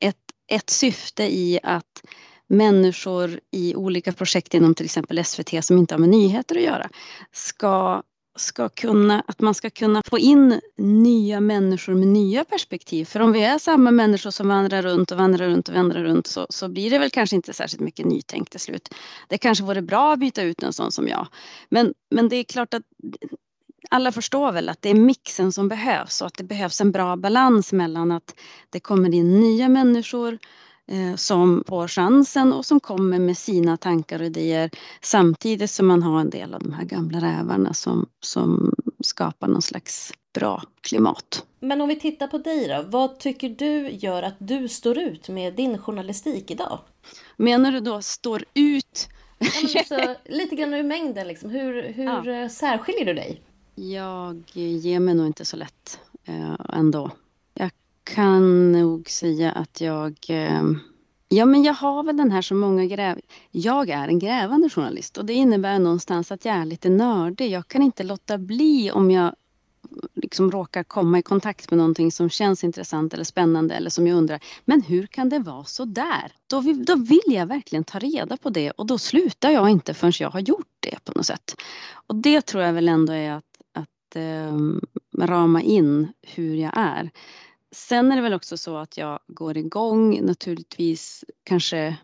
ett, 0.00 0.16
ett 0.48 0.70
syfte 0.70 1.24
i 1.24 1.60
att 1.62 2.04
människor 2.46 3.40
i 3.50 3.74
olika 3.74 4.12
projekt 4.12 4.54
inom 4.54 4.74
till 4.74 4.84
exempel 4.84 5.24
SVT 5.24 5.64
som 5.64 5.78
inte 5.78 5.94
har 5.94 5.98
med 5.98 6.08
nyheter 6.08 6.56
att 6.56 6.62
göra 6.62 6.88
ska 7.32 8.02
ska 8.40 8.68
kunna, 8.68 9.24
att 9.26 9.40
man 9.40 9.54
ska 9.54 9.70
kunna 9.70 10.02
få 10.06 10.18
in 10.18 10.60
nya 10.76 11.40
människor 11.40 11.94
med 11.94 12.08
nya 12.08 12.44
perspektiv. 12.44 13.04
För 13.04 13.20
om 13.20 13.32
vi 13.32 13.44
är 13.44 13.58
samma 13.58 13.90
människor 13.90 14.30
som 14.30 14.48
vandrar 14.48 14.82
runt 14.82 15.10
och 15.10 15.18
vandrar 15.18 15.46
runt 15.46 15.68
och 15.68 15.74
vandrar 15.74 16.02
runt 16.02 16.26
så, 16.26 16.46
så 16.50 16.68
blir 16.68 16.90
det 16.90 16.98
väl 16.98 17.10
kanske 17.10 17.36
inte 17.36 17.52
särskilt 17.52 17.82
mycket 17.82 18.06
nytänk 18.06 18.50
till 18.50 18.60
slut. 18.60 18.94
Det 19.28 19.38
kanske 19.38 19.64
vore 19.64 19.82
bra 19.82 20.12
att 20.12 20.20
byta 20.20 20.42
ut 20.42 20.62
en 20.62 20.72
sån 20.72 20.92
som 20.92 21.08
jag. 21.08 21.26
Men, 21.68 21.94
men 22.10 22.28
det 22.28 22.36
är 22.36 22.44
klart 22.44 22.74
att 22.74 22.82
alla 23.90 24.12
förstår 24.12 24.52
väl 24.52 24.68
att 24.68 24.82
det 24.82 24.90
är 24.90 24.94
mixen 24.94 25.52
som 25.52 25.68
behövs 25.68 26.20
och 26.20 26.26
att 26.26 26.34
det 26.34 26.44
behövs 26.44 26.80
en 26.80 26.92
bra 26.92 27.16
balans 27.16 27.72
mellan 27.72 28.12
att 28.12 28.34
det 28.70 28.80
kommer 28.80 29.14
in 29.14 29.40
nya 29.40 29.68
människor 29.68 30.38
som 31.16 31.64
får 31.66 31.88
chansen 31.88 32.52
och 32.52 32.66
som 32.66 32.80
kommer 32.80 33.18
med 33.18 33.38
sina 33.38 33.76
tankar 33.76 34.20
och 34.20 34.26
idéer 34.26 34.70
samtidigt 35.00 35.70
som 35.70 35.86
man 35.86 36.02
har 36.02 36.20
en 36.20 36.30
del 36.30 36.54
av 36.54 36.60
de 36.60 36.72
här 36.72 36.84
gamla 36.84 37.18
rävarna 37.18 37.74
som, 37.74 38.06
som 38.20 38.74
skapar 39.00 39.48
någon 39.48 39.62
slags 39.62 40.12
bra 40.34 40.62
klimat. 40.80 41.46
Men 41.60 41.80
om 41.80 41.88
vi 41.88 41.96
tittar 41.96 42.26
på 42.26 42.38
dig 42.38 42.68
då, 42.68 42.84
vad 42.88 43.18
tycker 43.18 43.48
du 43.48 43.90
gör 43.90 44.22
att 44.22 44.36
du 44.38 44.68
står 44.68 44.98
ut 44.98 45.28
med 45.28 45.54
din 45.54 45.78
journalistik 45.78 46.50
idag? 46.50 46.78
Menar 47.36 47.72
du 47.72 47.80
då 47.80 48.02
står 48.02 48.44
ut? 48.54 49.08
Ja, 49.38 49.80
också, 49.80 50.14
lite 50.24 50.56
grann 50.56 50.74
ur 50.74 50.82
mängden, 50.82 51.28
liksom. 51.28 51.50
hur, 51.50 51.82
hur 51.82 52.04
ja. 52.04 52.42
Eh, 52.42 52.48
särskiljer 52.48 53.04
du 53.04 53.14
dig? 53.14 53.40
Jag 53.74 54.42
ger 54.54 55.00
mig 55.00 55.14
nog 55.14 55.26
inte 55.26 55.44
så 55.44 55.56
lätt 55.56 56.00
eh, 56.24 56.54
ändå 56.72 57.10
kan 58.14 58.72
nog 58.72 59.10
säga 59.10 59.52
att 59.52 59.80
jag 59.80 60.16
eh, 60.28 60.62
Ja, 61.30 61.46
men 61.46 61.62
jag 61.62 61.74
har 61.74 62.02
väl 62.02 62.16
den 62.16 62.30
här 62.30 62.42
som 62.42 62.58
många 62.58 62.86
gräv... 62.86 63.20
Jag 63.50 63.90
är 63.90 64.08
en 64.08 64.18
grävande 64.18 64.70
journalist 64.70 65.18
och 65.18 65.24
det 65.24 65.32
innebär 65.32 65.78
någonstans 65.78 66.32
att 66.32 66.44
jag 66.44 66.54
är 66.54 66.64
lite 66.64 66.88
nördig. 66.88 67.50
Jag 67.50 67.68
kan 67.68 67.82
inte 67.82 68.02
låta 68.02 68.38
bli 68.38 68.90
om 68.90 69.10
jag 69.10 69.34
liksom 70.14 70.50
råkar 70.50 70.84
komma 70.84 71.18
i 71.18 71.22
kontakt 71.22 71.70
med 71.70 71.78
någonting 71.78 72.12
som 72.12 72.30
känns 72.30 72.64
intressant 72.64 73.14
eller 73.14 73.24
spännande 73.24 73.74
eller 73.74 73.90
som 73.90 74.06
jag 74.06 74.16
undrar, 74.16 74.40
men 74.64 74.82
hur 74.82 75.06
kan 75.06 75.28
det 75.28 75.38
vara 75.38 75.64
så 75.64 75.84
där? 75.84 76.32
Då 76.46 76.60
vill, 76.60 76.84
då 76.84 76.94
vill 76.94 77.20
jag 77.26 77.46
verkligen 77.46 77.84
ta 77.84 77.98
reda 77.98 78.36
på 78.36 78.50
det 78.50 78.70
och 78.70 78.86
då 78.86 78.98
slutar 78.98 79.50
jag 79.50 79.70
inte 79.70 79.94
förrän 79.94 80.12
jag 80.20 80.30
har 80.30 80.40
gjort 80.40 80.76
det 80.80 81.04
på 81.04 81.12
något 81.16 81.26
sätt. 81.26 81.54
Och 81.92 82.14
det 82.14 82.40
tror 82.40 82.62
jag 82.62 82.72
väl 82.72 82.88
ändå 82.88 83.12
är 83.12 83.32
att, 83.32 83.44
att 83.72 84.16
eh, 84.16 84.56
rama 85.26 85.62
in 85.62 86.12
hur 86.22 86.54
jag 86.54 86.72
är. 86.76 87.10
Sen 87.72 88.12
är 88.12 88.16
det 88.16 88.22
väl 88.22 88.34
också 88.34 88.56
så 88.56 88.76
att 88.76 88.96
jag 88.96 89.18
går 89.26 89.56
igång 89.56 90.26
naturligtvis 90.26 91.24
kanske 91.44 91.96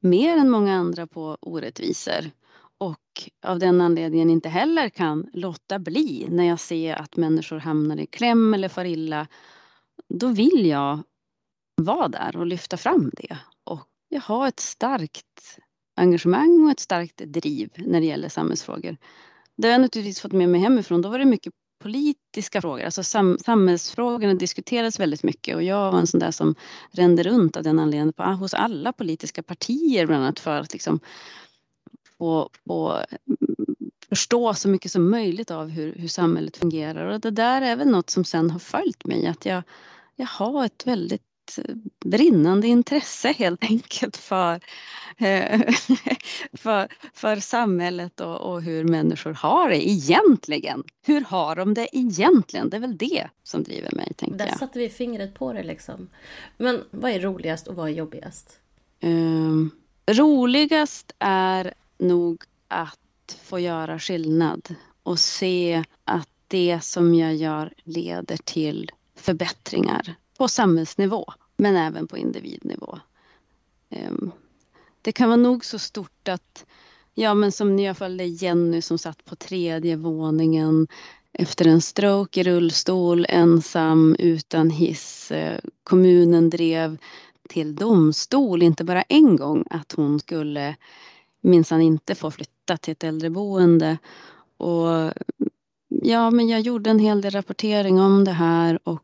mer 0.00 0.36
än 0.36 0.50
många 0.50 0.74
andra 0.74 1.06
på 1.06 1.38
orättvisor 1.40 2.30
och 2.78 3.30
av 3.42 3.58
den 3.58 3.80
anledningen 3.80 4.30
inte 4.30 4.48
heller 4.48 4.88
kan 4.88 5.30
låta 5.32 5.78
bli 5.78 6.26
när 6.30 6.44
jag 6.44 6.60
ser 6.60 6.94
att 6.94 7.16
människor 7.16 7.58
hamnar 7.58 8.00
i 8.00 8.06
kläm 8.06 8.54
eller 8.54 8.68
far 8.68 8.84
illa. 8.84 9.26
Då 10.08 10.28
vill 10.28 10.66
jag 10.66 11.02
vara 11.76 12.08
där 12.08 12.36
och 12.36 12.46
lyfta 12.46 12.76
fram 12.76 13.10
det 13.16 13.38
och 13.64 13.88
jag 14.08 14.20
har 14.20 14.48
ett 14.48 14.60
starkt 14.60 15.58
engagemang 15.96 16.64
och 16.64 16.70
ett 16.70 16.80
starkt 16.80 17.16
driv 17.16 17.70
när 17.76 18.00
det 18.00 18.06
gäller 18.06 18.28
samhällsfrågor. 18.28 18.96
Det 19.56 19.68
har 19.68 19.72
jag 19.72 19.80
naturligtvis 19.80 20.20
fått 20.20 20.32
med 20.32 20.48
mig 20.48 20.60
hemifrån. 20.60 21.02
Då 21.02 21.08
var 21.08 21.18
det 21.18 21.24
mycket 21.24 21.52
politiska 21.84 22.60
frågor, 22.60 22.84
alltså 22.84 23.02
sam, 23.02 23.38
samhällsfrågorna 23.38 24.34
diskuteras 24.34 25.00
väldigt 25.00 25.22
mycket 25.22 25.56
och 25.56 25.62
jag 25.62 25.92
var 25.92 25.98
en 25.98 26.06
sån 26.06 26.20
där 26.20 26.30
som 26.30 26.54
rände 26.90 27.22
runt 27.22 27.56
av 27.56 27.62
den 27.62 27.78
anledningen 27.78 28.12
på, 28.12 28.22
hos 28.22 28.54
alla 28.54 28.92
politiska 28.92 29.42
partier 29.42 30.06
bland 30.06 30.22
annat 30.22 30.40
för 30.40 30.60
att 30.60 30.72
liksom 30.72 31.00
få, 32.18 32.50
få 32.66 32.92
mm, 32.92 33.06
förstå 34.08 34.54
så 34.54 34.68
mycket 34.68 34.92
som 34.92 35.10
möjligt 35.10 35.50
av 35.50 35.68
hur, 35.68 35.94
hur 35.94 36.08
samhället 36.08 36.56
fungerar. 36.56 37.06
Och 37.06 37.20
det 37.20 37.30
där 37.30 37.62
är 37.62 37.76
väl 37.76 37.88
något 37.88 38.10
som 38.10 38.24
sen 38.24 38.50
har 38.50 38.58
följt 38.58 39.06
mig 39.06 39.26
att 39.26 39.46
jag, 39.46 39.62
jag 40.16 40.26
har 40.26 40.64
ett 40.64 40.86
väldigt 40.86 41.22
brinnande 42.04 42.66
intresse 42.66 43.32
helt 43.32 43.64
enkelt 43.64 44.16
för, 44.16 44.60
eh, 45.16 45.60
för, 46.52 46.88
för 47.12 47.36
samhället 47.36 48.20
och, 48.20 48.40
och, 48.40 48.62
hur 48.62 48.84
människor 48.84 49.32
har 49.32 49.68
det 49.68 49.88
egentligen. 49.88 50.84
Hur 51.02 51.20
har 51.20 51.56
de 51.56 51.74
det 51.74 51.96
egentligen? 51.96 52.70
Det 52.70 52.76
är 52.76 52.80
väl 52.80 52.96
det 52.96 53.28
som 53.42 53.62
driver 53.62 53.92
mig. 53.92 54.12
Tänker 54.16 54.38
Där 54.38 54.48
satte 54.48 54.78
vi 54.78 54.88
fingret 54.88 55.34
på 55.34 55.52
det 55.52 55.62
liksom. 55.62 56.08
Men 56.56 56.84
vad 56.90 57.10
är 57.10 57.20
roligast 57.20 57.66
och 57.66 57.76
vad 57.76 57.88
är 57.88 57.92
jobbigast? 57.92 58.58
Um, 59.02 59.70
roligast 60.06 61.12
är 61.18 61.74
nog 61.98 62.42
att 62.68 63.38
få 63.42 63.58
göra 63.58 63.98
skillnad 63.98 64.74
och 65.02 65.18
se 65.18 65.84
att 66.04 66.28
det 66.48 66.80
som 66.82 67.14
jag 67.14 67.34
gör 67.34 67.72
leder 67.84 68.36
till 68.36 68.90
förbättringar 69.16 70.14
på 70.44 70.48
samhällsnivå 70.48 71.32
men 71.56 71.76
även 71.76 72.06
på 72.06 72.18
individnivå. 72.18 72.98
Ehm, 73.90 74.30
det 75.02 75.12
kan 75.12 75.28
vara 75.28 75.36
nog 75.36 75.64
så 75.64 75.78
stort 75.78 76.28
att, 76.28 76.66
ja 77.14 77.34
men 77.34 77.52
som 77.52 77.76
när 77.76 77.82
jag 77.82 77.96
följde 77.96 78.24
Jenny 78.24 78.82
som 78.82 78.98
satt 78.98 79.24
på 79.24 79.36
tredje 79.36 79.96
våningen 79.96 80.86
efter 81.32 81.66
en 81.66 81.80
stroke 81.80 82.40
i 82.40 82.42
rullstol, 82.42 83.26
ensam, 83.28 84.16
utan 84.18 84.70
hiss. 84.70 85.30
Eh, 85.30 85.60
kommunen 85.84 86.50
drev 86.50 86.98
till 87.48 87.74
domstol, 87.74 88.62
inte 88.62 88.84
bara 88.84 89.02
en 89.02 89.36
gång, 89.36 89.64
att 89.70 89.92
hon 89.92 90.20
skulle 90.20 90.76
minsann 91.40 91.80
inte 91.80 92.14
få 92.14 92.30
flytta 92.30 92.76
till 92.76 92.92
ett 92.92 93.04
äldreboende. 93.04 93.98
Och 94.56 95.12
ja, 95.88 96.30
men 96.30 96.48
jag 96.48 96.60
gjorde 96.60 96.90
en 96.90 96.98
hel 96.98 97.20
del 97.20 97.30
rapportering 97.30 98.00
om 98.00 98.24
det 98.24 98.32
här 98.32 98.78
och 98.84 99.02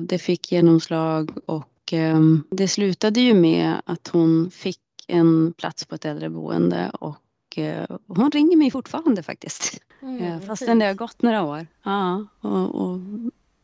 det 0.00 0.18
fick 0.18 0.52
genomslag 0.52 1.30
och 1.46 1.92
ehm, 1.92 2.44
det 2.50 2.68
slutade 2.68 3.20
ju 3.20 3.34
med 3.34 3.82
att 3.84 4.08
hon 4.08 4.50
fick 4.50 4.80
en 5.06 5.52
plats 5.52 5.84
på 5.84 5.94
ett 5.94 6.04
äldreboende 6.04 6.90
och 6.90 7.58
eh, 7.58 7.96
hon 8.06 8.30
ringer 8.30 8.56
mig 8.56 8.70
fortfarande 8.70 9.22
faktiskt. 9.22 9.80
Mm, 10.02 10.22
eh, 10.22 10.40
Fastän 10.40 10.78
det 10.78 10.86
har 10.86 10.94
gått 10.94 11.22
några 11.22 11.42
år. 11.42 11.66
Ja, 11.82 12.26
och, 12.40 12.74
och, 12.74 13.00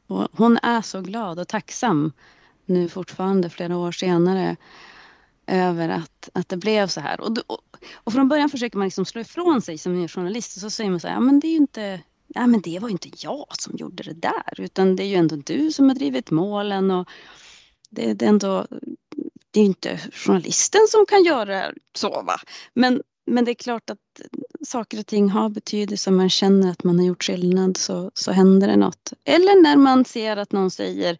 och, 0.06 0.28
hon 0.32 0.58
är 0.62 0.82
så 0.82 1.00
glad 1.00 1.38
och 1.38 1.48
tacksam 1.48 2.12
nu 2.66 2.88
fortfarande 2.88 3.50
flera 3.50 3.76
år 3.76 3.92
senare 3.92 4.56
över 5.46 5.88
att, 5.88 6.28
att 6.32 6.48
det 6.48 6.56
blev 6.56 6.86
så 6.86 7.00
här. 7.00 7.20
Och, 7.20 7.38
och, 7.46 7.58
och 7.94 8.12
från 8.12 8.28
början 8.28 8.50
försöker 8.50 8.78
man 8.78 8.86
liksom 8.86 9.04
slå 9.04 9.20
ifrån 9.20 9.62
sig 9.62 9.78
som 9.78 10.08
journalist 10.08 10.56
och 10.56 10.60
så 10.60 10.70
säger 10.70 10.90
man 10.90 11.00
så 11.00 11.08
här, 11.08 11.14
ja 11.14 11.20
men 11.20 11.40
det 11.40 11.46
är 11.46 11.50
ju 11.50 11.56
inte 11.56 12.00
nej 12.34 12.46
men 12.46 12.60
det 12.60 12.78
var 12.78 12.88
inte 12.88 13.10
jag 13.16 13.46
som 13.58 13.76
gjorde 13.76 14.02
det 14.02 14.12
där 14.12 14.60
utan 14.60 14.96
det 14.96 15.02
är 15.02 15.06
ju 15.06 15.14
ändå 15.14 15.36
du 15.36 15.72
som 15.72 15.88
har 15.88 15.94
drivit 15.94 16.30
målen 16.30 16.90
och 16.90 17.08
det, 17.90 18.14
det 18.14 18.24
är 18.24 18.28
ändå, 18.28 18.66
det 19.50 19.60
är 19.60 19.64
inte 19.64 19.98
journalisten 20.12 20.80
som 20.88 21.06
kan 21.06 21.24
göra 21.24 21.72
så 21.94 22.08
va. 22.08 22.36
Men, 22.74 23.02
men 23.26 23.44
det 23.44 23.50
är 23.50 23.54
klart 23.54 23.90
att 23.90 23.98
saker 24.66 24.98
och 24.98 25.06
ting 25.06 25.28
har 25.30 25.48
betydelse 25.48 26.10
om 26.10 26.16
man 26.16 26.30
känner 26.30 26.70
att 26.70 26.84
man 26.84 26.98
har 26.98 27.06
gjort 27.06 27.24
skillnad 27.24 27.76
så, 27.76 28.10
så 28.14 28.32
händer 28.32 28.68
det 28.68 28.76
något. 28.76 29.12
Eller 29.24 29.62
när 29.62 29.76
man 29.76 30.04
ser 30.04 30.36
att 30.36 30.52
någon 30.52 30.70
säger 30.70 31.18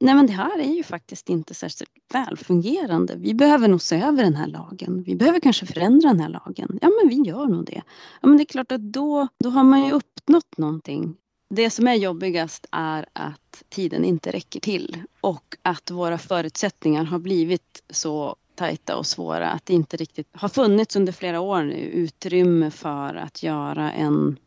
Nej 0.00 0.14
men 0.14 0.26
det 0.26 0.32
här 0.32 0.58
är 0.58 0.74
ju 0.74 0.82
faktiskt 0.82 1.28
inte 1.28 1.54
särskilt 1.54 1.90
välfungerande. 2.12 3.14
Vi 3.16 3.34
behöver 3.34 3.68
nog 3.68 3.82
se 3.82 4.00
över 4.00 4.22
den 4.22 4.34
här 4.34 4.46
lagen. 4.46 5.02
Vi 5.02 5.16
behöver 5.16 5.40
kanske 5.40 5.66
förändra 5.66 6.08
den 6.08 6.20
här 6.20 6.28
lagen. 6.28 6.78
Ja 6.82 6.90
men 7.00 7.08
vi 7.08 7.28
gör 7.28 7.46
nog 7.46 7.64
det. 7.64 7.82
Ja 8.20 8.28
men 8.28 8.36
det 8.36 8.42
är 8.42 8.44
klart 8.44 8.72
att 8.72 8.80
då, 8.80 9.28
då 9.44 9.50
har 9.50 9.64
man 9.64 9.84
ju 9.84 9.92
uppnått 10.26 10.58
någonting. 10.58 11.16
Det 11.50 11.70
som 11.70 11.86
är 11.86 11.94
jobbigast 11.94 12.66
är 12.72 13.06
att 13.12 13.62
tiden 13.68 14.04
inte 14.04 14.30
räcker 14.32 14.60
till 14.60 15.02
och 15.20 15.56
att 15.62 15.90
våra 15.90 16.18
förutsättningar 16.18 17.04
har 17.04 17.18
blivit 17.18 17.82
så 17.90 18.36
tajta 18.54 18.96
och 18.96 19.06
svåra 19.06 19.50
att 19.50 19.66
det 19.66 19.74
inte 19.74 19.96
riktigt 19.96 20.28
har 20.32 20.48
funnits 20.48 20.96
under 20.96 21.12
flera 21.12 21.40
år 21.40 21.62
nu 21.62 21.76
utrymme 21.76 22.70
för 22.70 23.14
att 23.14 23.42
göra 23.42 23.92
en 23.92 24.38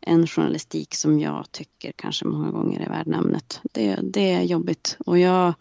en 0.00 0.26
journalistik 0.26 0.94
som 0.94 1.20
jag 1.20 1.52
tycker 1.52 1.92
kanske 1.92 2.24
många 2.24 2.50
gånger 2.50 2.80
är 2.80 2.88
värd 2.88 3.06
namnet. 3.06 3.60
Det, 3.72 3.98
det 4.02 4.32
är 4.32 4.42
jobbigt 4.42 4.96
och 5.06 5.18
jag, 5.18 5.54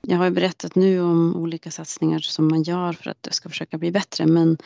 jag 0.00 0.18
har 0.18 0.30
berättat 0.30 0.74
nu 0.74 1.00
om 1.00 1.36
olika 1.36 1.70
satsningar 1.70 2.18
som 2.18 2.48
man 2.48 2.62
gör 2.62 2.92
för 2.92 3.10
att 3.10 3.22
det 3.22 3.32
ska 3.32 3.48
försöka 3.48 3.78
bli 3.78 3.90
bättre 3.90 4.26
men 4.26 4.58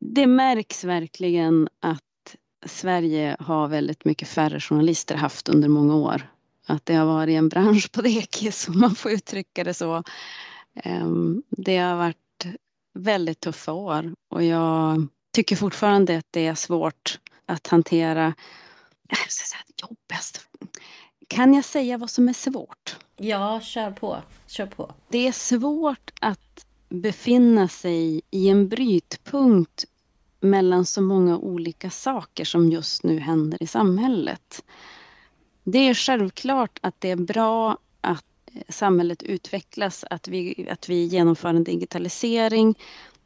det 0.00 0.26
märks 0.26 0.84
verkligen 0.84 1.68
att 1.80 2.05
Sverige 2.66 3.36
har 3.40 3.68
väldigt 3.68 4.04
mycket 4.04 4.28
färre 4.28 4.60
journalister 4.60 5.14
haft 5.14 5.48
under 5.48 5.68
många 5.68 5.94
år. 5.94 6.30
Att 6.66 6.86
det 6.86 6.94
har 6.94 7.06
varit 7.06 7.38
en 7.38 7.48
bransch 7.48 7.92
på 7.92 8.02
dekis 8.02 8.68
om 8.68 8.80
man 8.80 8.94
får 8.94 9.10
uttrycka 9.12 9.64
det 9.64 9.74
så. 9.74 10.02
Ehm, 10.74 11.42
det 11.50 11.78
har 11.78 11.96
varit 11.96 12.46
väldigt 12.94 13.40
tuffa 13.40 13.72
år 13.72 14.14
och 14.30 14.44
jag 14.44 15.06
tycker 15.32 15.56
fortfarande 15.56 16.18
att 16.18 16.26
det 16.30 16.46
är 16.46 16.54
svårt 16.54 17.18
att 17.46 17.66
hantera 17.66 18.34
jag 19.08 19.18
ska 19.18 19.44
säga 19.44 19.88
jobbigast. 19.88 20.48
Kan 21.28 21.54
jag 21.54 21.64
säga 21.64 21.98
vad 21.98 22.10
som 22.10 22.28
är 22.28 22.32
svårt? 22.32 22.96
Ja, 23.16 23.60
kör 23.60 23.90
på. 23.90 24.22
Kör 24.46 24.66
på. 24.66 24.94
Det 25.08 25.28
är 25.28 25.32
svårt 25.32 26.12
att 26.20 26.66
befinna 26.88 27.68
sig 27.68 28.22
i 28.30 28.48
en 28.48 28.68
brytpunkt 28.68 29.84
mellan 30.46 30.84
så 30.84 31.02
många 31.02 31.38
olika 31.38 31.90
saker 31.90 32.44
som 32.44 32.70
just 32.70 33.02
nu 33.02 33.18
händer 33.18 33.62
i 33.62 33.66
samhället. 33.66 34.64
Det 35.64 35.78
är 35.78 35.94
självklart 35.94 36.78
att 36.82 37.00
det 37.00 37.10
är 37.10 37.16
bra 37.16 37.78
att 38.00 38.24
eh, 38.52 38.62
samhället 38.68 39.22
utvecklas, 39.22 40.04
att 40.10 40.28
vi, 40.28 40.68
att 40.70 40.88
vi 40.88 41.04
genomför 41.04 41.48
en 41.48 41.64
digitalisering 41.64 42.74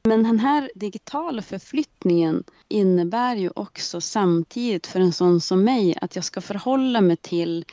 men 0.02 0.22
den 0.22 0.38
här 0.38 0.70
digitala 0.74 1.42
förflyttningen 1.42 2.44
innebär 2.68 3.36
ju 3.36 3.50
också 3.56 4.00
samtidigt 4.00 4.86
för 4.86 5.00
en 5.00 5.12
sån 5.12 5.40
som 5.40 5.64
mig 5.64 5.94
att 6.00 6.16
jag 6.16 6.24
ska 6.24 6.40
förhålla 6.40 7.00
mig 7.00 7.16
till 7.16 7.64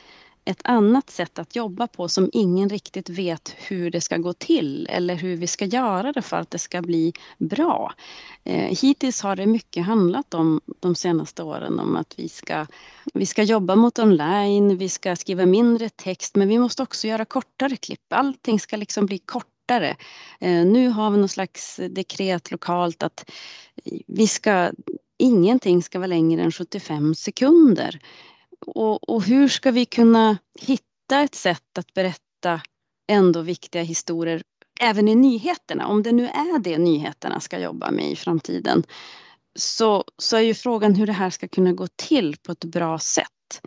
ett 0.48 0.60
annat 0.64 1.10
sätt 1.10 1.38
att 1.38 1.56
jobba 1.56 1.86
på 1.86 2.08
som 2.08 2.30
ingen 2.32 2.68
riktigt 2.68 3.08
vet 3.08 3.54
hur 3.56 3.90
det 3.90 4.00
ska 4.00 4.16
gå 4.16 4.32
till 4.32 4.86
eller 4.90 5.14
hur 5.14 5.36
vi 5.36 5.46
ska 5.46 5.64
göra 5.64 6.12
det 6.12 6.22
för 6.22 6.36
att 6.36 6.50
det 6.50 6.58
ska 6.58 6.82
bli 6.82 7.12
bra. 7.38 7.92
Eh, 8.44 8.78
hittills 8.80 9.22
har 9.22 9.36
det 9.36 9.46
mycket 9.46 9.86
handlat 9.86 10.34
om 10.34 10.60
de 10.80 10.94
senaste 10.94 11.42
åren 11.42 11.80
om 11.80 11.96
att 11.96 12.14
vi 12.16 12.28
ska, 12.28 12.66
vi 13.14 13.26
ska 13.26 13.42
jobba 13.42 13.76
mot 13.76 13.98
online, 13.98 14.76
vi 14.76 14.88
ska 14.88 15.16
skriva 15.16 15.46
mindre 15.46 15.88
text 15.88 16.36
men 16.36 16.48
vi 16.48 16.58
måste 16.58 16.82
också 16.82 17.08
göra 17.08 17.24
kortare 17.24 17.76
klipp. 17.76 18.12
Allting 18.12 18.60
ska 18.60 18.76
liksom 18.76 19.06
bli 19.06 19.18
kort 19.18 19.46
kortare. 19.68 19.96
Eh, 20.40 20.66
nu 20.66 20.88
har 20.88 21.10
vi 21.10 21.16
någon 21.16 21.28
slags 21.28 21.80
dekret 21.90 22.50
lokalt 22.50 23.02
att 23.02 23.30
vi 24.06 24.26
ska, 24.26 24.70
ingenting 25.18 25.82
ska 25.82 25.98
vara 25.98 26.06
längre 26.06 26.42
än 26.42 26.52
75 26.52 27.14
sekunder. 27.14 28.00
Och, 28.66 29.08
och 29.08 29.22
hur 29.22 29.48
ska 29.48 29.70
vi 29.70 29.86
kunna 29.86 30.38
hitta 30.60 31.20
ett 31.20 31.34
sätt 31.34 31.78
att 31.78 31.94
berätta 31.94 32.60
ändå 33.08 33.40
viktiga 33.40 33.82
historier 33.82 34.42
även 34.80 35.08
i 35.08 35.14
nyheterna, 35.14 35.86
om 35.86 36.02
det 36.02 36.12
nu 36.12 36.26
är 36.26 36.58
det 36.58 36.78
nyheterna 36.78 37.40
ska 37.40 37.58
jobba 37.58 37.90
med 37.90 38.10
i 38.10 38.16
framtiden, 38.16 38.84
så, 39.54 40.04
så 40.18 40.36
är 40.36 40.40
ju 40.40 40.54
frågan 40.54 40.94
hur 40.94 41.06
det 41.06 41.12
här 41.12 41.30
ska 41.30 41.48
kunna 41.48 41.72
gå 41.72 41.86
till 41.96 42.36
på 42.36 42.52
ett 42.52 42.64
bra 42.64 42.98
sätt. 42.98 43.60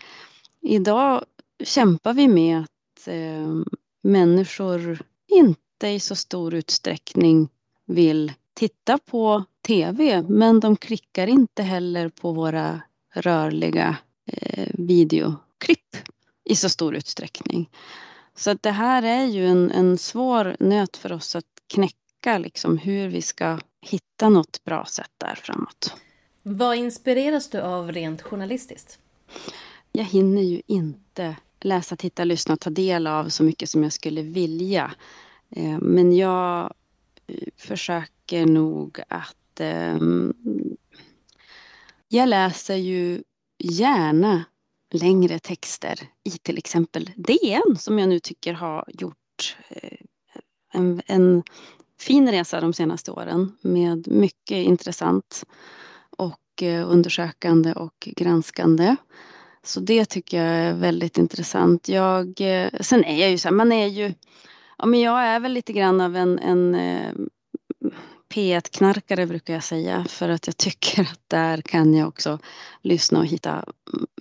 Idag 0.62 1.26
kämpar 1.64 2.14
vi 2.14 2.28
med 2.28 2.60
att 2.60 3.08
eh, 3.08 3.56
människor 4.04 5.04
inte 5.28 5.88
i 5.88 6.00
så 6.00 6.16
stor 6.16 6.54
utsträckning 6.54 7.50
vill 7.86 8.34
titta 8.54 8.98
på 8.98 9.44
tv 9.68 10.26
men 10.30 10.60
de 10.60 10.76
klickar 10.76 11.28
inte 11.28 11.64
heller 11.64 12.10
på 12.10 12.32
våra 12.32 12.82
rörliga 13.14 13.98
videoklipp 14.74 15.98
i 16.44 16.56
så 16.56 16.70
stor 16.70 16.96
utsträckning. 16.96 17.70
Så 18.36 18.52
att 18.52 18.64
det 18.64 18.72
här 18.72 19.04
är 19.04 19.26
ju 19.26 19.48
en, 19.48 19.72
en 19.72 19.98
svår 19.98 20.56
nöt 20.60 20.98
för 20.98 21.12
oss 21.12 21.36
att 21.36 21.46
knäcka 21.68 22.38
liksom 22.38 22.78
hur 22.78 23.08
vi 23.08 23.22
ska 23.22 23.60
hitta 23.82 24.30
något 24.30 24.64
bra 24.64 24.86
sätt 24.86 25.12
där 25.18 25.36
framåt. 25.36 25.96
Vad 26.44 26.76
inspireras 26.76 27.50
du 27.50 27.62
av 27.62 27.92
rent 27.92 28.22
journalistiskt? 28.22 29.00
Jag 29.92 30.06
hinner 30.06 30.42
ju 30.42 30.62
inte 30.68 31.36
läsa, 31.60 31.96
titta, 31.96 32.24
lyssna 32.24 32.54
och 32.54 32.60
ta 32.60 32.70
del 32.70 33.08
av 33.08 33.30
så 33.30 33.44
mycket 33.44 33.70
som 33.70 33.84
jag 33.84 33.94
skulle 33.94 34.22
vilja. 34.22 34.92
Eh, 35.50 35.80
men 35.80 36.16
jag 36.16 36.74
eh, 37.28 37.48
försöker 37.58 38.46
nog 38.46 39.00
att... 39.08 39.60
Eh, 39.60 39.98
jag 42.08 42.30
läser 42.30 42.76
ju 42.76 43.24
gärna 43.64 44.44
längre 44.92 45.40
texter 45.40 46.00
i 46.24 46.30
till 46.30 46.58
exempel 46.58 47.10
DN 47.16 47.78
som 47.78 48.00
jag 48.00 48.10
nu 48.10 48.20
tycker 48.20 48.54
har 48.54 48.86
gjort 48.88 49.58
eh, 49.70 49.98
en, 50.74 51.02
en 51.06 51.44
fin 52.00 52.32
resa 52.32 52.62
de 52.62 52.74
senaste 52.74 53.12
åren 53.12 53.58
med 53.62 54.08
mycket 54.08 54.58
intressant 54.58 55.46
och 56.10 56.64
eh, 56.64 56.92
undersökande 56.92 57.74
och 57.74 58.10
granskande. 58.16 58.96
Så 59.64 59.80
det 59.80 60.06
tycker 60.06 60.38
jag 60.38 60.56
är 60.56 60.74
väldigt 60.74 61.18
intressant. 61.18 61.90
Jag, 61.90 62.42
eh, 62.42 62.70
sen 62.82 63.04
är 63.04 63.22
jag 63.22 63.32
ju 63.32 63.38
så 63.38 63.48
här, 63.48 63.56
man 63.56 63.72
är 63.72 63.88
ju, 63.88 64.14
ja 64.78 64.86
men 64.86 65.00
jag 65.00 65.20
är 65.24 65.40
väl 65.40 65.54
lite 65.54 65.74
grann 65.74 66.02
av 66.02 66.16
en, 66.16 66.40
en 66.40 66.76
P1-knarkare 68.32 69.26
brukar 69.28 69.54
jag 69.54 69.64
säga 69.64 70.06
för 70.10 70.30
att 70.30 70.48
jag 70.48 70.58
tycker 70.58 71.02
att 71.02 71.20
där 71.28 71.62
kan 71.62 71.94
jag 71.94 72.08
också 72.08 72.40
lyssna 72.82 73.20
och 73.20 73.26
hitta 73.26 73.66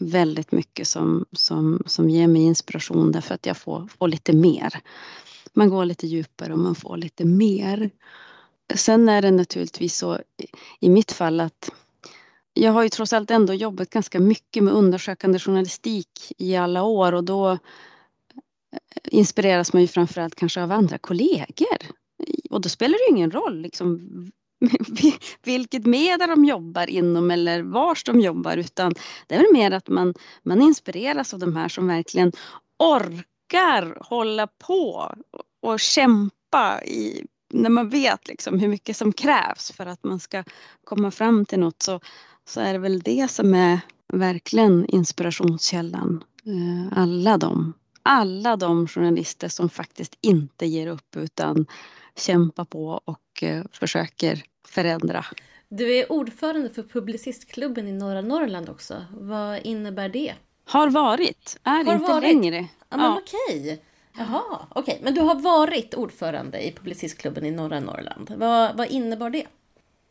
väldigt 0.01 0.53
mycket 0.53 0.89
som, 0.89 1.25
som, 1.33 1.83
som 1.87 2.11
ger 2.11 2.27
mig 2.27 2.43
inspiration 2.43 3.13
därför 3.13 3.35
att 3.35 3.47
jag 3.47 3.57
får, 3.57 3.89
får 3.99 4.09
lite 4.09 4.33
mer. 4.33 4.81
Man 5.53 5.69
går 5.69 5.85
lite 5.85 6.07
djupare 6.07 6.53
och 6.53 6.59
man 6.59 6.75
får 6.75 6.97
lite 6.97 7.25
mer. 7.25 7.91
Sen 8.75 9.09
är 9.09 9.23
det 9.23 9.31
naturligtvis 9.31 9.97
så 9.97 10.19
i 10.81 10.89
mitt 10.89 11.13
fall 11.13 11.41
att 11.41 11.71
jag 12.55 12.73
har 12.73 12.83
ju 12.83 12.89
trots 12.89 13.13
allt 13.13 13.31
ändå 13.31 13.55
jobbat 13.55 13.91
ganska 13.91 14.21
mycket 14.21 14.65
med 14.65 14.75
undersökande 14.75 15.39
journalistik 15.39 16.33
i 16.39 16.57
alla 16.57 16.83
år 16.83 17.13
och 17.13 17.25
då 17.25 17.51
eh, 17.51 17.59
inspireras 19.05 19.73
man 19.73 19.83
ju 19.83 19.89
framförallt 19.89 20.35
kanske 20.35 20.63
av 20.63 20.73
andra 20.73 20.99
kollegor 20.99 21.79
och 22.51 22.61
då 22.61 22.69
spelar 22.69 22.93
det 22.93 23.17
ingen 23.17 23.31
roll 23.31 23.61
liksom, 23.61 24.01
vilket 25.45 25.87
media 25.87 26.27
de 26.27 26.45
jobbar 26.45 26.91
inom 26.91 27.31
eller 27.31 27.63
vars 27.63 28.05
de 28.05 28.21
jobbar 28.21 28.57
utan 28.57 28.95
det 29.27 29.35
är 29.35 29.39
väl 29.39 29.53
mer 29.53 29.71
att 29.71 29.89
man, 29.89 30.15
man 30.43 30.63
inspireras 30.63 31.35
av 31.35 31.41
de 31.41 31.57
här 31.57 31.69
som 31.69 31.87
verkligen 31.87 32.33
orkar 32.79 33.99
hålla 34.01 34.47
på 34.47 35.15
och 35.63 35.81
kämpa 35.81 36.83
i, 36.85 37.27
när 37.53 37.71
man 37.71 37.89
vet 37.89 38.29
liksom 38.29 38.59
hur 38.59 38.69
mycket 38.69 38.97
som 38.97 39.13
krävs 39.13 39.73
för 39.73 39.87
att 39.87 40.05
man 40.05 40.21
ska 40.21 40.45
komma 40.85 41.11
fram 41.11 41.47
till 41.47 41.61
något 41.61 41.83
så, 41.83 42.01
så 42.45 42.61
är 42.61 42.73
det 42.73 42.79
väl 42.79 43.01
det 43.01 43.31
som 43.31 43.55
är 43.55 43.81
verkligen 44.13 44.87
inspirationskällan. 44.87 46.25
Eh, 46.47 46.99
alla 46.99 47.39
de, 47.39 47.73
alla 48.03 48.57
de 48.57 48.89
journalister 48.89 49.49
som 49.49 49.69
faktiskt 49.69 50.19
inte 50.21 50.67
ger 50.67 50.87
upp 50.87 51.17
utan 51.17 51.67
kämpar 52.21 52.65
på 52.65 53.01
och 53.05 53.43
eh, 53.43 53.65
försöker 53.73 54.43
förändra. 54.69 55.25
Du 55.69 55.97
är 55.97 56.13
ordförande 56.13 56.71
för 56.71 56.83
Publicistklubben 56.83 57.89
i 57.89 57.93
norra 57.93 58.21
Norrland 58.21 58.69
också. 58.69 59.05
Vad 59.13 59.59
innebär 59.59 60.09
det? 60.09 60.35
Har 60.65 60.91
varit, 60.91 61.59
är 61.65 61.85
har 61.85 61.95
inte 61.95 62.13
varit. 62.13 62.23
längre. 62.23 62.69
Ja, 62.89 62.97
men 62.97 63.07
ja. 63.07 63.21
okej. 63.23 63.83
Jaha, 64.19 64.67
okej. 64.69 65.01
Men 65.03 65.15
du 65.15 65.21
har 65.21 65.35
varit 65.35 65.95
ordförande 65.95 66.67
i 66.67 66.73
Publicistklubben 66.73 67.45
i 67.45 67.51
norra 67.51 67.81
Norrland. 67.81 68.31
Vad, 68.37 68.77
vad 68.77 68.87
innebar 68.87 69.31
det? 69.31 69.47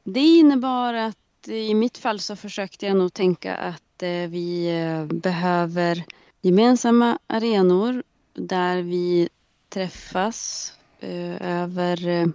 Det 0.03 0.19
innebar 0.19 0.93
att 0.93 1.47
i 1.47 1.73
mitt 1.73 1.97
fall 1.97 2.19
så 2.19 2.35
försökte 2.35 2.85
jag 2.85 2.97
nog 2.97 3.13
tänka 3.13 3.55
att 3.55 4.03
eh, 4.03 4.09
vi 4.09 4.79
eh, 4.81 5.17
behöver 5.17 6.03
gemensamma 6.41 7.19
arenor 7.27 8.03
där 8.33 8.81
vi 8.81 9.29
träffas 9.69 10.73
Eh, 10.73 10.78
Eh, 11.01 11.61
över 11.61 12.07
eh, 12.07 12.27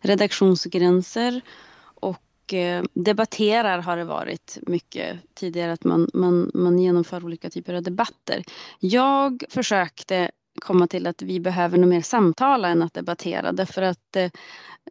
redaktionsgränser 0.00 1.40
och 1.84 2.54
eh, 2.54 2.84
debatterar 2.94 3.78
har 3.78 3.96
det 3.96 4.04
varit 4.04 4.58
mycket 4.62 5.34
tidigare 5.34 5.72
att 5.72 5.84
man, 5.84 6.10
man, 6.14 6.50
man 6.54 6.78
genomför 6.78 7.24
olika 7.24 7.50
typer 7.50 7.74
av 7.74 7.82
debatter. 7.82 8.44
Jag 8.78 9.44
försökte 9.48 10.30
komma 10.60 10.86
till 10.86 11.06
att 11.06 11.22
vi 11.22 11.40
behöver 11.40 11.78
nog 11.78 11.90
mer 11.90 12.00
samtala 12.00 12.68
än 12.68 12.82
att 12.82 12.94
debattera 12.94 13.52
därför 13.52 13.82
att 13.82 14.16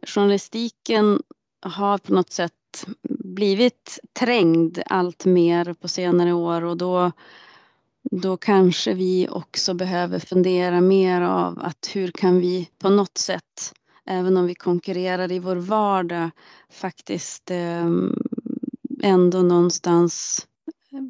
journalistiken 0.06 1.22
har 1.60 1.98
på 1.98 2.12
något 2.12 2.32
sätt 2.32 2.86
blivit 3.24 3.98
trängd 4.12 4.82
allt 4.86 5.24
mer 5.24 5.74
på 5.74 5.88
senare 5.88 6.32
år 6.32 6.64
och 6.64 6.76
då 6.76 7.12
då 8.10 8.36
kanske 8.36 8.94
vi 8.94 9.28
också 9.30 9.74
behöver 9.74 10.18
fundera 10.18 10.80
mer 10.80 11.20
av 11.20 11.58
att 11.58 11.90
hur 11.94 12.10
kan 12.10 12.40
vi 12.40 12.68
på 12.78 12.90
något 12.90 13.18
sätt, 13.18 13.74
även 14.06 14.36
om 14.36 14.46
vi 14.46 14.54
konkurrerar 14.54 15.32
i 15.32 15.38
vår 15.38 15.56
vardag, 15.56 16.30
faktiskt 16.70 17.50
ehm, 17.50 18.16
ändå 19.02 19.42
någonstans 19.42 20.46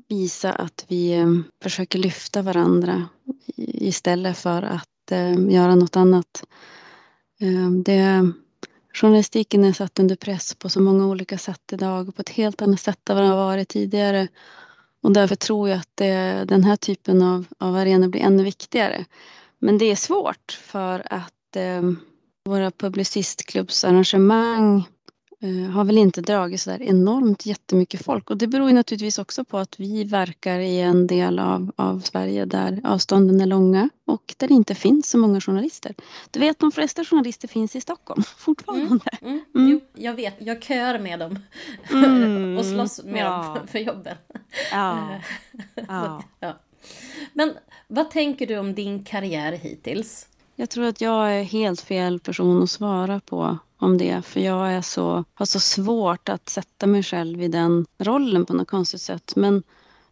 visa 0.08 0.52
att 0.52 0.84
vi 0.88 1.12
ehm, 1.12 1.44
försöker 1.62 1.98
lyfta 1.98 2.42
varandra 2.42 3.08
istället 3.56 4.38
för 4.38 4.62
att 4.62 5.12
ehm, 5.12 5.50
göra 5.50 5.74
något 5.74 5.96
annat. 5.96 6.44
Det, 7.84 8.32
journalistiken 8.94 9.64
är 9.64 9.72
satt 9.72 9.98
under 9.98 10.16
press 10.16 10.54
på 10.54 10.68
så 10.68 10.80
många 10.80 11.06
olika 11.06 11.38
sätt 11.38 11.72
idag, 11.72 12.16
på 12.16 12.22
ett 12.22 12.28
helt 12.28 12.62
annat 12.62 12.80
sätt 12.80 13.10
än 13.10 13.16
vad 13.16 13.24
det 13.24 13.28
har 13.28 13.36
varit 13.36 13.68
tidigare. 13.68 14.28
Och 15.02 15.12
därför 15.12 15.36
tror 15.36 15.68
jag 15.68 15.78
att 15.78 15.90
det, 15.94 16.44
den 16.48 16.64
här 16.64 16.76
typen 16.76 17.22
av, 17.22 17.46
av 17.58 17.76
arenor 17.76 18.08
blir 18.08 18.20
ännu 18.20 18.44
viktigare. 18.44 19.04
Men 19.58 19.78
det 19.78 19.84
är 19.84 19.96
svårt 19.96 20.58
för 20.62 21.02
att 21.10 21.56
eh, 21.56 21.82
våra 22.44 22.70
publicistklubbsarrangemang 22.70 24.84
har 25.72 25.84
väl 25.84 25.98
inte 25.98 26.20
dragit 26.20 26.60
så 26.60 26.70
där 26.70 26.82
enormt 26.82 27.46
jättemycket 27.46 28.04
folk 28.04 28.30
och 28.30 28.36
det 28.36 28.46
beror 28.46 28.68
ju 28.68 28.74
naturligtvis 28.74 29.18
också 29.18 29.44
på 29.44 29.58
att 29.58 29.80
vi 29.80 30.04
verkar 30.04 30.58
i 30.58 30.80
en 30.80 31.06
del 31.06 31.38
av, 31.38 31.72
av 31.76 32.00
Sverige 32.00 32.44
där 32.44 32.80
avstånden 32.84 33.40
är 33.40 33.46
långa 33.46 33.88
och 34.04 34.34
där 34.36 34.48
det 34.48 34.54
inte 34.54 34.74
finns 34.74 35.10
så 35.10 35.18
många 35.18 35.40
journalister. 35.40 35.94
Du 36.30 36.40
vet, 36.40 36.58
de 36.58 36.72
flesta 36.72 37.04
journalister 37.04 37.48
finns 37.48 37.76
i 37.76 37.80
Stockholm 37.80 38.22
fortfarande. 38.36 38.84
Mm, 39.20 39.32
mm, 39.32 39.44
mm. 39.54 39.70
Jo, 39.70 39.80
jag 39.94 40.14
vet, 40.14 40.34
jag 40.38 40.62
kör 40.62 40.98
med 40.98 41.18
dem 41.18 41.38
mm, 41.92 42.56
och 42.58 42.64
slåss 42.64 43.04
med 43.04 43.22
ja. 43.22 43.54
dem 43.56 43.66
för 43.66 43.78
jobben. 43.78 44.16
Ja. 44.72 45.20
ja. 45.88 46.22
ja. 46.40 46.60
Men 47.32 47.54
vad 47.88 48.10
tänker 48.10 48.46
du 48.46 48.58
om 48.58 48.74
din 48.74 49.04
karriär 49.04 49.52
hittills? 49.52 50.28
Jag 50.56 50.70
tror 50.70 50.84
att 50.84 51.00
jag 51.00 51.38
är 51.38 51.42
helt 51.42 51.80
fel 51.80 52.20
person 52.20 52.62
att 52.62 52.70
svara 52.70 53.20
på 53.20 53.58
om 53.76 53.98
det. 53.98 54.22
För 54.22 54.40
jag 54.40 54.72
är 54.72 54.82
så, 54.82 55.24
har 55.34 55.46
så 55.46 55.60
svårt 55.60 56.28
att 56.28 56.48
sätta 56.48 56.86
mig 56.86 57.02
själv 57.02 57.42
i 57.42 57.48
den 57.48 57.86
rollen 57.98 58.46
på 58.46 58.54
något 58.54 58.68
konstigt 58.68 59.00
sätt. 59.00 59.32
Men 59.36 59.62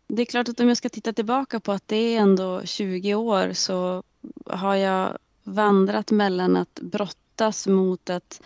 det 0.06 0.22
är 0.22 0.26
klart 0.26 0.48
att 0.48 0.60
om 0.60 0.68
jag 0.68 0.76
ska 0.76 0.88
titta 0.88 1.12
tillbaka 1.12 1.60
på 1.60 1.72
att 1.72 1.88
det 1.88 1.96
är 1.96 2.20
ändå 2.20 2.62
20 2.64 3.14
år 3.14 3.52
så 3.52 4.02
har 4.46 4.74
jag 4.74 5.18
vandrat 5.44 6.10
mellan 6.10 6.56
att 6.56 6.80
brottas 6.82 7.66
mot 7.66 8.10
att 8.10 8.40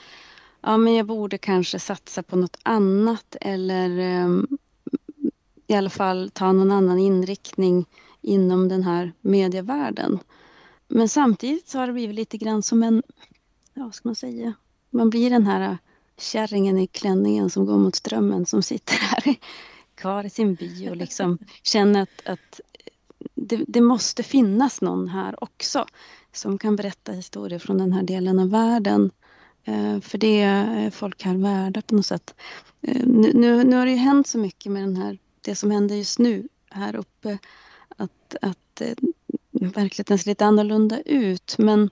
ja, 0.60 0.76
men 0.76 0.94
jag 0.94 1.06
borde 1.06 1.38
kanske 1.38 1.78
satsa 1.78 2.22
på 2.22 2.36
något 2.36 2.56
annat 2.62 3.36
eller 3.40 4.22
um, 4.24 4.58
i 5.66 5.74
alla 5.74 5.90
fall 5.90 6.30
ta 6.34 6.52
någon 6.52 6.72
annan 6.72 6.98
inriktning 6.98 7.86
inom 8.22 8.68
den 8.68 8.82
här 8.82 9.12
medievärlden. 9.20 10.18
Men 10.96 11.08
samtidigt 11.08 11.68
så 11.68 11.78
har 11.78 11.86
det 11.86 11.92
blivit 11.92 12.16
lite 12.16 12.38
grann 12.38 12.62
som 12.62 12.82
en, 12.82 13.02
ja 13.74 13.84
vad 13.84 13.94
ska 13.94 14.08
man 14.08 14.14
säga, 14.14 14.54
man 14.90 15.10
blir 15.10 15.30
den 15.30 15.46
här 15.46 15.78
kärringen 16.18 16.78
i 16.78 16.86
klänningen 16.86 17.50
som 17.50 17.66
går 17.66 17.78
mot 17.78 17.94
strömmen 17.94 18.46
som 18.46 18.62
sitter 18.62 18.94
här 19.00 19.36
kvar 19.94 20.24
i 20.24 20.30
sin 20.30 20.54
by 20.54 20.88
och 20.88 20.96
liksom 20.96 21.38
känner 21.62 22.02
att, 22.02 22.26
att 22.26 22.60
det, 23.34 23.64
det, 23.68 23.80
måste 23.80 24.22
finnas 24.22 24.80
någon 24.80 25.08
här 25.08 25.44
också 25.44 25.86
som 26.32 26.58
kan 26.58 26.76
berätta 26.76 27.12
historier 27.12 27.58
från 27.58 27.78
den 27.78 27.92
här 27.92 28.02
delen 28.02 28.38
av 28.38 28.50
världen. 28.50 29.10
Eh, 29.64 30.00
för 30.00 30.18
det 30.18 30.40
är 30.40 30.90
folk 30.90 31.22
här 31.22 31.34
värda 31.34 31.82
på 31.82 31.94
något 31.94 32.06
sätt. 32.06 32.34
Nu, 32.80 33.32
nu, 33.34 33.64
nu, 33.64 33.76
har 33.76 33.86
det 33.86 33.92
ju 33.92 33.98
hänt 33.98 34.26
så 34.26 34.38
mycket 34.38 34.72
med 34.72 34.82
den 34.82 34.96
här, 34.96 35.18
det 35.40 35.54
som 35.54 35.70
händer 35.70 35.96
just 35.96 36.18
nu 36.18 36.48
här 36.70 36.96
uppe 36.96 37.38
att, 37.96 38.36
att 38.42 38.82
verkligheten 39.70 40.18
ser 40.18 40.30
lite 40.30 40.46
annorlunda 40.46 41.00
ut. 41.00 41.54
Men 41.58 41.90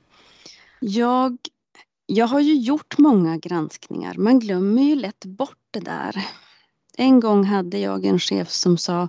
jag, 0.80 1.36
jag 2.06 2.26
har 2.26 2.40
ju 2.40 2.54
gjort 2.54 2.98
många 2.98 3.36
granskningar. 3.36 4.14
Man 4.14 4.38
glömmer 4.38 4.82
ju 4.82 4.94
lätt 4.94 5.24
bort 5.24 5.58
det 5.70 5.80
där. 5.80 6.26
En 6.96 7.20
gång 7.20 7.44
hade 7.44 7.78
jag 7.78 8.04
en 8.04 8.18
chef 8.18 8.50
som 8.50 8.78
sa 8.78 9.08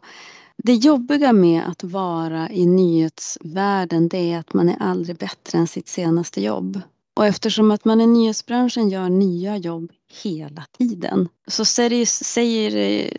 det 0.58 0.74
jobbiga 0.74 1.34
med 1.34 1.68
att 1.68 1.84
vara 1.84 2.50
i 2.50 2.66
nyhetsvärlden 2.66 4.08
det 4.08 4.32
är 4.32 4.40
att 4.40 4.54
man 4.54 4.70
är 4.70 4.78
aldrig 4.80 5.18
bättre 5.18 5.58
än 5.58 5.68
sitt 5.68 5.88
senaste 5.88 6.42
jobb. 6.42 6.82
Och 7.16 7.26
eftersom 7.26 7.72
att 7.72 7.86
man 7.86 8.02
i 8.02 8.08
nyhetsbranschen 8.08 8.90
gör 8.90 9.10
nya 9.10 9.58
jobb 9.58 9.92
hela 10.24 10.66
tiden 10.78 11.30
så 11.48 11.66
säger, 11.66 13.18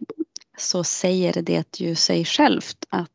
så 0.58 0.84
säger 0.84 1.42
det 1.42 1.80
ju 1.80 1.94
sig 1.94 2.24
självt 2.24 2.84
att 2.88 3.10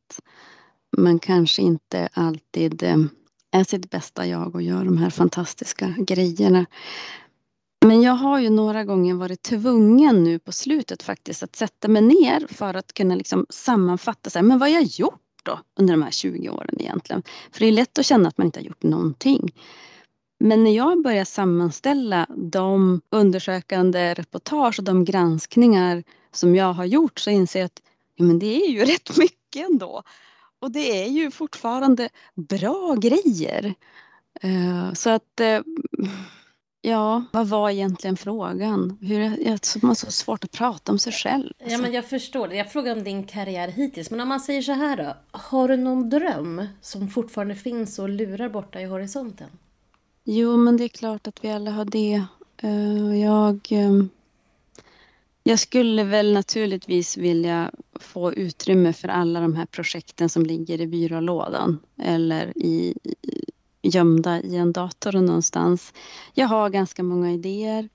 man 0.98 1.20
kanske 1.20 1.62
inte 1.62 2.10
alltid 2.14 2.84
eh, 2.84 2.98
är 3.52 3.64
sitt 3.64 3.90
bästa 3.90 4.28
jag 4.28 4.56
och 4.56 4.62
gör 4.62 4.86
de 4.86 4.98
här 4.98 5.10
fantastiska 5.10 5.96
grejerna. 5.98 6.66
Men 7.86 8.02
jag 8.02 8.14
har 8.14 8.40
ju 8.40 8.50
några 8.50 8.84
gånger 8.84 9.14
varit 9.14 9.42
tvungen 9.42 10.24
nu 10.24 10.40
på 10.40 10.52
slutet 10.52 11.04
faktiskt 11.04 11.44
att 11.44 11.56
sätta 11.56 11.88
mig 11.88 12.02
ner 12.02 12.48
för 12.50 12.74
att 12.74 12.94
kunna 12.94 13.16
liksom 13.16 13.46
sammanfatta 13.50 14.30
så 14.30 14.40
här, 14.40 14.44
men 14.44 14.60
vad 14.60 14.70
har 14.70 14.76
jag 14.76 14.84
gjort 14.84 15.22
då 15.44 15.60
under 15.80 15.94
de 15.94 16.04
här 16.04 16.12
20 16.12 16.50
åren 16.50 16.76
egentligen? 16.80 17.24
För 17.52 17.60
det 17.60 17.66
är 17.66 17.72
lätt 17.72 18.00
att 18.00 18.06
känna 18.06 18.30
att 18.30 18.38
man 18.38 18.46
inte 18.46 18.60
har 18.60 18.66
gjort 18.66 18.84
någonting. 18.84 19.54
Men 20.40 20.64
när 20.64 20.72
jag 20.72 21.04
börjar 21.04 21.26
sammanställa 21.26 22.28
de 22.36 23.02
undersökande 23.10 24.14
reportage 24.14 24.80
och 24.80 24.86
de 24.86 25.06
granskningar 25.06 26.04
som 26.32 26.56
jag 26.56 26.74
har 26.74 26.86
gjort 26.86 27.20
så 27.20 27.30
inser 27.30 27.60
jag 27.60 27.66
att 27.66 27.82
ja, 28.16 28.24
men 28.24 28.40
det 28.40 28.64
är 28.66 28.70
ju 28.70 28.80
rätt 28.86 29.18
mycket 29.18 29.70
ändå. 29.70 30.04
Och 30.60 30.72
det 30.72 31.04
är 31.04 31.10
ju 31.10 31.32
fortfarande 31.32 32.10
bra 32.36 32.96
grejer. 32.96 33.74
Uh, 34.44 34.94
så 34.94 35.10
att 35.10 35.42
uh, 35.42 35.62
Ja, 36.82 37.24
vad 37.32 37.48
var 37.48 37.70
egentligen 37.70 38.18
frågan? 38.18 38.98
Hur, 39.02 39.20
jag, 39.20 39.60
man 39.82 39.90
har 39.90 39.96
så 39.96 40.12
svårt 40.12 40.44
att 40.44 40.52
prata 40.52 40.92
om 40.92 41.00
sig 41.00 41.14
själv. 41.14 41.54
Alltså. 41.60 41.76
Ja, 41.76 41.82
men 41.82 41.94
jag 41.94 42.06
förstår 42.06 42.48
det. 42.48 42.56
Jag 42.56 42.72
frågar 42.72 42.96
om 42.96 43.04
din 43.04 43.24
karriär 43.24 43.68
hittills. 43.68 44.12
Men 44.12 44.22
om 44.22 44.28
man 44.28 44.40
säger 44.40 44.62
så 44.62 44.72
här 44.72 44.98
då. 44.98 45.16
Har 45.32 45.68
du 45.68 45.78
någon 45.78 46.10
dröm 46.10 46.68
som 46.82 47.08
fortfarande 47.08 47.56
finns 47.56 48.00
och 48.00 48.10
lurar 48.10 48.50
borta 48.50 48.82
i 48.82 48.86
horisonten? 48.86 49.48
Jo, 50.24 50.58
men 50.58 50.78
det 50.78 50.84
är 50.84 50.88
klart 50.88 51.28
att 51.28 51.44
vi 51.44 51.52
alla 51.52 51.72
har 51.72 51.86
det. 51.86 52.24
Eh, 52.58 53.22
jag, 53.22 53.68
ehm, 53.70 54.10
jag 55.50 55.60
skulle 55.60 56.04
väl 56.04 56.34
naturligtvis 56.34 57.18
vilja 57.18 57.72
få 58.00 58.34
utrymme 58.34 58.94
för 58.94 59.08
alla 59.08 59.40
de 59.40 59.56
här 59.56 59.66
projekten 59.66 60.30
som 60.30 60.44
ligger 60.44 60.82
i 60.82 60.88
byrålådan 60.88 61.80
eller 61.98 62.58
i, 62.58 62.94
gömda 63.82 64.42
i 64.42 64.56
en 64.56 64.72
dator 64.72 65.12
någonstans. 65.12 65.94
Jag 66.34 66.48
har 66.48 66.70
ganska 66.70 67.04
många 67.04 67.32
idéer. 67.32 67.90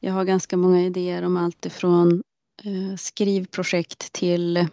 Jag 0.00 0.12
har 0.12 0.24
ganska 0.24 0.56
många 0.56 0.82
idéer 0.82 1.22
om 1.22 1.36
allt 1.36 1.66
ifrån 1.66 2.22
eh, 2.64 2.96
skrivprojekt 2.96 4.12
till 4.12 4.66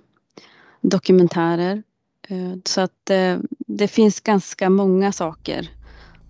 dokumentärer. 0.81 1.83
Eh, 2.27 2.53
så 2.65 2.81
att 2.81 3.09
eh, 3.09 3.37
det 3.67 3.87
finns 3.87 4.19
ganska 4.19 4.69
många 4.69 5.11
saker 5.11 5.69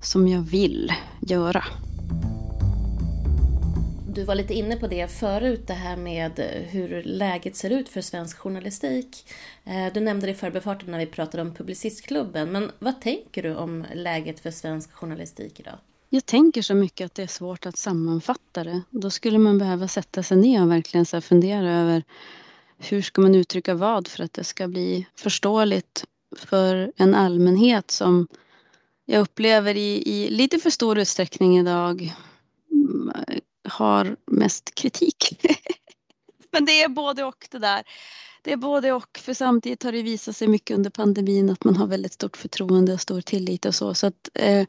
som 0.02 0.28
jag 0.28 0.42
vill 0.42 0.94
göra. 1.22 1.64
Du 4.18 4.24
var 4.24 4.36
lite 4.36 4.54
inne 4.54 4.78
på 4.78 4.88
det 4.88 5.12
förut, 5.12 5.68
det 5.68 5.74
här 5.74 5.98
med 5.98 6.40
eh, 6.40 6.62
hur 6.62 7.04
läget 7.04 7.56
ser 7.56 7.70
ut 7.70 7.90
för 7.90 8.02
svensk 8.02 8.38
journalistik. 8.38 9.26
Eh, 9.66 9.94
du 9.94 10.00
nämnde 10.00 10.26
det 10.26 10.32
i 10.32 10.36
förbifarten 10.36 10.92
när 10.92 11.00
vi 11.00 11.06
pratade 11.06 11.42
om 11.42 11.54
Publicistklubben, 11.54 12.52
men 12.52 12.72
vad 12.80 13.02
tänker 13.02 13.44
du 13.44 13.56
om 13.56 13.86
läget 13.94 14.40
för 14.40 14.52
svensk 14.52 14.92
journalistik 14.92 15.60
idag? 15.60 15.78
Jag 16.10 16.26
tänker 16.26 16.62
så 16.62 16.74
mycket 16.74 17.06
att 17.06 17.16
det 17.16 17.24
är 17.24 17.28
svårt 17.28 17.66
att 17.66 17.78
sammanfatta 17.78 18.64
det. 18.64 18.82
Då 18.90 19.10
skulle 19.10 19.38
man 19.38 19.58
behöva 19.58 19.88
sätta 19.88 20.24
sig 20.24 20.38
ner 20.38 20.62
och 20.62 20.72
verkligen 20.72 21.06
så 21.06 21.22
fundera 21.22 21.72
över 21.72 22.04
hur 22.78 23.02
ska 23.02 23.22
man 23.22 23.36
uttrycka 23.36 23.74
vad 23.74 24.08
för 24.08 24.24
att 24.24 24.34
det 24.34 24.44
ska 24.44 24.68
bli 24.68 25.08
förståeligt 25.16 26.06
för 26.38 26.92
en 26.96 27.16
allmänhet 27.16 27.92
som 27.92 28.28
jag 29.06 29.22
upplever 29.22 29.76
i, 29.76 30.04
i 30.06 30.30
lite 30.30 30.60
för 30.60 30.70
stor 30.70 30.98
utsträckning 30.98 31.60
idag 31.60 32.14
har 33.68 34.16
mest 34.32 34.76
kritik. 34.76 35.42
Men 36.52 36.66
det 36.66 36.82
är 36.82 36.90
både 36.90 37.24
och 37.24 37.48
det 37.52 37.60
där. 37.60 37.84
Det 38.44 38.52
är 38.52 38.58
både 38.58 38.94
och, 38.94 39.18
för 39.18 39.34
samtidigt 39.34 39.84
har 39.84 39.92
det 39.92 40.02
visat 40.02 40.36
sig 40.36 40.48
mycket 40.48 40.78
under 40.78 40.90
pandemin 40.90 41.50
att 41.50 41.64
man 41.64 41.76
har 41.76 41.88
väldigt 41.88 42.14
stort 42.14 42.38
förtroende 42.38 42.94
och 42.94 43.02
stor 43.02 43.22
tillit 43.22 43.66
och 43.66 43.76
så. 43.76 43.94
Så 43.94 44.08
att 44.08 44.30
eh, 44.34 44.68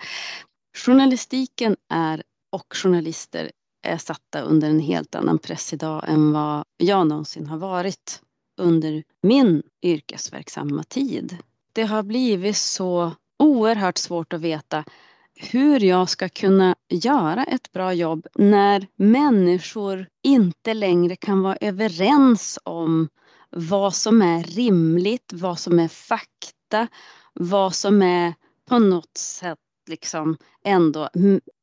journalistiken 0.76 1.76
är 1.88 2.22
och 2.52 2.76
journalister 2.76 3.50
är 3.82 3.98
satta 3.98 4.40
under 4.40 4.70
en 4.70 4.80
helt 4.80 5.14
annan 5.14 5.38
press 5.38 5.72
idag 5.72 6.04
än 6.08 6.32
vad 6.32 6.64
jag 6.76 7.06
någonsin 7.06 7.46
har 7.46 7.58
varit 7.58 8.22
under 8.60 9.04
min 9.22 9.62
yrkesverksamma 9.82 10.82
tid. 10.82 11.36
Det 11.72 11.82
har 11.82 12.02
blivit 12.02 12.56
så 12.56 13.12
oerhört 13.38 13.98
svårt 13.98 14.32
att 14.32 14.40
veta 14.40 14.84
hur 15.40 15.84
jag 15.84 16.08
ska 16.08 16.28
kunna 16.28 16.76
göra 16.88 17.44
ett 17.44 17.72
bra 17.72 17.92
jobb 17.92 18.26
när 18.34 18.86
människor 18.96 20.06
inte 20.22 20.74
längre 20.74 21.16
kan 21.16 21.42
vara 21.42 21.56
överens 21.60 22.58
om 22.62 23.08
vad 23.50 23.94
som 23.94 24.22
är 24.22 24.42
rimligt, 24.42 25.32
vad 25.32 25.58
som 25.58 25.78
är 25.78 25.88
fakta, 25.88 26.88
vad 27.32 27.74
som 27.74 28.02
är 28.02 28.34
på 28.68 28.78
något 28.78 29.16
sätt 29.16 29.58
liksom 29.88 30.36
ändå 30.64 31.08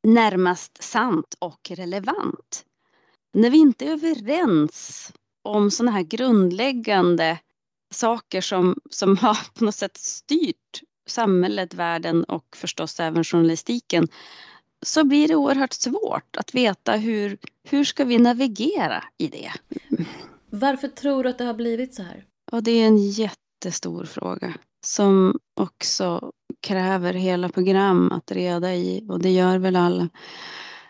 närmast 0.04 0.84
sant 0.84 1.36
och 1.40 1.72
relevant. 1.72 2.66
När 3.34 3.50
vi 3.50 3.58
inte 3.58 3.86
är 3.86 3.92
överens 3.92 5.12
om 5.44 5.72
sådana 5.72 5.92
här 5.92 6.04
grundläggande 6.04 7.40
saker 7.94 8.42
som, 8.42 8.76
som 8.90 9.18
har 9.18 9.38
på 9.60 9.66
något 9.66 9.76
sätt 9.76 9.98
styrt 9.98 10.82
samhället, 11.06 11.74
världen 11.74 12.24
och 12.24 12.46
förstås 12.56 13.00
även 13.00 13.24
journalistiken 13.24 14.08
så 14.86 15.04
blir 15.04 15.28
det 15.28 15.36
oerhört 15.36 15.74
svårt 15.74 16.36
att 16.38 16.56
veta 16.56 16.96
hur, 16.96 17.38
hur 17.64 17.84
ska 17.84 18.06
vi 18.06 18.18
navigera 18.18 19.04
i 19.18 19.28
det. 19.28 19.52
Varför 20.50 20.88
tror 20.88 21.24
du 21.24 21.30
att 21.30 21.38
det 21.38 21.44
har 21.44 21.54
blivit 21.54 21.96
så 21.96 22.04
här? 22.04 22.26
Och 22.52 22.64
det 22.64 22.72
är 22.72 22.88
en 22.88 22.98
jättestor 22.98 24.06
fråga 24.06 24.54
som 24.86 25.40
också 25.54 26.32
kräver 26.62 27.14
hela 27.14 27.50
program 27.50 28.12
att 28.12 28.32
reda 28.32 28.76
i 28.76 29.06
och 29.10 29.20
det 29.20 29.32
gör 29.32 29.58
väl 29.58 29.76
alla 29.76 30.10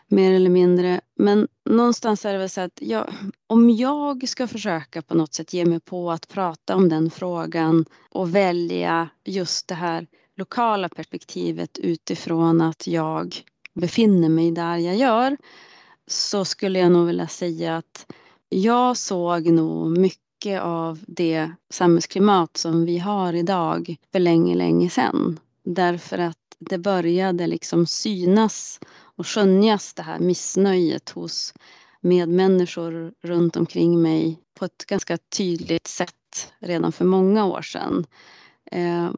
mer 0.07 0.31
eller 0.31 0.49
mindre. 0.49 1.01
Men 1.15 1.47
någonstans 1.69 2.25
är 2.25 2.33
det 2.33 2.39
väl 2.39 2.49
så 2.49 2.61
att 2.61 2.79
jag, 2.81 3.13
om 3.47 3.69
jag 3.69 4.29
ska 4.29 4.47
försöka 4.47 5.01
på 5.01 5.15
något 5.15 5.33
sätt 5.33 5.53
ge 5.53 5.65
mig 5.65 5.79
på 5.79 6.11
att 6.11 6.27
prata 6.27 6.75
om 6.75 6.89
den 6.89 7.11
frågan 7.11 7.85
och 8.09 8.35
välja 8.35 9.09
just 9.23 9.67
det 9.67 9.75
här 9.75 10.07
lokala 10.37 10.89
perspektivet 10.89 11.77
utifrån 11.77 12.61
att 12.61 12.87
jag 12.87 13.35
befinner 13.73 14.29
mig 14.29 14.51
där 14.51 14.77
jag 14.77 14.95
gör 14.95 15.37
så 16.07 16.45
skulle 16.45 16.79
jag 16.79 16.91
nog 16.91 17.07
vilja 17.07 17.27
säga 17.27 17.77
att 17.77 18.11
jag 18.49 18.97
såg 18.97 19.45
nog 19.45 19.97
mycket 19.97 20.61
av 20.61 20.99
det 21.07 21.51
samhällsklimat 21.69 22.57
som 22.57 22.85
vi 22.85 22.97
har 22.97 23.33
idag 23.33 23.95
för 24.11 24.19
länge, 24.19 24.55
länge 24.55 24.89
sedan. 24.89 25.39
Därför 25.63 26.17
att 26.17 26.37
det 26.59 26.77
började 26.77 27.47
liksom 27.47 27.85
synas 27.85 28.79
och 29.17 29.27
skönjas 29.27 29.93
det 29.93 30.03
här 30.03 30.19
missnöjet 30.19 31.09
hos 31.09 31.53
medmänniskor 32.01 33.13
runt 33.23 33.55
omkring 33.55 34.01
mig 34.01 34.39
på 34.59 34.65
ett 34.65 34.85
ganska 34.87 35.17
tydligt 35.37 35.87
sätt 35.87 36.53
redan 36.59 36.91
för 36.91 37.05
många 37.05 37.45
år 37.45 37.61
sedan. 37.61 38.05
Eh, 38.71 39.11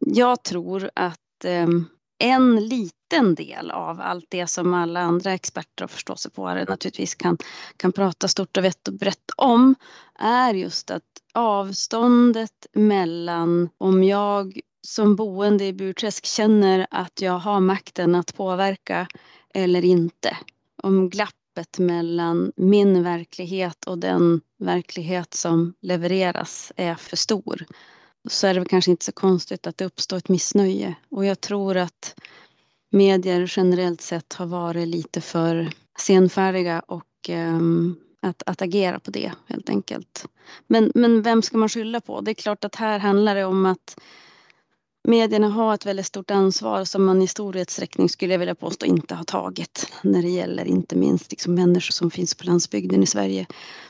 jag 0.00 0.42
tror 0.42 0.90
att 0.94 1.44
ehm, 1.44 1.86
en 2.18 2.68
liten 2.68 3.34
del 3.34 3.70
av 3.70 4.00
allt 4.00 4.26
det 4.28 4.46
som 4.46 4.74
alla 4.74 5.00
andra 5.00 5.32
experter 5.32 5.84
och 5.84 5.90
förståsigpåare 5.90 6.64
naturligtvis 6.64 7.14
kan, 7.14 7.38
kan 7.76 7.92
prata 7.92 8.28
stort 8.28 8.56
och 8.56 8.64
vett 8.64 8.88
och 8.88 8.94
brett 8.94 9.30
om 9.36 9.74
är 10.18 10.54
just 10.54 10.90
att 10.90 11.02
avståndet 11.34 12.66
mellan 12.72 13.68
om 13.78 14.04
jag 14.04 14.60
som 14.86 15.16
boende 15.16 15.64
i 15.64 15.72
Burträsk 15.72 16.24
känner 16.24 16.86
att 16.90 17.20
jag 17.20 17.38
har 17.38 17.60
makten 17.60 18.14
att 18.14 18.36
påverka 18.36 19.06
eller 19.54 19.84
inte. 19.84 20.36
Om 20.82 21.10
glappet 21.10 21.78
mellan 21.78 22.52
min 22.56 23.02
verklighet 23.02 23.84
och 23.84 23.98
den 23.98 24.40
verklighet 24.58 25.34
som 25.34 25.74
levereras 25.80 26.72
är 26.76 26.94
för 26.94 27.16
stor 27.16 27.66
så 28.28 28.46
är 28.46 28.54
det 28.54 28.64
kanske 28.64 28.90
inte 28.90 29.04
så 29.04 29.12
konstigt 29.12 29.66
att 29.66 29.78
det 29.78 29.84
uppstår 29.84 30.16
ett 30.16 30.28
missnöje. 30.28 30.94
Och 31.10 31.24
jag 31.24 31.40
tror 31.40 31.76
att 31.76 32.14
medier 32.90 33.52
generellt 33.56 34.00
sett 34.00 34.32
har 34.32 34.46
varit 34.46 34.88
lite 34.88 35.20
för 35.20 35.72
senfärdiga 35.98 36.80
och 36.80 37.28
um, 37.28 37.96
att, 38.22 38.42
att 38.46 38.62
agera 38.62 39.00
på 39.00 39.10
det 39.10 39.32
helt 39.46 39.70
enkelt. 39.70 40.26
Men, 40.66 40.92
men 40.94 41.22
vem 41.22 41.42
ska 41.42 41.58
man 41.58 41.68
skylla 41.68 42.00
på? 42.00 42.20
Det 42.20 42.30
är 42.30 42.34
klart 42.34 42.64
att 42.64 42.74
här 42.74 42.98
handlar 42.98 43.34
det 43.34 43.44
om 43.44 43.66
att 43.66 44.00
medierna 45.08 45.48
har 45.48 45.74
ett 45.74 45.86
väldigt 45.86 46.06
stort 46.06 46.30
ansvar 46.30 46.84
som 46.84 47.04
man 47.04 47.22
i 47.22 47.26
stor 47.26 47.56
utsträckning 47.56 48.08
skulle 48.08 48.34
jag 48.34 48.38
vilja 48.38 48.54
påstå 48.54 48.86
inte 48.86 49.14
har 49.14 49.24
tagit 49.24 49.92
när 50.02 50.22
det 50.22 50.28
gäller 50.28 50.64
inte 50.64 50.96
minst 50.96 51.30
liksom 51.30 51.54
människor 51.54 51.92
som 51.92 52.10
finns 52.10 52.34
på 52.34 52.44
landsbygden 52.44 53.02
i 53.02 53.06
Sverige. 53.06 53.46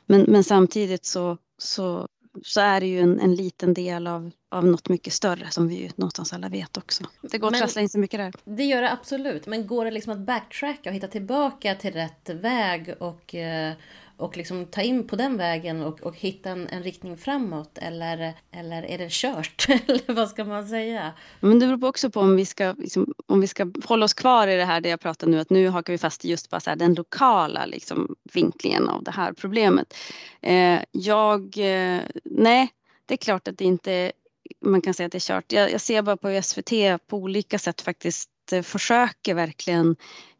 Men, 0.06 0.22
men 0.22 0.44
samtidigt 0.44 1.04
så, 1.04 1.38
så, 1.58 2.06
så 2.42 2.60
är 2.60 2.80
det 2.80 2.86
ju 2.86 3.00
en, 3.00 3.20
en 3.20 3.34
liten 3.34 3.74
del 3.74 4.06
av, 4.06 4.30
av 4.50 4.66
något 4.66 4.88
mycket 4.88 5.12
större 5.12 5.50
som 5.50 5.68
vi 5.68 5.74
ju 5.74 5.90
någonstans 5.96 6.32
alla 6.32 6.48
vet 6.48 6.76
också. 6.76 7.04
Det 7.22 7.38
går 7.38 7.48
att 7.48 7.58
trassla 7.58 7.82
in 7.82 7.88
så 7.88 7.98
mycket 7.98 8.20
där. 8.20 8.32
Det 8.44 8.64
gör 8.64 8.82
det 8.82 8.92
absolut, 8.92 9.46
men 9.46 9.66
går 9.66 9.84
det 9.84 9.90
liksom 9.90 10.12
att 10.12 10.26
backtracka 10.26 10.90
och 10.90 10.96
hitta 10.96 11.08
tillbaka 11.08 11.74
till 11.74 11.92
rätt 11.92 12.30
väg 12.30 12.94
och 12.98 13.34
eh, 13.34 13.74
och 14.16 14.36
liksom 14.36 14.66
ta 14.66 14.82
in 14.82 15.06
på 15.06 15.16
den 15.16 15.36
vägen 15.36 15.82
och, 15.82 16.00
och 16.00 16.16
hitta 16.16 16.50
en, 16.50 16.68
en, 16.68 16.82
riktning 16.82 17.16
framåt? 17.16 17.78
Eller, 17.78 18.34
eller 18.50 18.82
är 18.82 18.98
det 18.98 19.10
kört? 19.10 19.66
eller 19.68 20.14
vad 20.14 20.28
ska 20.28 20.44
man 20.44 20.68
säga? 20.68 21.12
Men 21.40 21.58
det 21.58 21.66
beror 21.66 21.88
också 21.88 22.10
på 22.10 22.20
om 22.20 22.36
vi 22.36 22.46
ska, 22.46 22.74
liksom, 22.78 23.14
om 23.26 23.40
vi 23.40 23.46
ska 23.46 23.72
hålla 23.84 24.04
oss 24.04 24.14
kvar 24.14 24.48
i 24.48 24.56
det 24.56 24.64
här 24.64 24.80
det 24.80 24.88
jag 24.88 25.00
pratar 25.00 25.26
nu, 25.26 25.38
att 25.38 25.50
nu 25.50 25.68
hakar 25.68 25.92
vi 25.92 25.98
fast 25.98 26.24
just 26.24 26.50
på 26.50 26.60
så 26.60 26.70
här, 26.70 26.76
den 26.76 26.94
lokala 26.94 27.66
liksom, 27.66 28.16
vinklingen 28.32 28.88
av 28.88 29.04
det 29.04 29.10
här 29.10 29.32
problemet. 29.32 29.94
Eh, 30.40 30.80
jag, 30.90 31.58
eh, 31.58 32.00
nej, 32.24 32.68
det 33.06 33.14
är 33.14 33.18
klart 33.18 33.48
att 33.48 33.58
det 33.58 33.64
inte 33.64 34.12
man 34.60 34.80
kan 34.80 34.94
säga 34.94 35.06
att 35.06 35.12
det 35.12 35.18
är 35.18 35.20
kört. 35.20 35.52
Jag, 35.52 35.72
jag 35.72 35.80
ser 35.80 36.02
bara 36.02 36.16
på 36.16 36.42
SVT 36.42 36.70
på 37.06 37.16
olika 37.16 37.58
sätt 37.58 37.80
faktiskt 37.80 38.30
eh, 38.52 38.62
försöker 38.62 39.34
verkligen 39.34 39.96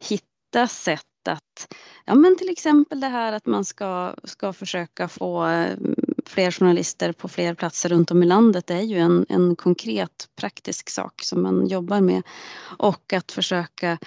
hitta 0.09 0.67
sätt 0.67 1.05
att, 1.27 1.73
ja 2.05 2.15
men 2.15 2.37
till 2.37 2.49
exempel 2.49 2.99
det 2.99 3.07
här 3.07 3.33
att 3.33 3.45
man 3.45 3.65
ska, 3.65 4.15
ska 4.23 4.53
försöka 4.53 5.07
få 5.07 5.47
eh, 5.47 5.77
fler 6.25 6.51
journalister 6.51 7.11
på 7.11 7.27
fler 7.27 7.53
platser 7.53 7.89
runt 7.89 8.11
om 8.11 8.23
i 8.23 8.25
landet 8.25 8.67
det 8.67 8.73
är 8.73 8.81
ju 8.81 8.97
en, 8.97 9.25
en 9.29 9.55
konkret 9.55 10.29
praktisk 10.35 10.89
sak 10.89 11.21
som 11.23 11.41
man 11.41 11.67
jobbar 11.67 12.01
med. 12.01 12.21
Och 12.77 13.13
att 13.13 13.31
försöka 13.31 13.97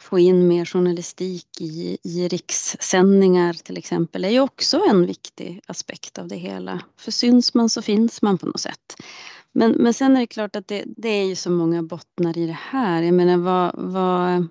få 0.00 0.18
in 0.18 0.48
mer 0.48 0.64
journalistik 0.64 1.60
i, 1.60 1.98
i 2.02 2.28
rikssändningar 2.28 3.52
till 3.52 3.76
exempel 3.76 4.24
är 4.24 4.28
ju 4.28 4.40
också 4.40 4.80
en 4.90 5.06
viktig 5.06 5.60
aspekt 5.66 6.18
av 6.18 6.28
det 6.28 6.36
hela. 6.36 6.80
För 6.96 7.12
syns 7.12 7.54
man 7.54 7.68
så 7.68 7.82
finns 7.82 8.22
man 8.22 8.38
på 8.38 8.46
något 8.46 8.60
sätt. 8.60 8.96
Men, 9.52 9.72
men 9.72 9.94
sen 9.94 10.16
är 10.16 10.20
det 10.20 10.26
klart 10.26 10.56
att 10.56 10.68
det, 10.68 10.84
det 10.86 11.08
är 11.08 11.24
ju 11.24 11.34
så 11.34 11.50
många 11.50 11.82
bottnar 11.82 12.38
i 12.38 12.46
det 12.46 12.58
här. 12.60 13.02
Jag 13.02 13.14
menar 13.14 13.36
vad, 13.36 13.72
vad, 13.74 14.48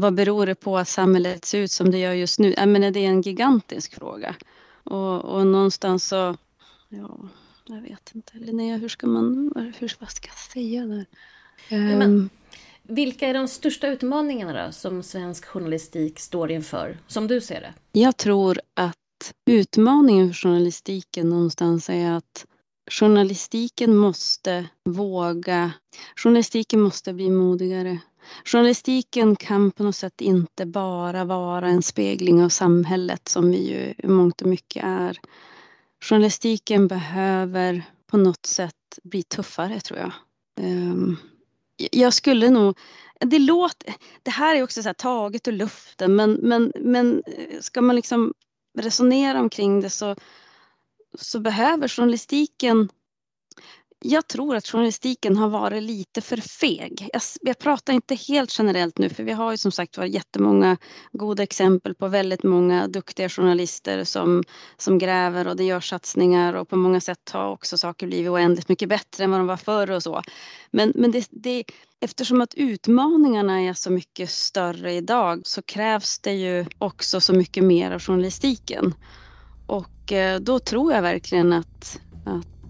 vad 0.00 0.14
beror 0.14 0.46
det 0.46 0.54
på 0.54 0.78
att 0.78 0.88
samhället 0.88 1.44
ser 1.44 1.58
ut 1.58 1.70
som 1.70 1.90
det 1.90 1.98
gör 1.98 2.12
just 2.12 2.38
nu? 2.38 2.54
Jag 2.56 2.68
menar 2.68 2.90
det 2.90 3.00
är 3.00 3.08
en 3.08 3.22
gigantisk 3.22 3.94
fråga. 3.94 4.36
Och, 4.84 5.24
och 5.24 5.46
någonstans 5.46 6.08
så, 6.08 6.36
ja, 6.88 7.18
jag 7.66 7.80
vet 7.80 8.14
inte. 8.14 8.32
Linnea, 8.38 8.76
hur 8.76 8.88
ska 8.88 9.06
man, 9.06 9.52
hur, 9.78 9.96
vad 9.98 10.10
ska 10.10 10.28
jag 10.28 10.52
säga 10.52 10.86
där? 10.86 11.06
Men, 11.70 12.02
um, 12.02 12.30
vilka 12.82 13.28
är 13.28 13.34
de 13.34 13.48
största 13.48 13.88
utmaningarna 13.88 14.66
då, 14.66 14.72
som 14.72 15.02
svensk 15.02 15.44
journalistik 15.46 16.18
står 16.18 16.50
inför, 16.50 16.98
som 17.06 17.26
du 17.26 17.40
ser 17.40 17.60
det? 17.60 18.00
Jag 18.00 18.16
tror 18.16 18.60
att 18.74 18.96
utmaningen 19.46 20.28
för 20.28 20.34
journalistiken 20.34 21.28
någonstans 21.28 21.90
är 21.90 22.10
att 22.10 22.46
journalistiken 22.90 23.96
måste 23.96 24.66
våga, 24.84 25.72
journalistiken 26.16 26.80
måste 26.80 27.12
bli 27.12 27.30
modigare. 27.30 27.98
Journalistiken 28.44 29.36
kan 29.36 29.70
på 29.70 29.82
något 29.82 29.96
sätt 29.96 30.20
inte 30.20 30.66
bara 30.66 31.24
vara 31.24 31.68
en 31.68 31.82
spegling 31.82 32.44
av 32.44 32.48
samhället 32.48 33.28
som 33.28 33.50
vi 33.50 33.68
ju 33.68 33.94
i 33.98 34.06
mångt 34.06 34.42
och 34.42 34.48
mycket 34.48 34.84
är. 34.84 35.18
Journalistiken 36.00 36.88
behöver 36.88 37.82
på 38.06 38.16
något 38.16 38.46
sätt 38.46 38.98
bli 39.02 39.22
tuffare 39.22 39.80
tror 39.80 39.98
jag. 39.98 40.12
Ehm, 40.60 41.16
jag 41.90 42.14
skulle 42.14 42.50
nog 42.50 42.78
det 43.20 43.38
låter, 43.38 43.94
det 44.22 44.30
här 44.30 44.56
är 44.56 44.62
också 44.62 44.82
så 44.82 44.94
taget 44.94 45.48
ur 45.48 45.52
luften 45.52 46.16
men, 46.16 46.32
men, 46.32 46.72
men 46.80 47.22
eh, 47.26 47.60
ska 47.60 47.82
man 47.82 47.96
liksom 47.96 48.34
resonera 48.78 49.40
omkring 49.40 49.80
det 49.80 49.90
så, 49.90 50.16
så 51.18 51.40
behöver 51.40 51.88
journalistiken 51.88 52.88
jag 54.08 54.26
tror 54.26 54.56
att 54.56 54.66
journalistiken 54.66 55.36
har 55.36 55.48
varit 55.48 55.82
lite 55.82 56.20
för 56.20 56.36
feg. 56.36 57.08
Jag, 57.12 57.22
jag, 57.40 57.58
pratar 57.58 57.92
inte 57.92 58.14
helt 58.14 58.58
generellt 58.58 58.98
nu 58.98 59.08
för 59.08 59.22
vi 59.22 59.32
har 59.32 59.50
ju 59.50 59.56
som 59.56 59.72
sagt 59.72 59.98
var 59.98 60.04
jättemånga 60.04 60.76
goda 61.12 61.42
exempel 61.42 61.94
på 61.94 62.08
väldigt 62.08 62.42
många 62.42 62.88
duktiga 62.88 63.28
journalister 63.28 64.04
som, 64.04 64.42
som 64.76 64.98
gräver 64.98 65.48
och 65.48 65.56
det 65.56 65.64
gör 65.64 65.80
satsningar 65.80 66.54
och 66.54 66.68
på 66.68 66.76
många 66.76 67.00
sätt 67.00 67.30
har 67.32 67.50
också 67.50 67.78
saker 67.78 68.06
blivit 68.06 68.30
oändligt 68.30 68.68
mycket 68.68 68.88
bättre 68.88 69.24
än 69.24 69.30
vad 69.30 69.40
de 69.40 69.46
var 69.46 69.56
förr 69.56 69.90
och 69.90 70.02
så. 70.02 70.22
Men, 70.70 70.92
men 70.94 71.10
det, 71.10 71.28
det, 71.30 71.64
eftersom 72.00 72.40
att 72.40 72.54
utmaningarna 72.54 73.60
är 73.60 73.74
så 73.74 73.90
mycket 73.90 74.30
större 74.30 74.92
idag 74.92 75.40
så 75.44 75.62
krävs 75.62 76.18
det 76.18 76.32
ju 76.32 76.66
också 76.78 77.20
så 77.20 77.32
mycket 77.32 77.64
mer 77.64 77.90
av 77.90 78.00
journalistiken. 78.00 78.94
Och 79.66 80.12
eh, 80.12 80.40
då 80.40 80.58
tror 80.58 80.92
jag 80.92 81.02
verkligen 81.02 81.52
att, 81.52 82.00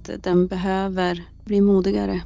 att 0.08 0.22
den 0.22 0.46
behöver 0.46 1.22
bli 1.44 1.60
modigare. 1.60 2.20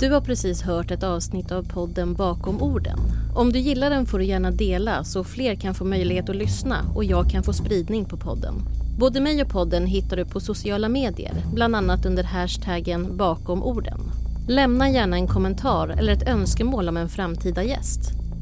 Du 0.00 0.10
har 0.10 0.20
precis 0.20 0.62
hört 0.62 0.90
ett 0.90 1.02
avsnitt 1.02 1.52
av 1.52 1.62
podden 1.62 2.14
Bakom 2.14 2.62
orden. 2.62 2.98
Om 3.34 3.52
du 3.52 3.58
gillar 3.58 3.90
den 3.90 4.06
får 4.06 4.18
du 4.18 4.24
gärna 4.24 4.50
dela 4.50 5.04
så 5.04 5.24
fler 5.24 5.54
kan 5.54 5.74
få 5.74 5.84
möjlighet 5.84 6.28
att 6.28 6.36
lyssna 6.36 6.76
och 6.94 7.04
jag 7.04 7.30
kan 7.30 7.42
få 7.42 7.52
spridning 7.52 8.04
på 8.04 8.16
podden. 8.16 8.54
Både 8.98 9.20
mig 9.20 9.42
och 9.42 9.48
podden 9.48 9.86
hittar 9.86 10.16
du 10.16 10.24
på 10.24 10.40
sociala 10.40 10.88
medier, 10.88 11.34
bland 11.54 11.76
annat 11.76 12.06
under 12.06 12.24
hashtaggen 12.24 13.16
bakom 13.16 13.62
orden. 13.62 14.00
Lämna 14.48 14.90
gärna 14.90 15.16
en 15.16 15.28
kommentar 15.28 15.88
eller 15.88 16.12
ett 16.12 16.28
önskemål 16.28 16.88
om 16.88 16.96
en 16.96 17.08
framtida 17.08 17.62
gäst. 17.64 18.00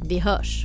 Vi 0.08 0.18
hörs! 0.18 0.64